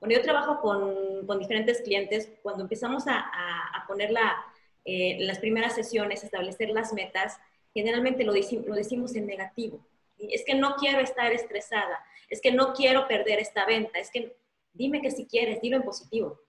Cuando 0.00 0.16
yo 0.16 0.22
trabajo 0.22 0.60
con, 0.60 1.24
con 1.24 1.38
diferentes 1.38 1.82
clientes, 1.82 2.32
cuando 2.42 2.64
empezamos 2.64 3.06
a, 3.06 3.16
a, 3.16 3.86
ponerla 3.86 4.44
eh, 4.84 5.18
en 5.20 5.28
las 5.28 5.38
primeras 5.38 5.76
sesiones, 5.76 6.24
establecer 6.24 6.70
las 6.70 6.92
metas, 6.92 7.38
generalmente 7.72 8.24
lo, 8.24 8.32
lo 8.32 8.74
decimos 8.74 9.14
en 9.14 9.26
negativo 9.26 9.86
es 10.30 10.44
que 10.44 10.54
no 10.54 10.76
quiero 10.76 11.00
estar 11.00 11.32
estresada, 11.32 12.04
es 12.28 12.40
que 12.40 12.52
no 12.52 12.72
quiero 12.74 13.08
perder 13.08 13.38
esta 13.38 13.64
venta, 13.66 13.98
es 13.98 14.10
que 14.10 14.36
dime 14.72 15.00
que 15.00 15.10
si 15.10 15.26
quieres, 15.26 15.60
dilo 15.60 15.76
en 15.76 15.82
positivo. 15.82 16.40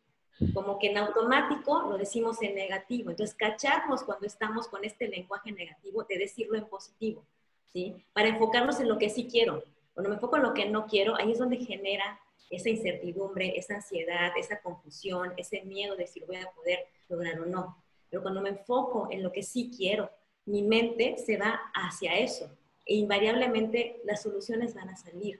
Como 0.53 0.79
que 0.79 0.87
en 0.87 0.97
automático 0.97 1.83
lo 1.83 1.97
decimos 1.97 2.41
en 2.41 2.55
negativo. 2.55 3.11
Entonces, 3.11 3.35
cacharnos 3.35 4.03
cuando 4.03 4.25
estamos 4.25 4.67
con 4.67 4.83
este 4.83 5.07
lenguaje 5.07 5.51
negativo 5.51 6.03
de 6.03 6.17
decirlo 6.17 6.57
en 6.57 6.65
positivo, 6.65 7.23
¿sí? 7.71 7.95
Para 8.11 8.29
enfocarnos 8.29 8.79
en 8.79 8.89
lo 8.89 8.97
que 8.97 9.09
sí 9.09 9.27
quiero. 9.29 9.63
Cuando 9.93 10.09
me 10.09 10.15
enfoco 10.15 10.37
en 10.37 10.43
lo 10.43 10.53
que 10.53 10.65
no 10.65 10.87
quiero, 10.87 11.15
ahí 11.15 11.31
es 11.31 11.37
donde 11.37 11.57
genera 11.57 12.19
esa 12.49 12.69
incertidumbre, 12.69 13.57
esa 13.57 13.75
ansiedad, 13.75 14.31
esa 14.35 14.61
confusión, 14.61 15.33
ese 15.37 15.61
miedo 15.61 15.95
de 15.95 16.07
si 16.07 16.19
lo 16.19 16.27
voy 16.27 16.37
a 16.37 16.51
poder 16.51 16.87
lograr 17.07 17.39
o 17.39 17.45
no. 17.45 17.77
Pero 18.09 18.23
cuando 18.23 18.41
me 18.41 18.49
enfoco 18.49 19.09
en 19.11 19.21
lo 19.21 19.31
que 19.31 19.43
sí 19.43 19.71
quiero, 19.75 20.09
mi 20.45 20.63
mente 20.63 21.17
se 21.17 21.37
va 21.37 21.61
hacia 21.73 22.17
eso 22.17 22.49
e 22.91 22.95
invariablemente 22.95 24.01
las 24.03 24.21
soluciones 24.21 24.73
van 24.73 24.89
a 24.89 24.97
salir. 24.97 25.39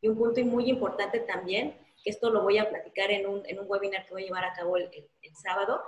Y 0.00 0.08
un 0.08 0.16
punto 0.16 0.42
muy 0.46 0.70
importante 0.70 1.20
también, 1.20 1.76
que 2.02 2.08
esto 2.08 2.30
lo 2.30 2.42
voy 2.42 2.56
a 2.56 2.70
platicar 2.70 3.10
en 3.10 3.26
un, 3.26 3.42
en 3.44 3.58
un 3.58 3.66
webinar 3.68 4.06
que 4.06 4.14
voy 4.14 4.22
a 4.22 4.26
llevar 4.26 4.44
a 4.46 4.54
cabo 4.54 4.78
el, 4.78 4.90
sábado, 5.42 5.82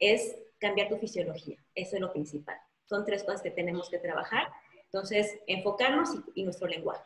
es 0.00 0.36
cambiar 0.58 0.88
tu 0.88 0.96
fisiología. 0.96 1.64
Eso 1.76 1.94
es 1.94 2.00
lo 2.00 2.12
principal. 2.12 2.58
Son 2.86 3.04
tres 3.04 3.22
cosas 3.22 3.40
que 3.40 3.52
tenemos 3.52 3.88
que 3.88 4.00
trabajar. 4.00 4.48
Entonces, 4.86 5.38
enfocarnos 5.46 6.08
y, 6.34 6.42
nuestro 6.42 6.66
lenguaje. 6.66 7.04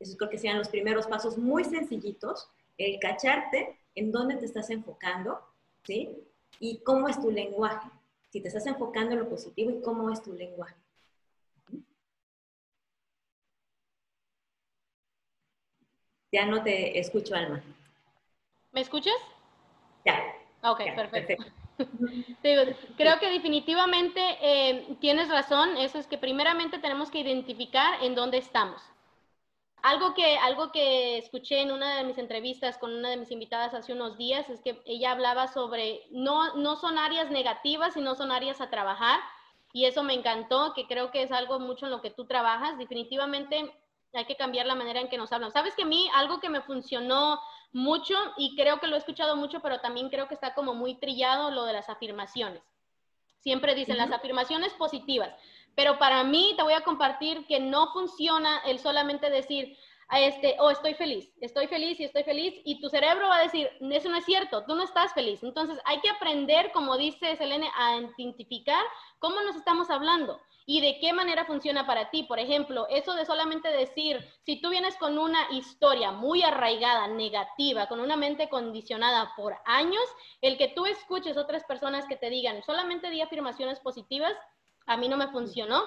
Esos 0.00 0.16
creo 0.16 0.28
que 0.28 0.38
sean 0.38 0.58
los 0.58 0.70
primeros 0.70 1.06
pasos 1.06 1.38
muy 1.38 1.62
sencillitos, 1.62 2.48
el 2.78 2.98
cacharte 2.98 3.78
en 3.94 4.10
dónde 4.10 4.34
te 4.38 4.46
estás 4.46 4.70
enfocando, 4.70 5.38
¿sí? 5.84 6.18
Y 6.58 6.78
cómo 6.78 7.06
es 7.06 7.20
tu 7.20 7.30
lenguaje. 7.30 7.88
Si 8.30 8.40
te 8.40 8.48
estás 8.48 8.66
enfocando 8.66 9.12
en 9.12 9.20
lo 9.20 9.28
positivo 9.28 9.70
y 9.70 9.80
cómo 9.82 10.10
es 10.10 10.20
tu 10.20 10.32
lenguaje. 10.32 10.79
Ya 16.32 16.46
no 16.46 16.62
te 16.62 16.98
escucho, 16.98 17.34
Alma. 17.34 17.62
¿Me 18.72 18.80
escuchas? 18.80 19.16
Ya. 20.04 20.22
Ok, 20.62 20.78
perfecto. 20.94 21.44
Creo 22.96 23.18
que 23.18 23.30
definitivamente 23.30 24.20
eh, 24.40 24.96
tienes 25.00 25.28
razón. 25.28 25.76
Eso 25.76 25.98
es 25.98 26.06
que 26.06 26.18
primeramente 26.18 26.78
tenemos 26.78 27.10
que 27.10 27.20
identificar 27.20 28.02
en 28.02 28.14
dónde 28.14 28.38
estamos. 28.38 28.82
Algo 29.82 30.12
que, 30.12 30.36
algo 30.36 30.72
que 30.72 31.16
escuché 31.16 31.60
en 31.60 31.72
una 31.72 31.96
de 31.96 32.04
mis 32.04 32.18
entrevistas 32.18 32.76
con 32.76 32.92
una 32.92 33.08
de 33.08 33.16
mis 33.16 33.30
invitadas 33.30 33.72
hace 33.72 33.94
unos 33.94 34.18
días 34.18 34.50
es 34.50 34.60
que 34.60 34.80
ella 34.84 35.12
hablaba 35.12 35.48
sobre 35.48 36.02
no, 36.10 36.54
no 36.56 36.76
son 36.76 36.98
áreas 36.98 37.30
negativas, 37.30 37.94
sino 37.94 38.14
son 38.14 38.30
áreas 38.30 38.60
a 38.60 38.68
trabajar. 38.68 39.20
Y 39.72 39.86
eso 39.86 40.02
me 40.02 40.14
encantó, 40.14 40.74
que 40.74 40.86
creo 40.86 41.10
que 41.10 41.22
es 41.22 41.32
algo 41.32 41.60
mucho 41.60 41.86
en 41.86 41.92
lo 41.92 42.02
que 42.02 42.10
tú 42.10 42.26
trabajas. 42.26 42.76
Definitivamente 42.76 43.72
hay 44.12 44.24
que 44.24 44.36
cambiar 44.36 44.66
la 44.66 44.74
manera 44.74 45.00
en 45.00 45.08
que 45.08 45.18
nos 45.18 45.32
hablan. 45.32 45.52
Sabes 45.52 45.74
que 45.74 45.82
a 45.82 45.86
mí 45.86 46.08
algo 46.14 46.40
que 46.40 46.48
me 46.48 46.62
funcionó 46.62 47.40
mucho 47.72 48.14
y 48.36 48.56
creo 48.56 48.80
que 48.80 48.86
lo 48.86 48.96
he 48.96 48.98
escuchado 48.98 49.36
mucho, 49.36 49.60
pero 49.60 49.80
también 49.80 50.08
creo 50.08 50.28
que 50.28 50.34
está 50.34 50.54
como 50.54 50.74
muy 50.74 50.96
trillado 50.96 51.50
lo 51.50 51.64
de 51.64 51.72
las 51.72 51.88
afirmaciones. 51.88 52.62
Siempre 53.38 53.74
dicen 53.74 53.96
las 53.96 54.12
afirmaciones 54.12 54.74
positivas, 54.74 55.34
pero 55.74 55.98
para 55.98 56.24
mí 56.24 56.52
te 56.56 56.62
voy 56.62 56.74
a 56.74 56.82
compartir 56.82 57.46
que 57.46 57.58
no 57.58 57.92
funciona 57.92 58.58
el 58.66 58.78
solamente 58.78 59.30
decir, 59.30 59.78
este, 60.18 60.56
oh, 60.58 60.70
estoy 60.70 60.94
feliz, 60.94 61.32
estoy 61.40 61.68
feliz 61.68 62.00
y 62.00 62.04
estoy 62.04 62.24
feliz, 62.24 62.54
y 62.64 62.80
tu 62.80 62.88
cerebro 62.88 63.28
va 63.28 63.36
a 63.36 63.42
decir, 63.42 63.70
eso 63.80 64.08
no 64.08 64.16
es 64.16 64.24
cierto, 64.24 64.64
tú 64.64 64.74
no 64.74 64.82
estás 64.82 65.12
feliz. 65.12 65.42
Entonces 65.42 65.78
hay 65.84 66.00
que 66.00 66.10
aprender, 66.10 66.72
como 66.72 66.96
dice 66.96 67.36
Selene, 67.36 67.70
a 67.76 67.98
identificar 67.98 68.84
cómo 69.20 69.40
nos 69.42 69.54
estamos 69.54 69.88
hablando 69.90 70.40
y 70.66 70.80
de 70.80 70.98
qué 71.00 71.12
manera 71.12 71.44
funciona 71.44 71.86
para 71.86 72.10
ti. 72.10 72.24
Por 72.24 72.38
ejemplo, 72.38 72.86
eso 72.90 73.14
de 73.14 73.24
solamente 73.24 73.68
decir, 73.68 74.24
si 74.44 74.60
tú 74.60 74.70
vienes 74.70 74.96
con 74.96 75.18
una 75.18 75.50
historia 75.52 76.12
muy 76.12 76.42
arraigada, 76.42 77.08
negativa, 77.08 77.88
con 77.88 78.00
una 78.00 78.16
mente 78.16 78.48
condicionada 78.48 79.32
por 79.36 79.56
años, 79.64 80.04
el 80.40 80.58
que 80.58 80.68
tú 80.68 80.86
escuches 80.86 81.36
otras 81.36 81.64
personas 81.64 82.06
que 82.06 82.16
te 82.16 82.30
digan, 82.30 82.62
solamente 82.62 83.10
di 83.10 83.20
afirmaciones 83.20 83.80
positivas, 83.80 84.32
a 84.86 84.96
mí 84.96 85.08
no 85.08 85.16
me 85.16 85.28
funcionó. 85.28 85.84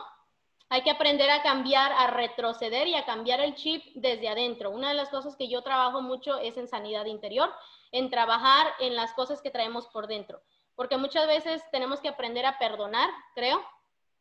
Hay 0.73 0.81
que 0.81 0.89
aprender 0.89 1.29
a 1.29 1.43
cambiar, 1.43 1.91
a 1.91 2.07
retroceder 2.07 2.88
y 2.88 2.95
a 2.95 3.05
cambiar 3.05 3.39
el 3.39 3.53
chip 3.53 3.83
desde 3.93 4.27
adentro. 4.27 4.71
Una 4.71 4.88
de 4.88 4.95
las 4.95 5.09
cosas 5.09 5.36
que 5.36 5.47
yo 5.47 5.62
trabajo 5.62 6.01
mucho 6.01 6.39
es 6.39 6.57
en 6.57 6.67
sanidad 6.67 7.05
interior, 7.05 7.53
en 7.91 8.09
trabajar 8.09 8.65
en 8.79 8.95
las 8.95 9.13
cosas 9.13 9.39
que 9.43 9.51
traemos 9.51 9.86
por 9.89 10.07
dentro. 10.07 10.41
Porque 10.73 10.97
muchas 10.97 11.27
veces 11.27 11.62
tenemos 11.71 12.01
que 12.01 12.09
aprender 12.09 12.47
a 12.47 12.57
perdonar, 12.57 13.07
creo, 13.36 13.63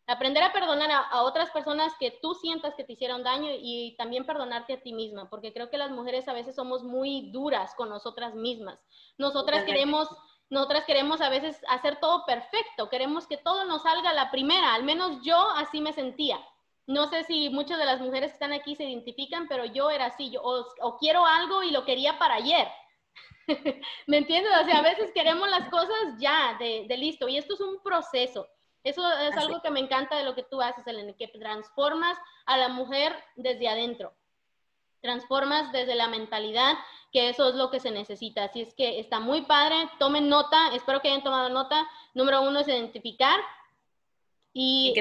Aprender 0.08 0.42
a 0.42 0.52
perdonar 0.52 0.90
a, 0.90 1.22
otras 1.22 1.50
personas 1.50 1.92
que 1.98 2.10
tú 2.10 2.34
sientas 2.34 2.74
que 2.74 2.82
te 2.82 2.94
hicieron 2.94 3.22
daño 3.22 3.50
y 3.56 3.94
también 3.96 4.26
perdonarte 4.26 4.72
a 4.72 4.80
ti 4.80 4.92
misma, 4.92 5.30
porque 5.30 5.52
creo 5.52 5.70
que 5.70 5.78
las 5.78 5.92
mujeres 5.92 6.26
a 6.26 6.32
veces 6.32 6.56
somos 6.56 6.82
muy 6.82 7.30
duras 7.30 7.72
con 7.76 7.88
nosotras 7.88 8.34
mismas. 8.34 8.80
Nosotras 9.16 9.64
queremos, 9.64 10.08
nosotras 10.52 10.84
queremos 10.84 11.22
a 11.22 11.30
veces 11.30 11.58
hacer 11.66 11.98
todo 11.98 12.26
perfecto, 12.26 12.90
queremos 12.90 13.26
que 13.26 13.38
todo 13.38 13.64
nos 13.64 13.84
salga 13.84 14.10
a 14.10 14.14
la 14.14 14.30
primera, 14.30 14.74
al 14.74 14.84
menos 14.84 15.22
yo 15.22 15.48
así 15.56 15.80
me 15.80 15.94
sentía. 15.94 16.38
No 16.86 17.08
sé 17.08 17.24
si 17.24 17.48
muchas 17.48 17.78
de 17.78 17.86
las 17.86 18.02
mujeres 18.02 18.32
que 18.32 18.34
están 18.34 18.52
aquí 18.52 18.76
se 18.76 18.84
identifican, 18.84 19.48
pero 19.48 19.64
yo 19.64 19.88
era 19.88 20.06
así, 20.06 20.30
yo 20.30 20.42
o, 20.42 20.98
quiero 20.98 21.24
algo 21.24 21.62
y 21.62 21.70
lo 21.70 21.86
quería 21.86 22.18
para 22.18 22.34
ayer. 22.34 22.68
¿Me 24.06 24.18
entiendes? 24.18 24.52
O 24.60 24.64
sea, 24.66 24.80
a 24.80 24.82
veces 24.82 25.10
queremos 25.14 25.48
las 25.48 25.70
cosas 25.70 26.18
ya, 26.18 26.54
de, 26.58 26.84
de 26.86 26.96
listo, 26.98 27.28
y 27.28 27.38
esto 27.38 27.54
es 27.54 27.60
un 27.60 27.82
proceso. 27.82 28.46
Eso 28.84 29.10
es 29.10 29.34
algo 29.38 29.62
que 29.62 29.70
me 29.70 29.80
encanta 29.80 30.18
de 30.18 30.24
lo 30.24 30.34
que 30.34 30.42
tú 30.42 30.60
haces, 30.60 30.86
Elena, 30.86 31.14
que 31.14 31.28
transformas 31.28 32.18
a 32.44 32.58
la 32.58 32.68
mujer 32.68 33.16
desde 33.36 33.70
adentro. 33.70 34.12
Transformas 35.02 35.72
desde 35.72 35.94
la 35.94 36.08
mentalidad, 36.08 36.74
que 37.12 37.28
eso 37.28 37.48
es 37.48 37.54
lo 37.54 37.70
que 37.70 37.80
se 37.80 37.90
necesita. 37.90 38.44
Así 38.44 38.62
es 38.62 38.72
que 38.74 38.98
está 39.00 39.20
muy 39.20 39.42
padre. 39.42 39.90
Tomen 39.98 40.28
nota, 40.28 40.74
espero 40.74 41.00
que 41.00 41.08
hayan 41.08 41.22
tomado 41.22 41.50
nota. 41.50 41.86
Número 42.14 42.42
uno 42.42 42.60
es 42.60 42.68
identificar. 42.68 43.38
Y, 44.54 44.94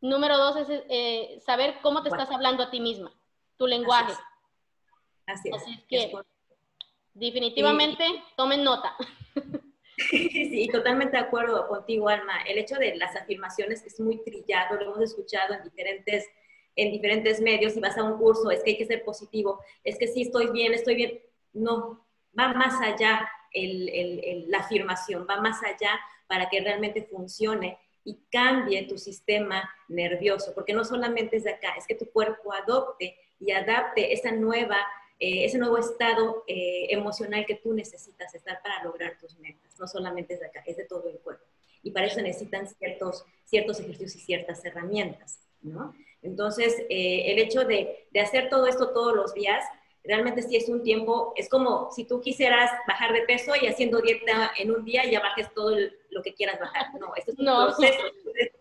número, 0.00 0.38
dos 0.38 0.56
es 0.56 0.68
eh, 0.70 1.38
saber 1.44 1.78
cómo 1.82 2.02
te 2.02 2.08
estás 2.08 2.30
hablando 2.30 2.62
a 2.62 2.70
ti 2.70 2.80
misma, 2.80 3.12
tu 3.56 3.66
lenguaje. 3.66 4.12
Así 5.26 5.48
es. 5.48 5.54
Así 5.54 5.72
es, 5.72 5.82
que 5.84 6.12
definitivamente 7.14 8.04
tomen 8.36 8.64
nota. 8.64 8.96
Sí, 10.10 10.68
totalmente 10.72 11.16
de 11.16 11.22
acuerdo 11.22 11.66
contigo, 11.68 12.08
Alma. 12.08 12.42
El 12.42 12.58
hecho 12.58 12.76
de 12.76 12.96
las 12.96 13.16
afirmaciones 13.16 13.84
es 13.84 14.00
muy 14.00 14.22
trillado, 14.22 14.76
lo 14.76 14.82
hemos 14.82 15.00
escuchado 15.00 15.54
en 15.54 15.62
diferentes, 15.64 16.26
en 16.76 16.92
diferentes 16.92 17.40
medios. 17.40 17.72
Si 17.72 17.80
vas 17.80 17.96
a 17.96 18.04
un 18.04 18.18
curso, 18.18 18.50
es 18.50 18.62
que 18.62 18.70
hay 18.70 18.78
que 18.78 18.86
ser 18.86 19.04
positivo, 19.04 19.60
es 19.82 19.98
que 19.98 20.08
sí, 20.08 20.22
estoy 20.22 20.50
bien, 20.50 20.74
estoy 20.74 20.94
bien. 20.94 21.20
No, 21.52 22.04
va 22.38 22.52
más 22.52 22.80
allá 22.80 23.28
la 23.54 24.58
afirmación, 24.58 25.26
va 25.28 25.40
más 25.40 25.62
allá 25.62 25.98
para 26.26 26.48
que 26.48 26.60
realmente 26.60 27.02
funcione 27.02 27.78
y 28.04 28.18
cambie 28.30 28.86
tu 28.86 28.98
sistema 28.98 29.70
nervioso, 29.88 30.52
porque 30.54 30.74
no 30.74 30.84
solamente 30.84 31.36
es 31.36 31.44
de 31.44 31.52
acá, 31.52 31.74
es 31.78 31.86
que 31.86 31.94
tu 31.94 32.10
cuerpo 32.10 32.52
adopte 32.52 33.16
y 33.40 33.50
adapte 33.52 34.12
esa 34.12 34.32
nueva, 34.32 34.76
eh, 35.18 35.44
ese 35.44 35.58
nuevo 35.58 35.78
estado 35.78 36.44
eh, 36.46 36.86
emocional 36.90 37.46
que 37.46 37.54
tú 37.54 37.72
necesitas 37.72 38.34
estar 38.34 38.60
para 38.62 38.82
lograr 38.84 39.18
tus 39.18 39.38
metas. 39.38 39.78
No 39.78 39.86
solamente 39.86 40.34
es 40.34 40.40
de 40.40 40.46
acá, 40.46 40.62
es 40.66 40.76
de 40.76 40.84
todo 40.84 41.08
el 41.08 41.18
cuerpo. 41.18 41.44
Y 41.82 41.90
para 41.90 42.06
eso 42.06 42.20
necesitan 42.20 42.66
ciertos, 42.66 43.24
ciertos 43.44 43.80
ejercicios 43.80 44.16
y 44.16 44.20
ciertas 44.20 44.64
herramientas, 44.64 45.40
¿no? 45.64 45.94
Entonces, 46.22 46.78
eh, 46.88 47.32
el 47.32 47.38
hecho 47.38 47.64
de, 47.64 48.06
de 48.10 48.20
hacer 48.20 48.48
todo 48.48 48.66
esto 48.66 48.90
todos 48.90 49.14
los 49.14 49.34
días, 49.34 49.64
realmente 50.04 50.42
sí 50.42 50.56
es 50.56 50.68
un 50.68 50.82
tiempo, 50.82 51.32
es 51.34 51.48
como 51.48 51.90
si 51.90 52.04
tú 52.04 52.20
quisieras 52.20 52.70
bajar 52.86 53.12
de 53.12 53.22
peso 53.22 53.52
y 53.60 53.66
haciendo 53.66 54.00
dieta 54.00 54.52
en 54.58 54.70
un 54.70 54.84
día 54.84 55.10
ya 55.10 55.20
bajes 55.20 55.52
todo 55.54 55.74
lo 56.10 56.22
que 56.22 56.34
quieras 56.34 56.60
bajar. 56.60 56.88
No, 57.00 57.14
esto 57.16 57.32
es 57.32 57.38
un 57.38 57.46
proceso 57.46 58.02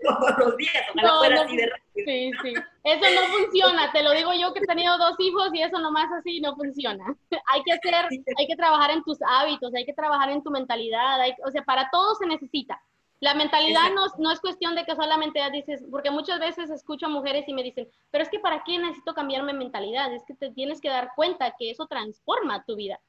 todos 0.02 0.38
los 0.38 0.58
días, 0.58 0.84
ojalá 0.92 1.10
no, 1.10 1.20
fuera 1.20 1.42
así 1.42 1.58
de 1.58 1.66
rápido. 1.68 2.06
Sí, 2.06 2.32
sí, 2.42 2.54
eso 2.84 3.16
no 3.16 3.38
funciona, 3.38 3.92
te 3.92 4.04
lo 4.04 4.12
digo 4.12 4.32
yo 4.34 4.54
que 4.54 4.60
he 4.60 4.66
tenido 4.66 4.98
dos 4.98 5.16
hijos 5.20 5.50
y 5.54 5.62
eso 5.62 5.80
nomás 5.80 6.10
así 6.18 6.40
no 6.40 6.56
funciona. 6.56 7.06
hay 7.54 7.62
que 7.64 7.74
hacer, 7.74 7.94
hay 7.94 8.48
que 8.48 8.56
trabajar 8.56 8.92
en 8.92 9.04
tus 9.04 9.18
hábitos, 9.22 9.74
hay 9.76 9.86
que 9.86 9.94
trabajar 9.94 10.30
en 10.30 10.44
tu 10.44 10.50
mentalidad, 10.50 11.20
o 11.46 11.52
sea, 11.52 11.64
para 11.64 11.90
todo 11.92 12.16
se 12.16 12.26
necesita. 12.26 12.82
La 13.24 13.36
mentalidad 13.36 13.90
no, 13.96 14.06
no, 14.18 14.34
es 14.34 14.42
cuestión 14.42 14.76
de 14.76 14.84
que 14.84 14.98
solamente 14.98 15.40
dices, 15.50 15.82
porque 15.90 16.12
muchas 16.12 16.42
veces 16.42 16.70
escucho 16.70 17.06
a 17.06 17.10
mujeres 17.10 17.48
y 17.48 17.54
me 17.54 17.64
dicen, 17.64 17.88
pero 18.12 18.22
es 18.22 18.30
que 18.30 18.38
¿para 18.38 18.66
qué 18.66 18.78
necesito 18.78 19.14
cambiar 19.14 19.44
mi 19.44 19.54
mentalidad? 19.54 20.14
Es 20.14 20.26
que 20.26 20.34
te 20.34 20.52
tienes 20.52 20.82
que 20.82 20.90
dar 20.90 21.12
cuenta 21.16 21.56
que 21.58 21.72
eso 21.72 21.88
transforma 21.88 22.66
tu 22.66 22.76
vida. 22.76 23.00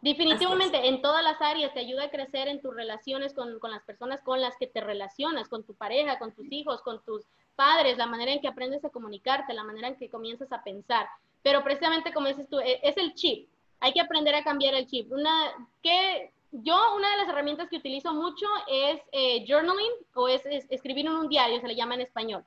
Definitivamente, 0.00 0.88
en 0.88 1.02
todas 1.02 1.22
las 1.22 1.42
áreas 1.42 1.74
te 1.74 1.80
ayuda 1.80 2.04
a 2.04 2.10
crecer 2.10 2.48
en 2.48 2.62
tus 2.62 2.74
relaciones 2.74 3.34
con, 3.34 3.58
con, 3.58 3.70
las 3.70 3.82
personas 3.82 4.22
con 4.22 4.40
las 4.40 4.56
que 4.56 4.68
te 4.68 4.80
relacionas, 4.80 5.50
con 5.50 5.64
tu 5.64 5.74
pareja, 5.74 6.18
con 6.18 6.32
tus 6.32 6.50
hijos, 6.50 6.80
con 6.80 7.04
tus 7.04 7.26
padres, 7.54 7.98
la 7.98 8.06
manera 8.06 8.32
en 8.32 8.40
que 8.40 8.48
aprendes 8.48 8.82
a 8.86 8.88
comunicarte, 8.88 9.52
la 9.52 9.64
manera 9.64 9.88
en 9.88 9.96
que 9.96 10.08
comienzas 10.08 10.50
a 10.50 10.62
pensar. 10.62 11.06
Pero 11.42 11.62
precisamente 11.62 12.14
como 12.14 12.28
dices 12.28 12.48
tú, 12.48 12.58
e, 12.58 12.80
es 12.82 12.96
el 12.96 13.12
chip. 13.12 13.50
Hay 13.80 13.92
que 13.92 14.00
aprender 14.00 14.34
a 14.34 14.42
cambiar 14.42 14.72
el 14.72 14.86
chip. 14.86 15.12
Una, 15.12 15.52
¿qué, 15.82 16.32
yo 16.50 16.96
una 16.96 17.10
de 17.10 17.16
las 17.18 17.28
herramientas 17.28 17.68
que 17.68 17.76
utilizo 17.76 18.14
mucho 18.14 18.46
es 18.68 19.00
eh, 19.12 19.44
journaling 19.46 19.92
o 20.14 20.28
es, 20.28 20.42
escribir 20.46 21.06
en 21.06 21.12
un 21.12 21.28
diario, 21.28 21.60
se 21.60 21.68
le 21.68 21.76
llama 21.76 21.94
en 21.94 22.02
español. 22.02 22.44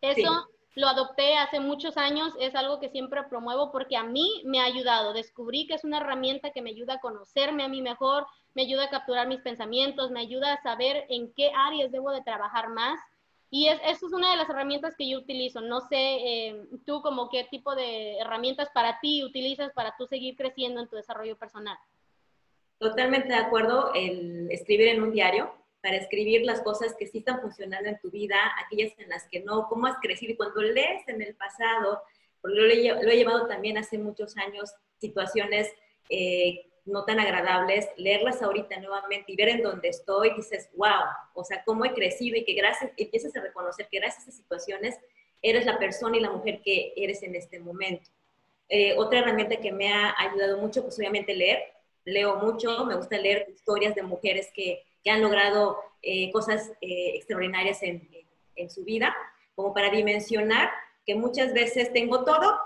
Eso 0.00 0.48
lo 0.74 0.88
adopté 0.88 1.36
hace 1.36 1.60
muchos 1.60 1.96
años, 1.96 2.34
es 2.40 2.54
algo 2.54 2.80
que 2.80 2.88
siempre 2.88 3.22
promuevo 3.24 3.70
porque 3.70 3.96
a 3.96 4.02
mí 4.02 4.42
me 4.44 4.60
ha 4.60 4.64
ayudado. 4.64 5.12
Descubrí 5.12 5.66
que 5.66 5.74
es 5.74 5.84
una 5.84 5.98
herramienta 5.98 6.50
que 6.50 6.62
me 6.62 6.70
ayuda 6.70 6.94
a 6.94 7.00
conocerme 7.00 7.64
a 7.64 7.68
mí 7.68 7.80
mejor, 7.80 8.26
me 8.54 8.62
ayuda 8.62 8.84
a 8.84 8.90
capturar 8.90 9.28
mis 9.28 9.40
pensamientos, 9.40 10.10
me 10.10 10.20
ayuda 10.20 10.54
a 10.54 10.62
saber 10.62 11.06
en 11.08 11.32
qué 11.32 11.50
áreas 11.54 11.92
debo 11.92 12.10
de 12.10 12.22
trabajar 12.22 12.68
más. 12.68 13.00
Y 13.50 13.68
es, 13.68 13.80
eso 13.84 14.08
es 14.08 14.12
una 14.12 14.30
de 14.30 14.36
las 14.36 14.50
herramientas 14.50 14.96
que 14.96 15.08
yo 15.08 15.18
utilizo. 15.18 15.60
No 15.60 15.80
sé, 15.80 15.96
eh, 15.96 16.68
tú 16.84 17.02
como 17.02 17.28
qué 17.28 17.44
tipo 17.44 17.76
de 17.76 18.18
herramientas 18.18 18.68
para 18.74 18.98
ti 18.98 19.22
utilizas 19.22 19.72
para 19.72 19.94
tú 19.96 20.06
seguir 20.06 20.36
creciendo 20.36 20.80
en 20.80 20.88
tu 20.88 20.96
desarrollo 20.96 21.36
personal. 21.36 21.78
Totalmente 22.78 23.28
de 23.28 23.36
acuerdo, 23.36 23.92
el 23.94 24.50
escribir 24.50 24.88
en 24.88 25.02
un 25.02 25.12
diario, 25.12 25.54
para 25.82 25.96
escribir 25.96 26.42
las 26.46 26.62
cosas 26.62 26.94
que 26.98 27.06
sí 27.06 27.18
están 27.18 27.42
funcionando 27.42 27.88
en 27.90 27.98
tu 28.00 28.10
vida, 28.10 28.36
aquellas 28.64 28.98
en 28.98 29.10
las 29.10 29.28
que 29.28 29.40
no, 29.40 29.68
cómo 29.68 29.86
has 29.86 29.98
crecido. 30.00 30.32
Y 30.32 30.36
cuando 30.36 30.62
lees 30.62 31.06
en 31.08 31.20
el 31.20 31.34
pasado, 31.36 32.02
porque 32.40 32.56
lo 32.56 32.66
he, 32.66 33.02
lo 33.04 33.10
he 33.10 33.16
llevado 33.16 33.46
también 33.46 33.76
hace 33.76 33.98
muchos 33.98 34.36
años, 34.38 34.72
situaciones 34.98 35.70
eh, 36.08 36.66
no 36.86 37.04
tan 37.04 37.18
agradables, 37.20 37.88
leerlas 37.96 38.42
ahorita 38.42 38.78
nuevamente 38.80 39.32
y 39.32 39.36
ver 39.36 39.48
en 39.48 39.62
dónde 39.62 39.88
estoy, 39.88 40.34
dices, 40.34 40.70
wow, 40.74 41.04
o 41.34 41.44
sea, 41.44 41.62
cómo 41.64 41.84
he 41.84 41.92
crecido 41.94 42.36
y 42.36 42.44
que 42.44 42.54
gracias, 42.54 42.92
empiezas 42.96 43.34
a 43.36 43.40
reconocer 43.40 43.88
que 43.90 43.98
gracias 43.98 44.26
a 44.26 44.30
esas 44.30 44.36
situaciones 44.36 44.98
eres 45.40 45.66
la 45.66 45.78
persona 45.78 46.16
y 46.16 46.20
la 46.20 46.30
mujer 46.30 46.60
que 46.62 46.92
eres 46.96 47.22
en 47.22 47.34
este 47.34 47.58
momento. 47.58 48.10
Eh, 48.68 48.94
otra 48.96 49.20
herramienta 49.20 49.56
que 49.56 49.72
me 49.72 49.92
ha 49.92 50.14
ayudado 50.18 50.58
mucho, 50.58 50.82
pues 50.82 50.98
obviamente 50.98 51.34
leer, 51.34 51.62
leo 52.04 52.36
mucho, 52.36 52.84
me 52.86 52.96
gusta 52.96 53.18
leer 53.18 53.46
historias 53.48 53.94
de 53.94 54.02
mujeres 54.02 54.50
que, 54.54 54.82
que 55.02 55.10
han 55.10 55.22
logrado 55.22 55.78
eh, 56.02 56.30
cosas 56.32 56.72
eh, 56.80 57.12
extraordinarias 57.14 57.82
en, 57.82 58.08
en, 58.56 58.70
su 58.70 58.84
vida, 58.84 59.14
como 59.54 59.72
para 59.72 59.90
dimensionar 59.90 60.70
que 61.06 61.14
muchas 61.14 61.52
veces 61.52 61.92
tengo 61.92 62.24
todo 62.24 62.58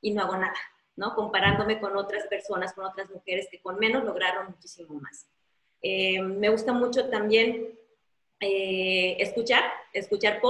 y 0.00 0.12
no 0.12 0.22
hago 0.22 0.36
nada, 0.36 0.58
¿no? 0.96 1.14
Comparándome 1.14 1.80
con 1.80 1.96
otras 1.96 2.26
personas, 2.26 2.72
con 2.72 2.84
otras 2.84 3.10
mujeres 3.10 3.48
que 3.50 3.60
con 3.60 3.78
menos 3.78 4.04
lograron 4.04 4.50
muchísimo 4.50 4.94
más. 5.00 5.26
Eh, 5.82 6.20
me 6.20 6.48
gusta 6.48 6.72
mucho 6.72 7.08
también 7.10 7.78
escuchar, 8.40 9.62
escuchar 9.94 10.40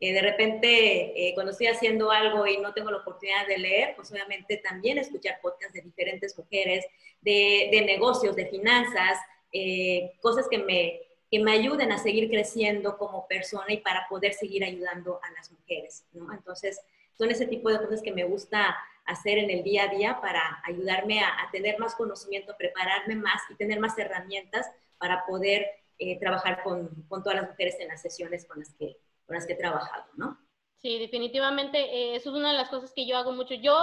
podcast, 0.00 0.12
de 0.12 0.22
repente, 0.22 1.28
eh, 1.28 1.34
cuando 1.34 1.52
estoy 1.52 1.68
haciendo 1.68 2.10
algo 2.10 2.46
y 2.46 2.58
no 2.58 2.72
tengo 2.74 2.90
la 2.90 2.98
oportunidad 2.98 3.46
de 3.46 3.58
leer, 3.58 3.94
pues 3.96 4.10
obviamente 4.12 4.58
también 4.58 4.98
escuchar 4.98 5.40
podcasts 5.40 5.74
de 5.74 5.82
diferentes 5.82 6.36
mujeres, 6.36 6.84
de, 7.20 7.68
de 7.72 7.82
negocios, 7.82 8.36
de 8.36 8.46
finanzas, 8.46 9.18
eh, 9.52 10.12
cosas 10.20 10.48
que 10.48 10.58
me, 10.58 11.00
que 11.30 11.40
me 11.40 11.52
ayuden 11.52 11.92
a 11.92 11.98
seguir 11.98 12.28
creciendo 12.28 12.98
como 12.98 13.26
persona 13.26 13.72
y 13.72 13.78
para 13.78 14.06
poder 14.08 14.34
seguir 14.34 14.64
ayudando 14.64 15.18
a 15.22 15.30
las 15.32 15.50
mujeres, 15.50 16.04
¿no? 16.12 16.32
Entonces, 16.32 16.80
son 17.14 17.30
ese 17.30 17.46
tipo 17.46 17.70
de 17.70 17.78
cosas 17.78 18.02
que 18.02 18.12
me 18.12 18.24
gusta 18.24 18.76
hacer 19.06 19.38
en 19.38 19.50
el 19.50 19.62
día 19.62 19.84
a 19.84 19.88
día 19.88 20.20
para 20.20 20.60
ayudarme 20.64 21.20
a, 21.20 21.28
a 21.28 21.50
tener 21.50 21.78
más 21.78 21.94
conocimiento, 21.94 22.54
prepararme 22.58 23.14
más 23.14 23.40
y 23.48 23.54
tener 23.54 23.80
más 23.80 23.96
herramientas 23.96 24.70
para 24.98 25.24
poder 25.24 25.66
eh, 25.98 26.18
trabajar 26.18 26.62
con, 26.62 26.88
con 27.08 27.22
todas 27.22 27.40
las 27.40 27.48
mujeres 27.48 27.76
en 27.80 27.88
las 27.88 28.02
sesiones 28.02 28.44
con 28.44 28.58
las 28.58 28.74
que, 28.74 28.98
con 29.26 29.34
las 29.34 29.46
que 29.46 29.54
he 29.54 29.56
trabajado, 29.56 30.04
¿no? 30.16 30.38
Sí, 30.78 30.98
definitivamente 30.98 31.78
eh, 31.78 32.16
eso 32.16 32.30
es 32.30 32.36
una 32.36 32.52
de 32.52 32.58
las 32.58 32.68
cosas 32.68 32.92
que 32.92 33.06
yo 33.06 33.16
hago 33.16 33.32
mucho. 33.32 33.54
Yo 33.54 33.76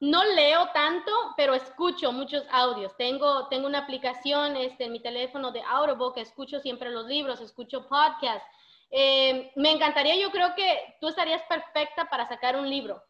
no 0.00 0.24
leo 0.24 0.68
tanto, 0.72 1.12
pero 1.36 1.54
escucho 1.54 2.10
muchos 2.10 2.44
audios. 2.50 2.96
Tengo, 2.96 3.48
tengo 3.48 3.66
una 3.66 3.80
aplicación 3.80 4.56
este, 4.56 4.84
en 4.84 4.92
mi 4.92 5.00
teléfono 5.00 5.52
de 5.52 5.62
Audible 5.62 6.12
que 6.14 6.22
escucho 6.22 6.58
siempre 6.58 6.90
los 6.90 7.06
libros, 7.06 7.40
escucho 7.40 7.86
podcasts. 7.86 8.48
Eh, 8.90 9.52
me 9.56 9.70
encantaría, 9.72 10.16
yo 10.16 10.30
creo 10.30 10.54
que 10.54 10.96
tú 11.00 11.08
estarías 11.08 11.42
perfecta 11.42 12.08
para 12.08 12.26
sacar 12.26 12.56
un 12.56 12.68
libro. 12.68 13.04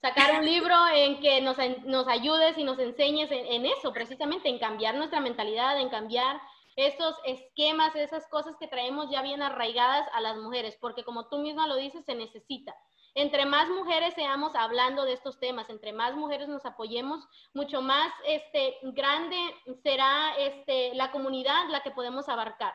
Sacar 0.00 0.38
un 0.38 0.46
libro 0.46 0.74
en 0.94 1.20
que 1.20 1.40
nos, 1.40 1.56
nos 1.84 2.06
ayudes 2.06 2.56
y 2.56 2.64
nos 2.64 2.78
enseñes 2.78 3.30
en, 3.32 3.44
en 3.44 3.66
eso, 3.66 3.92
precisamente, 3.92 4.48
en 4.48 4.60
cambiar 4.60 4.94
nuestra 4.94 5.20
mentalidad, 5.20 5.80
en 5.80 5.88
cambiar 5.88 6.40
esos 6.78 7.16
esquemas, 7.24 7.96
esas 7.96 8.28
cosas 8.28 8.54
que 8.60 8.68
traemos 8.68 9.10
ya 9.10 9.20
bien 9.20 9.42
arraigadas 9.42 10.08
a 10.12 10.20
las 10.20 10.36
mujeres, 10.36 10.78
porque 10.80 11.02
como 11.02 11.28
tú 11.28 11.38
misma 11.38 11.66
lo 11.66 11.74
dices, 11.74 12.04
se 12.04 12.14
necesita. 12.14 12.72
Entre 13.16 13.46
más 13.46 13.68
mujeres 13.68 14.14
seamos 14.14 14.54
hablando 14.54 15.04
de 15.04 15.14
estos 15.14 15.40
temas, 15.40 15.68
entre 15.70 15.92
más 15.92 16.14
mujeres 16.14 16.48
nos 16.48 16.64
apoyemos, 16.64 17.26
mucho 17.52 17.82
más 17.82 18.12
este, 18.24 18.76
grande 18.82 19.36
será 19.82 20.36
este, 20.38 20.94
la 20.94 21.10
comunidad 21.10 21.68
la 21.68 21.82
que 21.82 21.90
podemos 21.90 22.28
abarcar. 22.28 22.74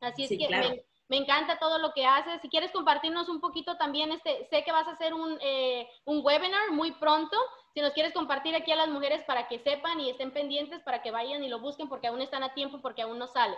Así 0.00 0.24
es 0.24 0.28
que 0.28 0.48
me, 0.50 0.84
encanta 1.14 1.58
todo 1.58 1.78
lo 1.78 1.92
que 1.92 2.04
haces. 2.04 2.40
Si 2.42 2.48
quieres 2.48 2.72
compartirnos 2.72 3.28
un 3.28 3.40
poquito 3.40 3.76
también, 3.76 4.10
este, 4.10 4.48
sé 4.50 4.64
que 4.64 4.72
vas 4.72 4.88
a 4.88 4.92
hacer 4.92 5.14
un, 5.14 5.38
eh, 5.40 5.88
un 6.04 6.24
webinar 6.24 6.72
muy 6.72 6.92
pronto 6.92 7.36
si 7.74 7.82
nos 7.82 7.92
quieres 7.92 8.14
compartir 8.14 8.56
aquí 8.56 8.72
a 8.72 8.76
las 8.76 8.88
mujeres 8.88 9.22
para 9.24 9.46
que 9.48 9.58
sepan 9.58 10.00
y 10.00 10.10
estén 10.10 10.32
pendientes, 10.32 10.82
para 10.82 11.02
que 11.02 11.10
vayan 11.10 11.44
y 11.44 11.48
lo 11.48 11.60
busquen 11.60 11.88
porque 11.88 12.06
aún 12.06 12.22
están 12.22 12.42
a 12.42 12.54
tiempo, 12.54 12.80
porque 12.80 13.02
aún 13.02 13.18
no 13.18 13.28
sale. 13.28 13.54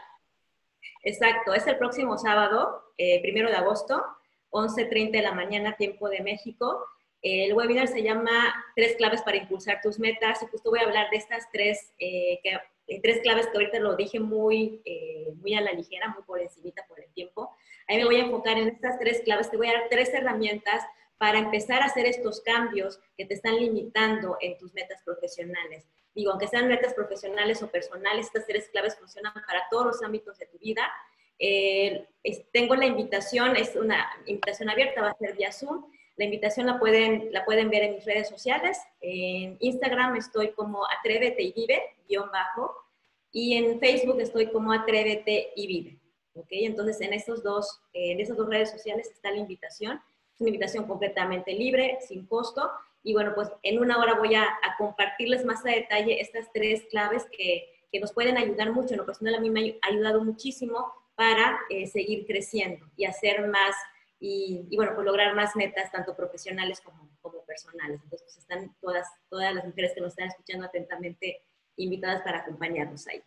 Exacto, 1.04 1.54
es 1.54 1.66
el 1.66 1.78
próximo 1.78 2.18
sábado, 2.18 2.82
eh, 2.98 3.22
primero 3.22 3.48
de 3.48 3.56
agosto, 3.56 4.04
11.30 4.50 5.12
de 5.12 5.22
la 5.22 5.32
mañana, 5.32 5.76
tiempo 5.76 6.08
de 6.08 6.20
México. 6.20 6.84
El 7.22 7.54
webinar 7.54 7.88
se 7.88 8.02
llama 8.02 8.52
Tres 8.74 8.96
claves 8.96 9.22
para 9.22 9.36
impulsar 9.36 9.80
tus 9.82 9.98
metas 9.98 10.42
y 10.42 10.46
justo 10.46 10.70
voy 10.70 10.80
a 10.80 10.84
hablar 10.84 11.10
de 11.10 11.16
estas 11.16 11.48
tres, 11.52 11.92
eh, 11.98 12.40
que, 12.42 12.58
eh, 12.88 13.00
tres 13.00 13.20
claves 13.22 13.46
que 13.46 13.56
ahorita 13.56 13.78
lo 13.78 13.94
dije 13.94 14.18
muy, 14.18 14.82
muy 15.36 15.54
a 15.54 15.60
la 15.60 15.72
ligera, 15.72 16.08
muy 16.08 16.24
por 16.24 16.40
encimita 16.40 16.84
por 16.88 17.00
el 17.00 17.12
tiempo. 17.12 17.54
Ahí 17.86 17.98
me 17.98 18.04
voy 18.04 18.16
a 18.16 18.24
enfocar 18.24 18.58
en 18.58 18.68
estas 18.68 18.98
tres 18.98 19.22
claves, 19.24 19.50
te 19.50 19.56
voy 19.56 19.68
a 19.68 19.74
dar 19.74 19.88
tres 19.88 20.12
herramientas 20.12 20.82
para 21.18 21.38
empezar 21.38 21.82
a 21.82 21.86
hacer 21.86 22.06
estos 22.06 22.40
cambios 22.40 23.00
que 23.16 23.26
te 23.26 23.34
están 23.34 23.56
limitando 23.56 24.38
en 24.40 24.56
tus 24.56 24.72
metas 24.72 25.02
profesionales. 25.02 25.84
Digo, 26.14 26.30
aunque 26.30 26.46
sean 26.46 26.68
metas 26.68 26.94
profesionales 26.94 27.62
o 27.62 27.70
personales, 27.70 28.26
estas 28.26 28.46
tres 28.46 28.68
claves 28.70 28.96
funcionan 28.96 29.32
para 29.34 29.68
todos 29.70 29.86
los 29.86 30.02
ámbitos 30.02 30.38
de 30.38 30.46
tu 30.46 30.58
vida. 30.58 30.90
Eh, 31.38 32.08
tengo 32.52 32.74
la 32.74 32.86
invitación, 32.86 33.56
es 33.56 33.76
una 33.76 34.10
invitación 34.26 34.70
abierta, 34.70 35.02
va 35.02 35.10
a 35.10 35.18
ser 35.18 35.36
vía 35.36 35.52
Zoom. 35.52 35.84
La 36.18 36.24
invitación 36.24 36.66
la 36.66 36.80
pueden, 36.80 37.32
la 37.32 37.44
pueden 37.44 37.70
ver 37.70 37.84
en 37.84 37.94
mis 37.94 38.04
redes 38.04 38.28
sociales. 38.28 38.76
En 39.00 39.56
Instagram 39.60 40.16
estoy 40.16 40.48
como 40.50 40.84
Atrévete 40.98 41.44
y 41.44 41.52
Vive, 41.52 41.80
guion 42.08 42.28
bajo. 42.32 42.74
Y 43.30 43.54
en 43.54 43.78
Facebook 43.78 44.20
estoy 44.20 44.48
como 44.48 44.72
Atrévete 44.72 45.52
y 45.54 45.68
Vive. 45.68 46.00
¿Ok? 46.34 46.48
Entonces, 46.50 47.00
en, 47.02 47.12
estos 47.12 47.44
dos, 47.44 47.80
en 47.92 48.18
esas 48.18 48.36
dos 48.36 48.48
redes 48.48 48.70
sociales 48.72 49.08
está 49.12 49.30
la 49.30 49.38
invitación 49.38 50.00
Es 50.34 50.40
una 50.40 50.50
invitación 50.50 50.86
completamente 50.88 51.52
libre, 51.52 51.98
sin 52.00 52.26
costo. 52.26 52.68
Y 53.04 53.12
bueno, 53.12 53.32
pues 53.36 53.48
en 53.62 53.78
una 53.78 53.96
hora 53.98 54.14
voy 54.14 54.34
a, 54.34 54.48
compartirles 54.76 55.44
más 55.44 55.64
a 55.64 55.70
detalle 55.70 56.20
estas 56.20 56.50
tres 56.52 56.84
claves 56.90 57.26
que, 57.30 57.68
que, 57.92 58.00
nos 58.00 58.12
pueden 58.12 58.36
ayudar 58.36 58.72
mucho. 58.72 58.94
En 58.94 58.98
lo 58.98 59.06
personal 59.06 59.36
a 59.36 59.40
mí 59.40 59.50
me 59.50 59.78
ha 59.82 59.88
ayudado 59.88 60.24
muchísimo 60.24 60.92
para 61.14 61.60
eh, 61.70 61.86
seguir 61.86 62.26
creciendo 62.26 62.86
y 62.96 63.04
hacer 63.04 63.46
más 63.46 63.76
y, 64.20 64.66
y, 64.70 64.76
bueno, 64.76 64.92
pues 64.94 65.06
lograr 65.06 65.34
más 65.34 65.54
metas, 65.54 65.92
tanto 65.92 66.16
profesionales 66.16 66.80
como, 66.80 67.08
como 67.20 67.44
personales. 67.44 68.00
Entonces, 68.02 68.22
pues 68.24 68.38
están 68.38 68.74
todas, 68.80 69.06
todas 69.28 69.54
las 69.54 69.64
mujeres 69.64 69.92
que 69.94 70.00
nos 70.00 70.10
están 70.10 70.28
escuchando 70.28 70.66
atentamente 70.66 71.42
invitadas 71.76 72.22
para 72.22 72.38
acompañarnos 72.38 73.06
ahí. 73.06 73.22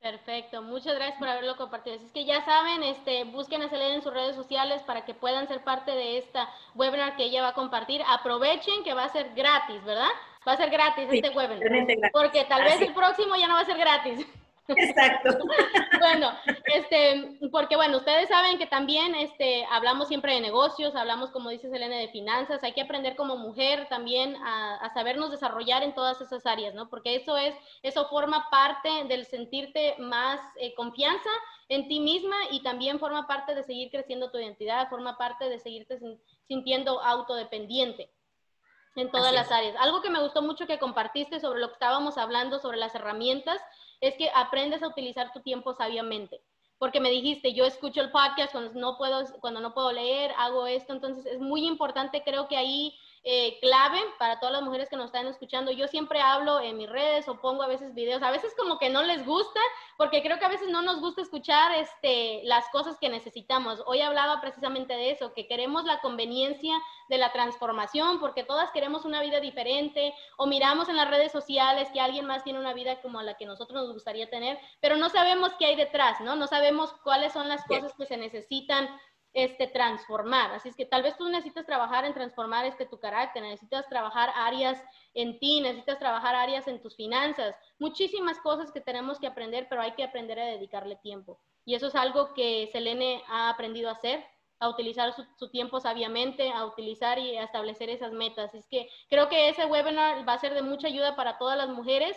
Perfecto, 0.00 0.62
muchas 0.62 0.94
gracias 0.94 1.18
por 1.18 1.28
haberlo 1.28 1.56
compartido. 1.56 1.96
es 1.96 2.12
que 2.12 2.24
ya 2.24 2.44
saben, 2.44 2.82
este, 2.82 3.24
busquen 3.24 3.62
a 3.62 3.68
Selena 3.68 3.94
en 3.94 4.02
sus 4.02 4.12
redes 4.12 4.36
sociales 4.36 4.82
para 4.82 5.04
que 5.04 5.14
puedan 5.14 5.48
ser 5.48 5.64
parte 5.64 5.90
de 5.90 6.18
esta 6.18 6.48
webinar 6.74 7.16
que 7.16 7.24
ella 7.24 7.42
va 7.42 7.48
a 7.48 7.54
compartir. 7.54 8.02
Aprovechen 8.06 8.84
que 8.84 8.94
va 8.94 9.04
a 9.04 9.08
ser 9.08 9.34
gratis, 9.34 9.82
¿verdad? 9.84 10.08
Va 10.46 10.52
a 10.52 10.56
ser 10.56 10.70
gratis 10.70 11.08
este 11.10 11.30
webinar. 11.30 12.10
Porque 12.12 12.44
tal 12.44 12.62
vez 12.62 12.80
el 12.80 12.94
próximo 12.94 13.34
ya 13.36 13.48
no 13.48 13.54
va 13.54 13.60
a 13.60 13.64
ser 13.64 13.78
gratis. 13.78 14.26
Exacto. 14.68 15.38
bueno, 16.00 16.32
este, 16.64 17.38
porque 17.50 17.76
bueno, 17.76 17.98
ustedes 17.98 18.28
saben 18.28 18.58
que 18.58 18.66
también 18.66 19.14
este, 19.14 19.64
hablamos 19.70 20.08
siempre 20.08 20.34
de 20.34 20.40
negocios, 20.40 20.96
hablamos, 20.96 21.30
como 21.30 21.50
dice 21.50 21.70
Selene, 21.70 21.98
de 21.98 22.08
finanzas, 22.08 22.62
hay 22.64 22.72
que 22.72 22.82
aprender 22.82 23.16
como 23.16 23.36
mujer 23.36 23.86
también 23.88 24.36
a, 24.42 24.90
sabernos 24.94 25.30
desarrollar 25.30 25.82
en 25.82 25.94
todas 25.94 26.20
esas 26.20 26.46
áreas, 26.46 26.74
¿no? 26.74 26.88
Porque 26.88 27.16
eso 27.16 27.36
es, 27.36 27.54
eso 27.82 28.08
forma 28.08 28.48
parte 28.50 28.88
del 29.08 29.26
sentirte 29.26 29.94
más 29.98 30.40
eh, 30.56 30.74
confianza 30.74 31.30
en 31.68 31.88
ti 31.88 32.00
misma 32.00 32.36
y 32.50 32.62
también 32.62 32.98
forma 32.98 33.26
parte 33.26 33.54
de 33.54 33.62
seguir 33.62 33.90
creciendo 33.90 34.30
tu 34.30 34.38
identidad, 34.38 34.88
forma 34.88 35.18
parte 35.18 35.48
de 35.48 35.58
seguirte 35.58 35.98
sintiendo 36.44 37.02
autodependiente 37.02 38.10
en 38.96 39.10
todas 39.10 39.32
las 39.32 39.52
áreas. 39.52 39.76
Algo 39.78 40.00
que 40.00 40.10
me 40.10 40.20
gustó 40.20 40.42
mucho 40.42 40.66
que 40.66 40.78
compartiste 40.78 41.38
sobre 41.38 41.60
lo 41.60 41.68
que 41.68 41.74
estábamos 41.74 42.16
hablando, 42.18 42.58
sobre 42.58 42.78
las 42.78 42.94
herramientas, 42.94 43.60
es 44.00 44.14
que 44.16 44.30
aprendes 44.34 44.82
a 44.82 44.88
utilizar 44.88 45.32
tu 45.32 45.40
tiempo 45.40 45.72
sabiamente. 45.74 46.40
Porque 46.78 47.00
me 47.00 47.10
dijiste, 47.10 47.54
yo 47.54 47.64
escucho 47.64 48.02
el 48.02 48.10
podcast 48.10 48.52
cuando 48.52 48.78
no 48.78 48.98
puedo, 48.98 49.24
cuando 49.40 49.60
no 49.60 49.72
puedo 49.72 49.92
leer, 49.92 50.32
hago 50.36 50.66
esto. 50.66 50.92
Entonces 50.92 51.24
es 51.26 51.40
muy 51.40 51.66
importante, 51.66 52.22
creo 52.22 52.48
que 52.48 52.56
ahí 52.56 52.94
eh, 53.28 53.58
clave 53.60 53.98
para 54.20 54.38
todas 54.38 54.52
las 54.52 54.62
mujeres 54.62 54.88
que 54.88 54.96
nos 54.96 55.06
están 55.06 55.26
escuchando. 55.26 55.72
Yo 55.72 55.88
siempre 55.88 56.20
hablo 56.20 56.60
en 56.60 56.76
mis 56.76 56.88
redes 56.88 57.26
o 57.26 57.40
pongo 57.40 57.64
a 57.64 57.66
veces 57.66 57.92
videos, 57.92 58.22
a 58.22 58.30
veces 58.30 58.54
como 58.56 58.78
que 58.78 58.88
no 58.88 59.02
les 59.02 59.26
gusta, 59.26 59.58
porque 59.96 60.22
creo 60.22 60.38
que 60.38 60.44
a 60.44 60.48
veces 60.48 60.68
no 60.68 60.80
nos 60.80 61.00
gusta 61.00 61.22
escuchar 61.22 61.72
este, 61.74 62.42
las 62.44 62.68
cosas 62.68 62.98
que 63.00 63.08
necesitamos. 63.08 63.82
Hoy 63.86 64.00
hablaba 64.00 64.40
precisamente 64.40 64.94
de 64.94 65.10
eso, 65.10 65.32
que 65.34 65.48
queremos 65.48 65.84
la 65.84 66.00
conveniencia 66.00 66.80
de 67.08 67.18
la 67.18 67.32
transformación, 67.32 68.20
porque 68.20 68.44
todas 68.44 68.70
queremos 68.70 69.04
una 69.04 69.20
vida 69.20 69.40
diferente, 69.40 70.14
o 70.36 70.46
miramos 70.46 70.88
en 70.88 70.96
las 70.96 71.10
redes 71.10 71.32
sociales 71.32 71.88
que 71.92 72.00
alguien 72.00 72.26
más 72.26 72.44
tiene 72.44 72.60
una 72.60 72.74
vida 72.74 73.02
como 73.02 73.20
la 73.22 73.34
que 73.34 73.44
nosotros 73.44 73.82
nos 73.82 73.92
gustaría 73.92 74.30
tener, 74.30 74.56
pero 74.80 74.96
no 74.96 75.08
sabemos 75.08 75.50
qué 75.58 75.66
hay 75.66 75.74
detrás, 75.74 76.20
¿no? 76.20 76.36
No 76.36 76.46
sabemos 76.46 76.92
cuáles 77.02 77.32
son 77.32 77.48
las 77.48 77.64
cosas 77.64 77.92
que 77.98 78.06
se 78.06 78.18
necesitan 78.18 78.88
este, 79.36 79.66
transformar. 79.66 80.50
Así 80.52 80.70
es 80.70 80.76
que 80.76 80.86
tal 80.86 81.02
vez 81.02 81.14
tú 81.18 81.28
necesitas 81.28 81.66
trabajar 81.66 82.06
en 82.06 82.14
transformar 82.14 82.64
este, 82.64 82.86
tu 82.86 82.98
carácter, 82.98 83.42
necesitas 83.42 83.86
trabajar 83.86 84.32
áreas 84.34 84.82
en 85.12 85.38
ti, 85.38 85.60
necesitas 85.60 85.98
trabajar 85.98 86.34
áreas 86.34 86.66
en 86.68 86.80
tus 86.80 86.96
finanzas, 86.96 87.54
muchísimas 87.78 88.40
cosas 88.40 88.72
que 88.72 88.80
tenemos 88.80 89.18
que 89.18 89.26
aprender, 89.26 89.66
pero 89.68 89.82
hay 89.82 89.92
que 89.92 90.04
aprender 90.04 90.40
a 90.40 90.46
dedicarle 90.46 90.96
tiempo. 90.96 91.38
Y 91.66 91.74
eso 91.74 91.88
es 91.88 91.94
algo 91.94 92.32
que 92.32 92.70
Selene 92.72 93.22
ha 93.28 93.50
aprendido 93.50 93.90
a 93.90 93.92
hacer, 93.92 94.24
a 94.58 94.70
utilizar 94.70 95.12
su, 95.12 95.50
tiempo 95.50 95.80
sabiamente, 95.80 96.50
a 96.50 96.64
utilizar 96.64 97.18
y 97.18 97.36
a 97.36 97.44
establecer 97.44 97.90
esas 97.90 98.12
metas. 98.12 98.48
Así 98.48 98.58
es 98.58 98.68
que 98.68 98.88
creo 99.10 99.28
que 99.28 99.50
ese 99.50 99.66
webinar 99.66 100.26
va 100.26 100.32
a 100.32 100.38
ser 100.38 100.54
de 100.54 100.62
mucha 100.62 100.86
ayuda 100.86 101.14
para 101.14 101.36
todas 101.36 101.58
las 101.58 101.68
mujeres, 101.68 102.16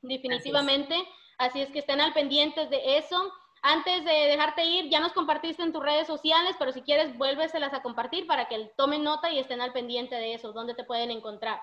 definitivamente. 0.00 0.96
Así 1.38 1.60
es 1.60 1.70
que 1.70 1.80
estén 1.80 2.00
al 2.00 2.12
pendientes 2.12 2.70
de 2.70 2.98
eso. 2.98 3.32
Antes 3.68 4.04
de 4.04 4.12
dejarte 4.12 4.64
ir, 4.64 4.88
ya 4.90 5.00
nos 5.00 5.12
compartiste 5.12 5.60
en 5.60 5.72
tus 5.72 5.82
redes 5.82 6.06
sociales, 6.06 6.54
pero 6.56 6.70
si 6.70 6.82
quieres, 6.82 7.18
vuélveselas 7.18 7.74
a 7.74 7.82
compartir 7.82 8.24
para 8.28 8.46
que 8.46 8.70
tomen 8.76 9.02
nota 9.02 9.28
y 9.28 9.40
estén 9.40 9.60
al 9.60 9.72
pendiente 9.72 10.14
de 10.14 10.34
eso. 10.34 10.52
¿Dónde 10.52 10.74
te 10.74 10.84
pueden 10.84 11.10
encontrar? 11.10 11.58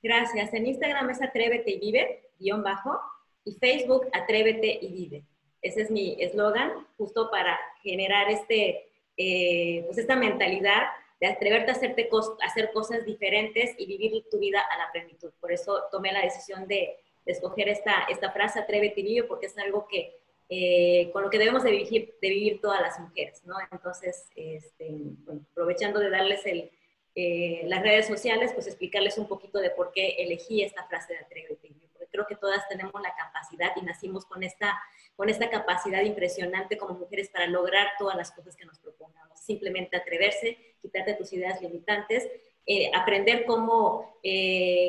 Gracias. 0.00 0.54
En 0.54 0.66
Instagram 0.66 1.10
es 1.10 1.20
Atrévete 1.20 1.72
y 1.72 1.78
Vive, 1.80 2.30
guion 2.38 2.62
bajo, 2.62 3.00
y 3.44 3.54
Facebook 3.54 4.06
Atrévete 4.12 4.78
y 4.80 4.92
Vive. 4.92 5.24
Ese 5.60 5.82
es 5.82 5.90
mi 5.90 6.14
eslogan, 6.22 6.86
justo 6.96 7.28
para 7.28 7.58
generar 7.82 8.30
este, 8.30 8.88
eh, 9.16 9.82
pues 9.86 9.98
esta 9.98 10.14
mentalidad 10.14 10.90
de 11.20 11.26
atreverte 11.26 11.72
a 11.72 11.74
hacerte 11.74 12.08
hacer 12.44 12.70
cosas 12.70 13.04
diferentes 13.04 13.74
y 13.78 13.86
vivir 13.86 14.26
tu 14.30 14.38
vida 14.38 14.60
a 14.60 14.78
la 14.78 14.92
plenitud. 14.92 15.32
Por 15.40 15.50
eso 15.50 15.82
tomé 15.90 16.12
la 16.12 16.22
decisión 16.22 16.68
de, 16.68 17.00
de 17.26 17.32
escoger 17.32 17.68
esta, 17.68 18.04
esta 18.08 18.30
frase, 18.30 18.60
Atrévete 18.60 19.00
y 19.00 19.02
Vive, 19.02 19.24
porque 19.24 19.46
es 19.46 19.58
algo 19.58 19.88
que 19.88 20.19
eh, 20.52 21.10
con 21.12 21.22
lo 21.22 21.30
que 21.30 21.38
debemos 21.38 21.62
de 21.62 21.70
vivir, 21.70 22.18
de 22.20 22.28
vivir 22.28 22.60
todas 22.60 22.80
las 22.80 22.98
mujeres, 22.98 23.40
¿no? 23.44 23.54
Entonces, 23.70 24.26
este, 24.34 24.90
aprovechando 25.52 26.00
de 26.00 26.10
darles 26.10 26.40
eh, 26.44 27.62
las 27.66 27.80
redes 27.82 28.08
sociales, 28.08 28.50
pues 28.52 28.66
explicarles 28.66 29.16
un 29.16 29.28
poquito 29.28 29.60
de 29.60 29.70
por 29.70 29.92
qué 29.92 30.16
elegí 30.18 30.64
esta 30.64 30.84
frase 30.88 31.12
de 31.12 31.20
Atrévete, 31.20 31.72
porque 31.92 32.08
creo 32.10 32.26
que 32.26 32.34
todas 32.34 32.68
tenemos 32.68 33.00
la 33.00 33.14
capacidad 33.14 33.70
y 33.76 33.82
nacimos 33.82 34.26
con 34.26 34.42
esta, 34.42 34.76
con 35.14 35.28
esta 35.28 35.48
capacidad 35.50 36.02
impresionante 36.02 36.76
como 36.76 36.98
mujeres 36.98 37.28
para 37.28 37.46
lograr 37.46 37.86
todas 37.96 38.16
las 38.16 38.32
cosas 38.32 38.56
que 38.56 38.66
nos 38.66 38.80
propongamos. 38.80 39.38
Simplemente 39.38 39.96
atreverse, 39.96 40.58
quitarte 40.82 41.14
tus 41.14 41.32
ideas 41.32 41.62
limitantes, 41.62 42.28
eh, 42.66 42.90
aprender 42.92 43.44
cómo, 43.44 44.16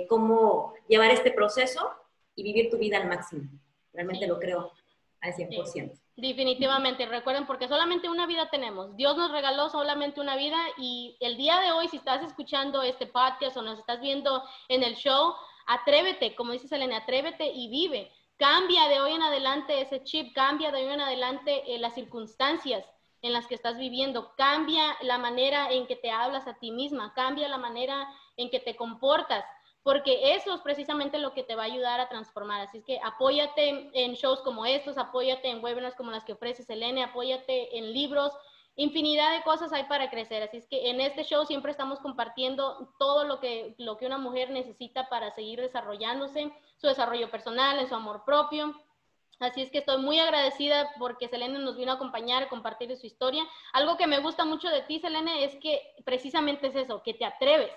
cómo 0.09 0.73
llevar 0.87 1.11
este 1.11 1.29
proceso 1.29 1.87
y 2.33 2.41
vivir 2.41 2.71
tu 2.71 2.79
vida 2.79 2.97
al 2.97 3.07
máximo. 3.07 3.43
Realmente 3.93 4.25
lo 4.25 4.39
creo 4.39 4.71
al 5.21 5.33
100%. 5.33 5.99
definitivamente, 6.15 7.05
recuerden, 7.05 7.45
porque 7.45 7.67
solamente 7.67 8.09
una 8.09 8.25
vida 8.25 8.49
tenemos. 8.49 8.95
Dios 8.95 9.15
nos 9.17 9.31
regaló 9.31 9.69
solamente 9.69 10.19
una 10.19 10.35
vida 10.35 10.57
y 10.77 11.17
el 11.19 11.37
día 11.37 11.59
de 11.59 11.71
hoy, 11.71 11.87
si 11.87 11.97
estás 11.97 12.23
escuchando 12.23 12.81
este 12.81 13.07
podcast 13.07 13.57
o 13.57 13.61
nos 13.61 13.79
estás 13.79 14.01
viendo 14.01 14.43
en 14.67 14.83
el 14.83 14.95
show, 14.95 15.33
atrévete, 15.67 16.35
como 16.35 16.51
dice 16.51 16.67
Selena, 16.67 16.97
atrévete 16.97 17.45
y 17.45 17.69
vive. 17.69 18.11
Cambia 18.37 18.87
de 18.87 18.99
hoy 18.99 19.13
en 19.13 19.21
adelante 19.21 19.81
ese 19.81 20.03
chip, 20.03 20.33
cambia 20.33 20.71
de 20.71 20.85
hoy 20.85 20.93
en 20.93 21.01
adelante 21.01 21.63
eh, 21.67 21.79
las 21.79 21.93
circunstancias 21.93 22.83
en 23.21 23.33
las 23.33 23.45
que 23.45 23.53
estás 23.53 23.77
viviendo, 23.77 24.33
cambia 24.35 24.97
la 25.01 25.19
manera 25.19 25.71
en 25.71 25.85
que 25.85 25.95
te 25.95 26.09
hablas 26.09 26.47
a 26.47 26.55
ti 26.55 26.71
misma, 26.71 27.13
cambia 27.13 27.47
la 27.47 27.59
manera 27.59 28.07
en 28.35 28.49
que 28.49 28.59
te 28.59 28.75
comportas 28.75 29.45
porque 29.83 30.35
eso 30.35 30.53
es 30.53 30.61
precisamente 30.61 31.17
lo 31.17 31.33
que 31.33 31.43
te 31.43 31.55
va 31.55 31.63
a 31.63 31.67
ayudar 31.67 31.99
a 31.99 32.09
transformar. 32.09 32.61
Así 32.61 32.77
es 32.77 32.85
que 32.85 32.99
apóyate 33.03 33.89
en 33.93 34.13
shows 34.13 34.41
como 34.41 34.65
estos, 34.65 34.97
apóyate 34.97 35.49
en 35.49 35.63
webinars 35.63 35.95
como 35.95 36.11
las 36.11 36.23
que 36.23 36.33
ofrece 36.33 36.63
Selene, 36.63 37.03
apóyate 37.03 37.77
en 37.77 37.91
libros, 37.91 38.31
infinidad 38.75 39.35
de 39.35 39.43
cosas 39.43 39.73
hay 39.73 39.85
para 39.85 40.11
crecer. 40.11 40.43
Así 40.43 40.57
es 40.57 40.67
que 40.67 40.89
en 40.89 41.01
este 41.01 41.23
show 41.23 41.45
siempre 41.45 41.71
estamos 41.71 41.99
compartiendo 41.99 42.93
todo 42.99 43.23
lo 43.23 43.39
que, 43.39 43.73
lo 43.79 43.97
que 43.97 44.05
una 44.05 44.19
mujer 44.19 44.51
necesita 44.51 45.09
para 45.09 45.31
seguir 45.31 45.59
desarrollándose, 45.59 46.51
su 46.77 46.87
desarrollo 46.87 47.31
personal, 47.31 47.79
en 47.79 47.89
su 47.89 47.95
amor 47.95 48.23
propio. 48.23 48.75
Así 49.39 49.63
es 49.63 49.71
que 49.71 49.79
estoy 49.79 49.99
muy 49.99 50.19
agradecida 50.19 50.91
porque 50.99 51.27
Selene 51.27 51.57
nos 51.57 51.75
vino 51.75 51.91
a 51.91 51.95
acompañar, 51.95 52.43
a 52.43 52.49
compartir 52.49 52.95
su 52.95 53.07
historia. 53.07 53.43
Algo 53.73 53.97
que 53.97 54.05
me 54.05 54.19
gusta 54.19 54.45
mucho 54.45 54.69
de 54.69 54.83
ti, 54.83 54.99
Selene, 54.99 55.43
es 55.43 55.55
que 55.55 55.81
precisamente 56.05 56.67
es 56.67 56.75
eso, 56.75 57.01
que 57.01 57.15
te 57.15 57.25
atreves 57.25 57.71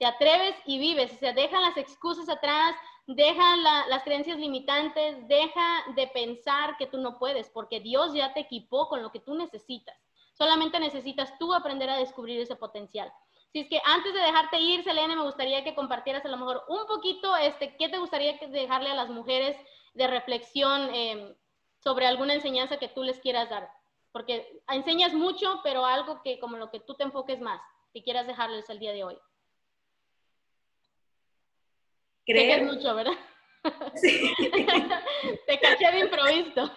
te 0.00 0.06
atreves 0.06 0.56
y 0.64 0.78
vives, 0.78 1.12
o 1.12 1.16
sea, 1.16 1.34
dejan 1.34 1.60
las 1.60 1.76
excusas 1.76 2.26
atrás, 2.30 2.74
dejan 3.06 3.62
las 3.62 4.02
creencias 4.02 4.38
limitantes, 4.38 5.28
deja 5.28 5.84
de 5.94 6.06
pensar 6.06 6.78
que 6.78 6.86
tú 6.86 6.96
no 6.96 7.18
puedes, 7.18 7.50
porque 7.50 7.80
Dios 7.80 8.14
ya 8.14 8.32
te 8.32 8.40
equipó 8.40 8.88
con 8.88 9.02
lo 9.02 9.12
que 9.12 9.20
tú 9.20 9.34
necesitas. 9.34 9.94
Solamente 10.32 10.80
necesitas 10.80 11.36
tú 11.38 11.52
aprender 11.52 11.90
a 11.90 11.98
descubrir 11.98 12.40
ese 12.40 12.56
potencial. 12.56 13.12
Si 13.52 13.60
es 13.60 13.68
que 13.68 13.82
antes 13.84 14.14
de 14.14 14.20
dejarte 14.20 14.58
ir, 14.58 14.82
Selene, 14.84 15.16
me 15.16 15.22
gustaría 15.22 15.64
que 15.64 15.74
compartieras 15.74 16.24
a 16.24 16.28
lo 16.28 16.38
mejor 16.38 16.64
un 16.68 16.86
poquito, 16.86 17.36
este, 17.36 17.76
¿qué 17.76 17.90
te 17.90 17.98
gustaría 17.98 18.38
dejarle 18.48 18.88
a 18.88 18.94
las 18.94 19.10
mujeres 19.10 19.54
de 19.92 20.06
reflexión 20.06 20.94
em, 20.94 21.34
sobre 21.84 22.06
alguna 22.06 22.32
enseñanza 22.32 22.78
que 22.78 22.88
tú 22.88 23.02
les 23.02 23.18
quieras 23.18 23.50
dar? 23.50 23.70
Porque 24.12 24.62
enseñas 24.68 25.12
mucho, 25.12 25.60
pero 25.62 25.84
algo 25.84 26.22
que 26.22 26.40
como 26.40 26.56
lo 26.56 26.70
que 26.70 26.80
tú 26.80 26.94
te 26.94 27.04
enfoques 27.04 27.38
más, 27.42 27.60
que 27.92 28.02
quieras 28.02 28.26
dejarles 28.26 28.70
el 28.70 28.78
día 28.78 28.92
de 28.92 29.04
hoy. 29.04 29.18
Creer. 32.32 32.64
mucho, 32.64 32.94
¿verdad? 32.94 33.12
Sí. 33.94 34.32
Te 35.46 35.58
caché 35.60 35.92
de 35.92 35.98
improviso. 35.98 36.72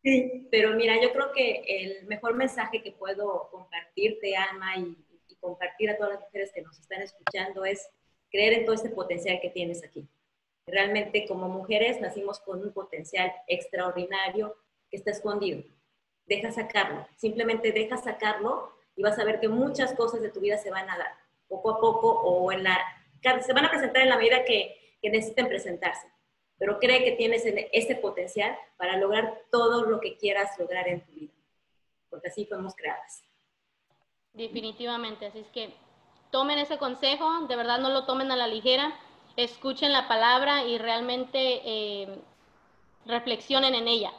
Sí, 0.00 0.46
pero 0.48 0.76
mira, 0.76 1.00
yo 1.02 1.12
creo 1.12 1.32
que 1.32 1.64
el 1.66 2.06
mejor 2.06 2.34
mensaje 2.34 2.82
que 2.82 2.92
puedo 2.92 3.48
compartirte, 3.50 4.36
Alma, 4.36 4.76
y, 4.76 4.96
y 5.26 5.34
compartir 5.36 5.90
a 5.90 5.96
todas 5.96 6.12
las 6.12 6.20
mujeres 6.20 6.52
que 6.54 6.62
nos 6.62 6.78
están 6.78 7.02
escuchando 7.02 7.64
es 7.64 7.88
creer 8.30 8.52
en 8.52 8.64
todo 8.64 8.76
este 8.76 8.90
potencial 8.90 9.40
que 9.40 9.50
tienes 9.50 9.82
aquí. 9.82 10.08
Realmente 10.66 11.26
como 11.26 11.48
mujeres 11.48 12.00
nacimos 12.00 12.40
con 12.40 12.62
un 12.62 12.72
potencial 12.72 13.32
extraordinario 13.46 14.56
que 14.90 14.98
está 14.98 15.10
escondido. 15.10 15.62
Deja 16.26 16.52
sacarlo, 16.52 17.06
simplemente 17.16 17.72
deja 17.72 17.96
sacarlo 17.96 18.72
y 18.94 19.02
vas 19.02 19.18
a 19.18 19.24
ver 19.24 19.40
que 19.40 19.48
muchas 19.48 19.94
cosas 19.94 20.20
de 20.20 20.30
tu 20.30 20.40
vida 20.40 20.58
se 20.58 20.70
van 20.70 20.88
a 20.90 20.98
dar 20.98 21.12
poco 21.48 21.70
a 21.70 21.80
poco 21.80 22.10
o 22.10 22.52
en 22.52 22.64
la, 22.64 22.78
se 23.22 23.52
van 23.52 23.64
a 23.64 23.70
presentar 23.70 24.02
en 24.02 24.08
la 24.08 24.16
medida 24.16 24.44
que, 24.44 24.74
necesiten 25.02 25.48
presentarse. 25.48 26.06
Pero 26.58 26.78
cree 26.80 27.04
que 27.04 27.12
tienes 27.12 27.44
ese 27.44 27.94
potencial 27.96 28.56
para 28.76 28.96
lograr 28.96 29.42
todo 29.50 29.84
lo 29.84 30.00
que 30.00 30.16
quieras 30.16 30.58
lograr 30.58 30.88
en 30.88 31.04
tu 31.04 31.12
vida, 31.12 31.32
porque 32.10 32.28
así 32.28 32.46
fuimos 32.46 32.74
creadas. 32.74 33.22
Definitivamente, 34.32 35.26
así 35.26 35.38
es 35.38 35.46
que 35.48 35.72
tomen 36.30 36.58
ese 36.58 36.78
consejo, 36.78 37.46
de 37.46 37.56
verdad 37.56 37.78
no 37.78 37.90
lo 37.90 38.04
tomen 38.06 38.32
a 38.32 38.36
la 38.36 38.48
ligera, 38.48 38.92
escuchen 39.36 39.92
la 39.92 40.08
palabra 40.08 40.64
y 40.64 40.78
realmente 40.78 41.60
eh, 41.64 42.18
reflexionen 43.06 43.74
en 43.74 43.86
ella. 43.86 44.12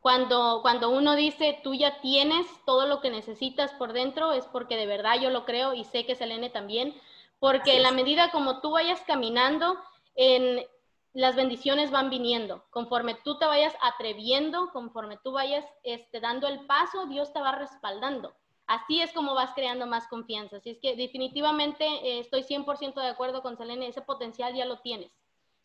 Cuando, 0.00 0.60
cuando 0.62 0.90
uno 0.90 1.14
dice, 1.14 1.60
tú 1.62 1.74
ya 1.74 2.00
tienes 2.00 2.46
todo 2.64 2.86
lo 2.86 3.00
que 3.00 3.10
necesitas 3.10 3.72
por 3.74 3.92
dentro, 3.92 4.32
es 4.32 4.46
porque 4.46 4.76
de 4.76 4.86
verdad 4.86 5.20
yo 5.20 5.30
lo 5.30 5.44
creo 5.44 5.74
y 5.74 5.84
sé 5.84 6.06
que 6.06 6.14
Selene 6.14 6.48
también, 6.48 6.94
porque 7.40 7.76
en 7.76 7.82
la 7.82 7.90
medida 7.90 8.30
como 8.30 8.60
tú 8.60 8.70
vayas 8.70 9.00
caminando, 9.02 9.76
en, 10.14 10.64
las 11.12 11.34
bendiciones 11.34 11.90
van 11.90 12.10
viniendo. 12.10 12.64
Conforme 12.70 13.14
tú 13.24 13.38
te 13.38 13.46
vayas 13.46 13.74
atreviendo, 13.82 14.70
conforme 14.72 15.18
tú 15.18 15.32
vayas 15.32 15.64
este, 15.82 16.20
dando 16.20 16.46
el 16.46 16.66
paso, 16.66 17.06
Dios 17.06 17.32
te 17.32 17.40
va 17.40 17.52
respaldando. 17.52 18.34
Así 18.66 19.00
es 19.00 19.12
como 19.12 19.34
vas 19.34 19.52
creando 19.54 19.86
más 19.86 20.06
confianza. 20.06 20.58
Así 20.58 20.70
es 20.70 20.78
que 20.78 20.94
definitivamente 20.94 21.84
eh, 21.84 22.20
estoy 22.20 22.42
100% 22.42 22.94
de 22.94 23.08
acuerdo 23.08 23.42
con 23.42 23.56
Selene, 23.56 23.88
ese 23.88 24.02
potencial 24.02 24.54
ya 24.54 24.64
lo 24.64 24.78
tienes. 24.78 25.10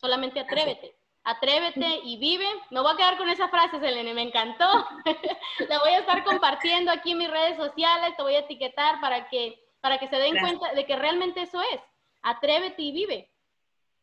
Solamente 0.00 0.40
atrévete. 0.40 0.96
Atrévete 1.22 2.00
y 2.04 2.18
vive. 2.18 2.46
Me 2.70 2.80
voy 2.80 2.92
a 2.92 2.96
quedar 2.96 3.16
con 3.16 3.28
esa 3.28 3.48
frase, 3.48 3.78
Selene, 3.78 4.14
me 4.14 4.22
encantó. 4.22 4.66
La 5.68 5.78
voy 5.78 5.90
a 5.90 6.00
estar 6.00 6.24
compartiendo 6.24 6.90
aquí 6.90 7.12
en 7.12 7.18
mis 7.18 7.30
redes 7.30 7.56
sociales, 7.56 8.16
te 8.16 8.22
voy 8.22 8.34
a 8.34 8.40
etiquetar 8.40 9.00
para 9.00 9.28
que, 9.28 9.64
para 9.86 9.98
que 9.98 10.08
se 10.08 10.16
den 10.16 10.36
cuenta 10.40 10.74
de 10.74 10.84
que 10.84 10.96
realmente 10.96 11.42
eso 11.42 11.60
es. 11.72 11.80
Atrévete 12.20 12.82
y 12.82 12.90
vive. 12.90 13.30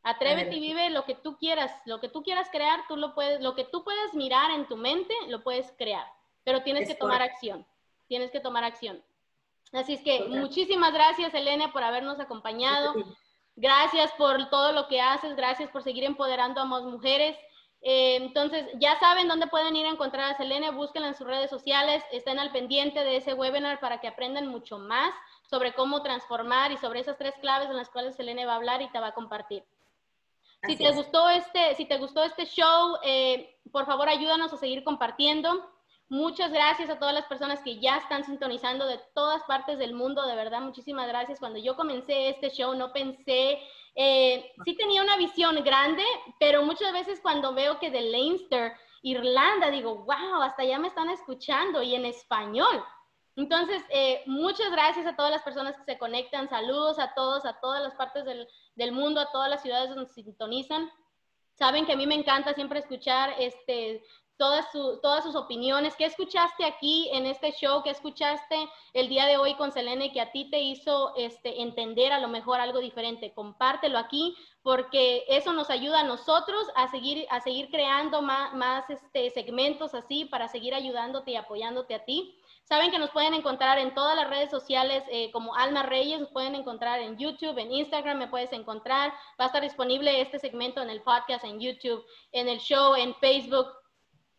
Atrévete 0.02 0.56
y 0.56 0.62
vive 0.62 0.90
lo 0.92 1.04
que 1.04 1.14
tú 1.14 1.36
quieras. 1.36 1.76
Lo 1.84 2.00
que 2.00 2.08
tú 2.08 2.24
quieras 2.24 2.48
crear, 2.50 2.80
tú 2.88 2.96
lo 2.96 3.14
puedes, 3.14 3.42
lo 3.42 3.54
que 3.54 3.66
tú 3.66 3.84
puedes 3.84 4.14
mirar 4.14 4.50
en 4.52 4.66
tu 4.66 4.78
mente, 4.78 5.14
lo 5.28 5.44
puedes 5.44 5.74
crear. 5.78 6.08
Pero 6.46 6.64
tienes 6.64 6.88
que 6.88 6.96
tomar 6.96 7.22
acción. 7.22 7.68
Tienes 8.08 8.32
que 8.32 8.40
tomar 8.40 8.64
acción. 8.64 9.04
Así 9.74 9.96
es 9.96 10.02
que 10.02 10.24
muchísimas 10.30 10.94
gracias, 10.94 11.34
Elena, 11.34 11.74
por 11.74 11.84
habernos 11.84 12.18
acompañado. 12.22 12.94
Gracias 13.58 14.10
por 14.14 14.50
todo 14.50 14.72
lo 14.72 14.88
que 14.88 15.02
haces, 15.02 15.36
gracias 15.36 15.70
por 15.70 15.84
seguir 15.84 16.06
empoderando 16.06 16.62
a 16.62 16.66
más 16.66 16.84
mujeres. 16.84 17.38
Eh, 17.86 18.16
entonces, 18.16 18.66
ya 18.76 18.98
saben 19.00 19.28
dónde 19.28 19.48
pueden 19.48 19.76
ir 19.76 19.86
a 19.86 19.90
encontrar 19.90 20.32
a 20.32 20.38
Selene, 20.38 20.72
búsquenla 20.72 21.10
en 21.10 21.16
sus 21.16 21.28
redes 21.28 21.50
sociales, 21.50 22.02
estén 22.14 22.40
al 22.40 22.54
pendiente 22.54 23.04
de 23.04 23.18
ese 23.18 23.34
webinar 23.34 23.82
para 23.82 24.00
que 24.00 24.08
aprendan 24.08 24.48
mucho 24.48 24.80
más 24.80 25.14
sobre 25.54 25.74
cómo 25.74 26.02
transformar 26.02 26.72
y 26.72 26.78
sobre 26.78 27.00
esas 27.00 27.16
tres 27.16 27.36
claves 27.40 27.70
en 27.70 27.78
las 27.78 27.88
cuales 27.92 28.16
Selene 28.16 28.48
va 28.48 28.54
a 28.54 28.56
hablar 28.56 28.82
y 28.82 28.90
te 28.90 29.00
va 29.00 29.10
a 29.10 29.14
compartir. 29.14 29.64
si 30.66 30.76
te, 30.76 30.92
gustó 30.94 31.30
este, 31.30 31.76
si 31.76 31.86
te 31.86 32.00
gustó 32.00 32.24
este 32.24 32.48
show, 32.48 32.98
eh, 33.04 33.60
por 33.72 33.86
favor 33.86 34.10
ayúdanos 34.10 34.52
a 34.52 34.58
seguir 34.58 34.84
compartiendo. 34.84 35.70
Muchas 36.10 36.52
gracias 36.52 36.90
a 36.90 36.98
todas 36.98 37.14
las 37.14 37.28
personas 37.28 37.60
que 37.62 37.80
ya 37.80 37.98
están 37.98 38.24
sintonizando 38.24 38.88
de 38.88 39.00
todas 39.14 39.44
partes 39.44 39.78
del 39.78 39.94
mundo, 39.94 40.26
de 40.26 40.36
verdad, 40.36 40.62
muchísimas 40.62 41.08
gracias. 41.08 41.40
Cuando 41.40 41.60
yo 41.60 41.76
comencé 41.76 42.30
este 42.30 42.50
show 42.50 42.74
no 42.74 42.92
pensé, 42.92 43.60
eh, 43.94 44.52
sí 44.66 44.76
tenía 44.76 45.04
una 45.04 45.18
visión 45.18 45.64
grande, 45.64 46.04
pero 46.40 46.64
muchas 46.64 46.92
veces 46.94 47.20
cuando 47.22 47.54
veo 47.54 47.78
que 47.78 47.92
de 47.92 48.02
Leinster, 48.02 48.74
Irlanda, 49.04 49.70
digo, 49.70 49.98
wow, 49.98 50.42
hasta 50.42 50.64
ya 50.64 50.80
me 50.80 50.88
están 50.88 51.12
escuchando 51.12 51.84
y 51.84 51.94
en 51.94 52.06
español. 52.06 52.84
Entonces, 53.36 53.82
eh, 53.90 54.22
muchas 54.28 54.72
gracias 54.72 55.08
a 55.08 55.16
todas 55.16 55.32
las 55.32 55.42
personas 55.42 55.76
que 55.76 55.84
se 55.84 55.98
conectan, 55.98 56.50
saludos 56.50 57.00
a 57.00 57.14
todos, 57.14 57.46
a 57.46 57.60
todas 57.60 57.82
las 57.82 57.96
partes 57.96 58.26
del, 58.26 58.48
del 58.76 58.92
mundo, 58.92 59.20
a 59.20 59.32
todas 59.32 59.50
las 59.50 59.62
ciudades 59.62 59.90
donde 59.90 60.06
se 60.12 60.24
sintonizan. 60.24 60.90
Saben 61.56 61.86
que 61.86 61.94
a 61.94 61.98
mí 61.98 62.08
me 62.08 62.16
encanta 62.16 62.54
siempre 62.54 62.80
escuchar 62.80 63.36
este, 63.40 64.04
todas, 64.38 64.66
todas 65.02 65.24
sus 65.24 65.36
opiniones. 65.36 65.96
¿Qué 65.96 66.06
escuchaste 66.06 66.66
aquí 66.66 67.10
en 67.14 67.26
este 67.26 67.52
show? 67.52 67.84
¿Qué 67.84 67.92
escuchaste 67.92 68.68
el 68.94 69.08
día 69.08 69.26
de 69.26 69.38
hoy 69.38 69.56
con 69.56 69.72
Selene 69.72 70.12
que 70.12 70.22
a 70.22 70.32
ti 70.32 70.50
te 70.50 70.60
hizo 70.60 71.14
este, 71.16 71.62
entender 71.62 72.12
a 72.12 72.20
lo 72.20 72.28
mejor 72.28 72.60
algo 72.60 72.80
diferente? 72.80 73.34
Compártelo 73.34 73.98
aquí 73.98 74.36
porque 74.62 75.26
eso 75.28 75.54
nos 75.54 75.70
ayuda 75.70 76.02
a 76.02 76.04
nosotros 76.04 76.68
a 76.76 76.90
seguir, 76.90 77.26
a 77.30 77.40
seguir 77.42 77.70
creando 77.70 78.22
más, 78.22 78.54
más 78.54 78.90
este, 78.90 79.30
segmentos 79.30 79.94
así 79.94 80.26
para 80.26 80.48
seguir 80.48 80.74
ayudándote 80.74 81.32
y 81.32 81.36
apoyándote 81.36 81.96
a 81.96 82.06
ti. 82.06 82.36
Saben 82.64 82.92
que 82.92 83.00
nos 83.00 83.12
pueden 83.12 83.34
encontrar 83.34 83.78
en 83.78 83.94
todas 83.94 84.16
las 84.16 84.30
redes 84.30 84.50
sociales 84.50 85.04
eh, 85.12 85.32
como 85.32 85.56
Alma 85.56 85.84
Reyes, 85.84 86.20
nos 86.20 86.32
pueden 86.32 86.56
encontrar 86.56 87.02
en 87.02 87.18
YouTube, 87.18 87.58
en 87.58 87.72
Instagram 87.72 88.18
me 88.18 88.28
puedes 88.28 88.54
encontrar. 88.54 89.12
Va 89.40 89.46
a 89.46 89.48
estar 89.48 89.62
disponible 89.62 90.22
este 90.22 90.40
segmento 90.40 90.82
en 90.82 90.90
el 90.90 91.02
podcast, 91.02 91.44
en 91.44 91.60
YouTube, 91.60 92.06
en 92.32 92.48
el 92.48 92.60
show, 92.60 92.96
en 92.96 93.14
Facebook, 93.16 93.68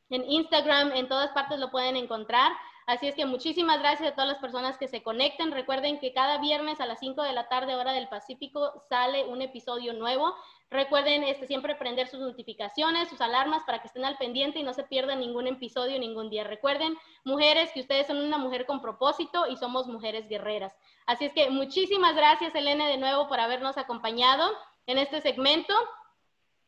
en 0.09 0.31
Instagram, 0.31 0.93
en 0.93 1.09
todas 1.09 1.33
partes 1.33 1.59
lo 1.59 1.71
pueden 1.71 1.97
encontrar. 1.97 2.53
Así 2.87 3.09
es 3.09 3.15
que 3.15 3.25
muchísimas 3.25 3.79
gracias 3.79 4.13
a 4.13 4.15
todas 4.15 4.29
las 4.29 4.39
personas 4.39 4.77
que 4.77 4.89
se 4.89 5.03
conecten. 5.03 5.53
Recuerden 5.53 5.99
que 6.01 6.13
cada 6.13 6.39
viernes 6.39 6.81
a 6.81 6.87
las 6.87 7.01
5 7.01 7.23
de 7.23 7.33
la 7.33 7.49
tarde, 7.49 7.75
hora 7.75 7.93
del 7.93 8.09
Pacífico, 8.09 8.75
sale 8.89 9.25
un 9.25 9.41
episodio 9.41 9.95
nuevo. 9.95 10.35
Recuerden 10.71 11.23
este, 11.25 11.47
siempre 11.47 11.75
prender 11.77 12.09
sus 12.09 12.21
notificaciones, 12.21 13.09
sus 13.09 13.21
alarmas 13.21 13.63
para 13.65 13.81
que 13.81 13.87
estén 13.87 14.05
al 14.05 14.17
pendiente 14.17 14.59
y 14.59 14.63
no 14.63 14.75
se 14.75 14.83
pierdan 14.85 15.21
ningún 15.21 15.47
episodio 15.47 15.99
ningún 15.99 16.31
día. 16.31 16.45
Recuerden, 16.45 16.97
mujeres, 17.25 17.71
que 17.73 17.81
ustedes 17.81 18.07
son 18.07 18.19
una 18.19 18.39
mujer 18.39 18.67
con 18.67 18.81
propósito 18.81 19.47
y 19.47 19.57
somos 19.57 19.87
mujeres 19.87 20.29
guerreras. 20.29 20.75
Así 21.07 21.27
es 21.27 21.33
que 21.33 21.51
muchísimas 21.51 22.17
gracias, 22.17 22.55
Elena, 22.55 22.89
de 22.89 22.97
nuevo 22.97 23.29
por 23.29 23.39
habernos 23.39 23.79
acompañado 23.79 24.51
en 24.87 24.99
este 24.99 25.21
segmento. 25.21 25.75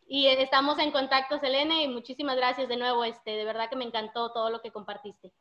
Y 0.09 0.29
estamos 0.29 0.79
en 0.79 0.93
contacto, 0.93 1.39
Selene, 1.41 1.83
y 1.83 1.89
muchísimas 1.89 2.37
gracias 2.37 2.69
de 2.69 2.77
nuevo. 2.77 3.03
Este, 3.05 3.33
de 3.33 3.45
verdad 3.45 3.69
que 3.69 3.77
me 3.77 3.85
encantó 3.85 4.33
todo 4.33 4.51
lo 4.51 4.63
que 4.63 4.71
compartiste. 4.71 5.33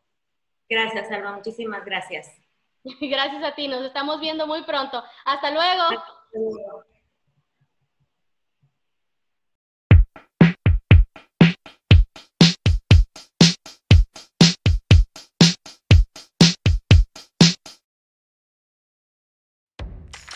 Gracias, 0.67 1.11
Alba, 1.11 1.33
muchísimas 1.33 1.85
gracias. 1.85 2.31
gracias 2.83 3.43
a 3.43 3.53
ti, 3.53 3.67
nos 3.67 3.83
estamos 3.83 4.19
viendo 4.19 4.47
muy 4.47 4.63
pronto. 4.63 5.03
Hasta 5.25 5.51
luego. 5.51 5.83
Hasta 5.83 6.15
luego. 6.33 6.94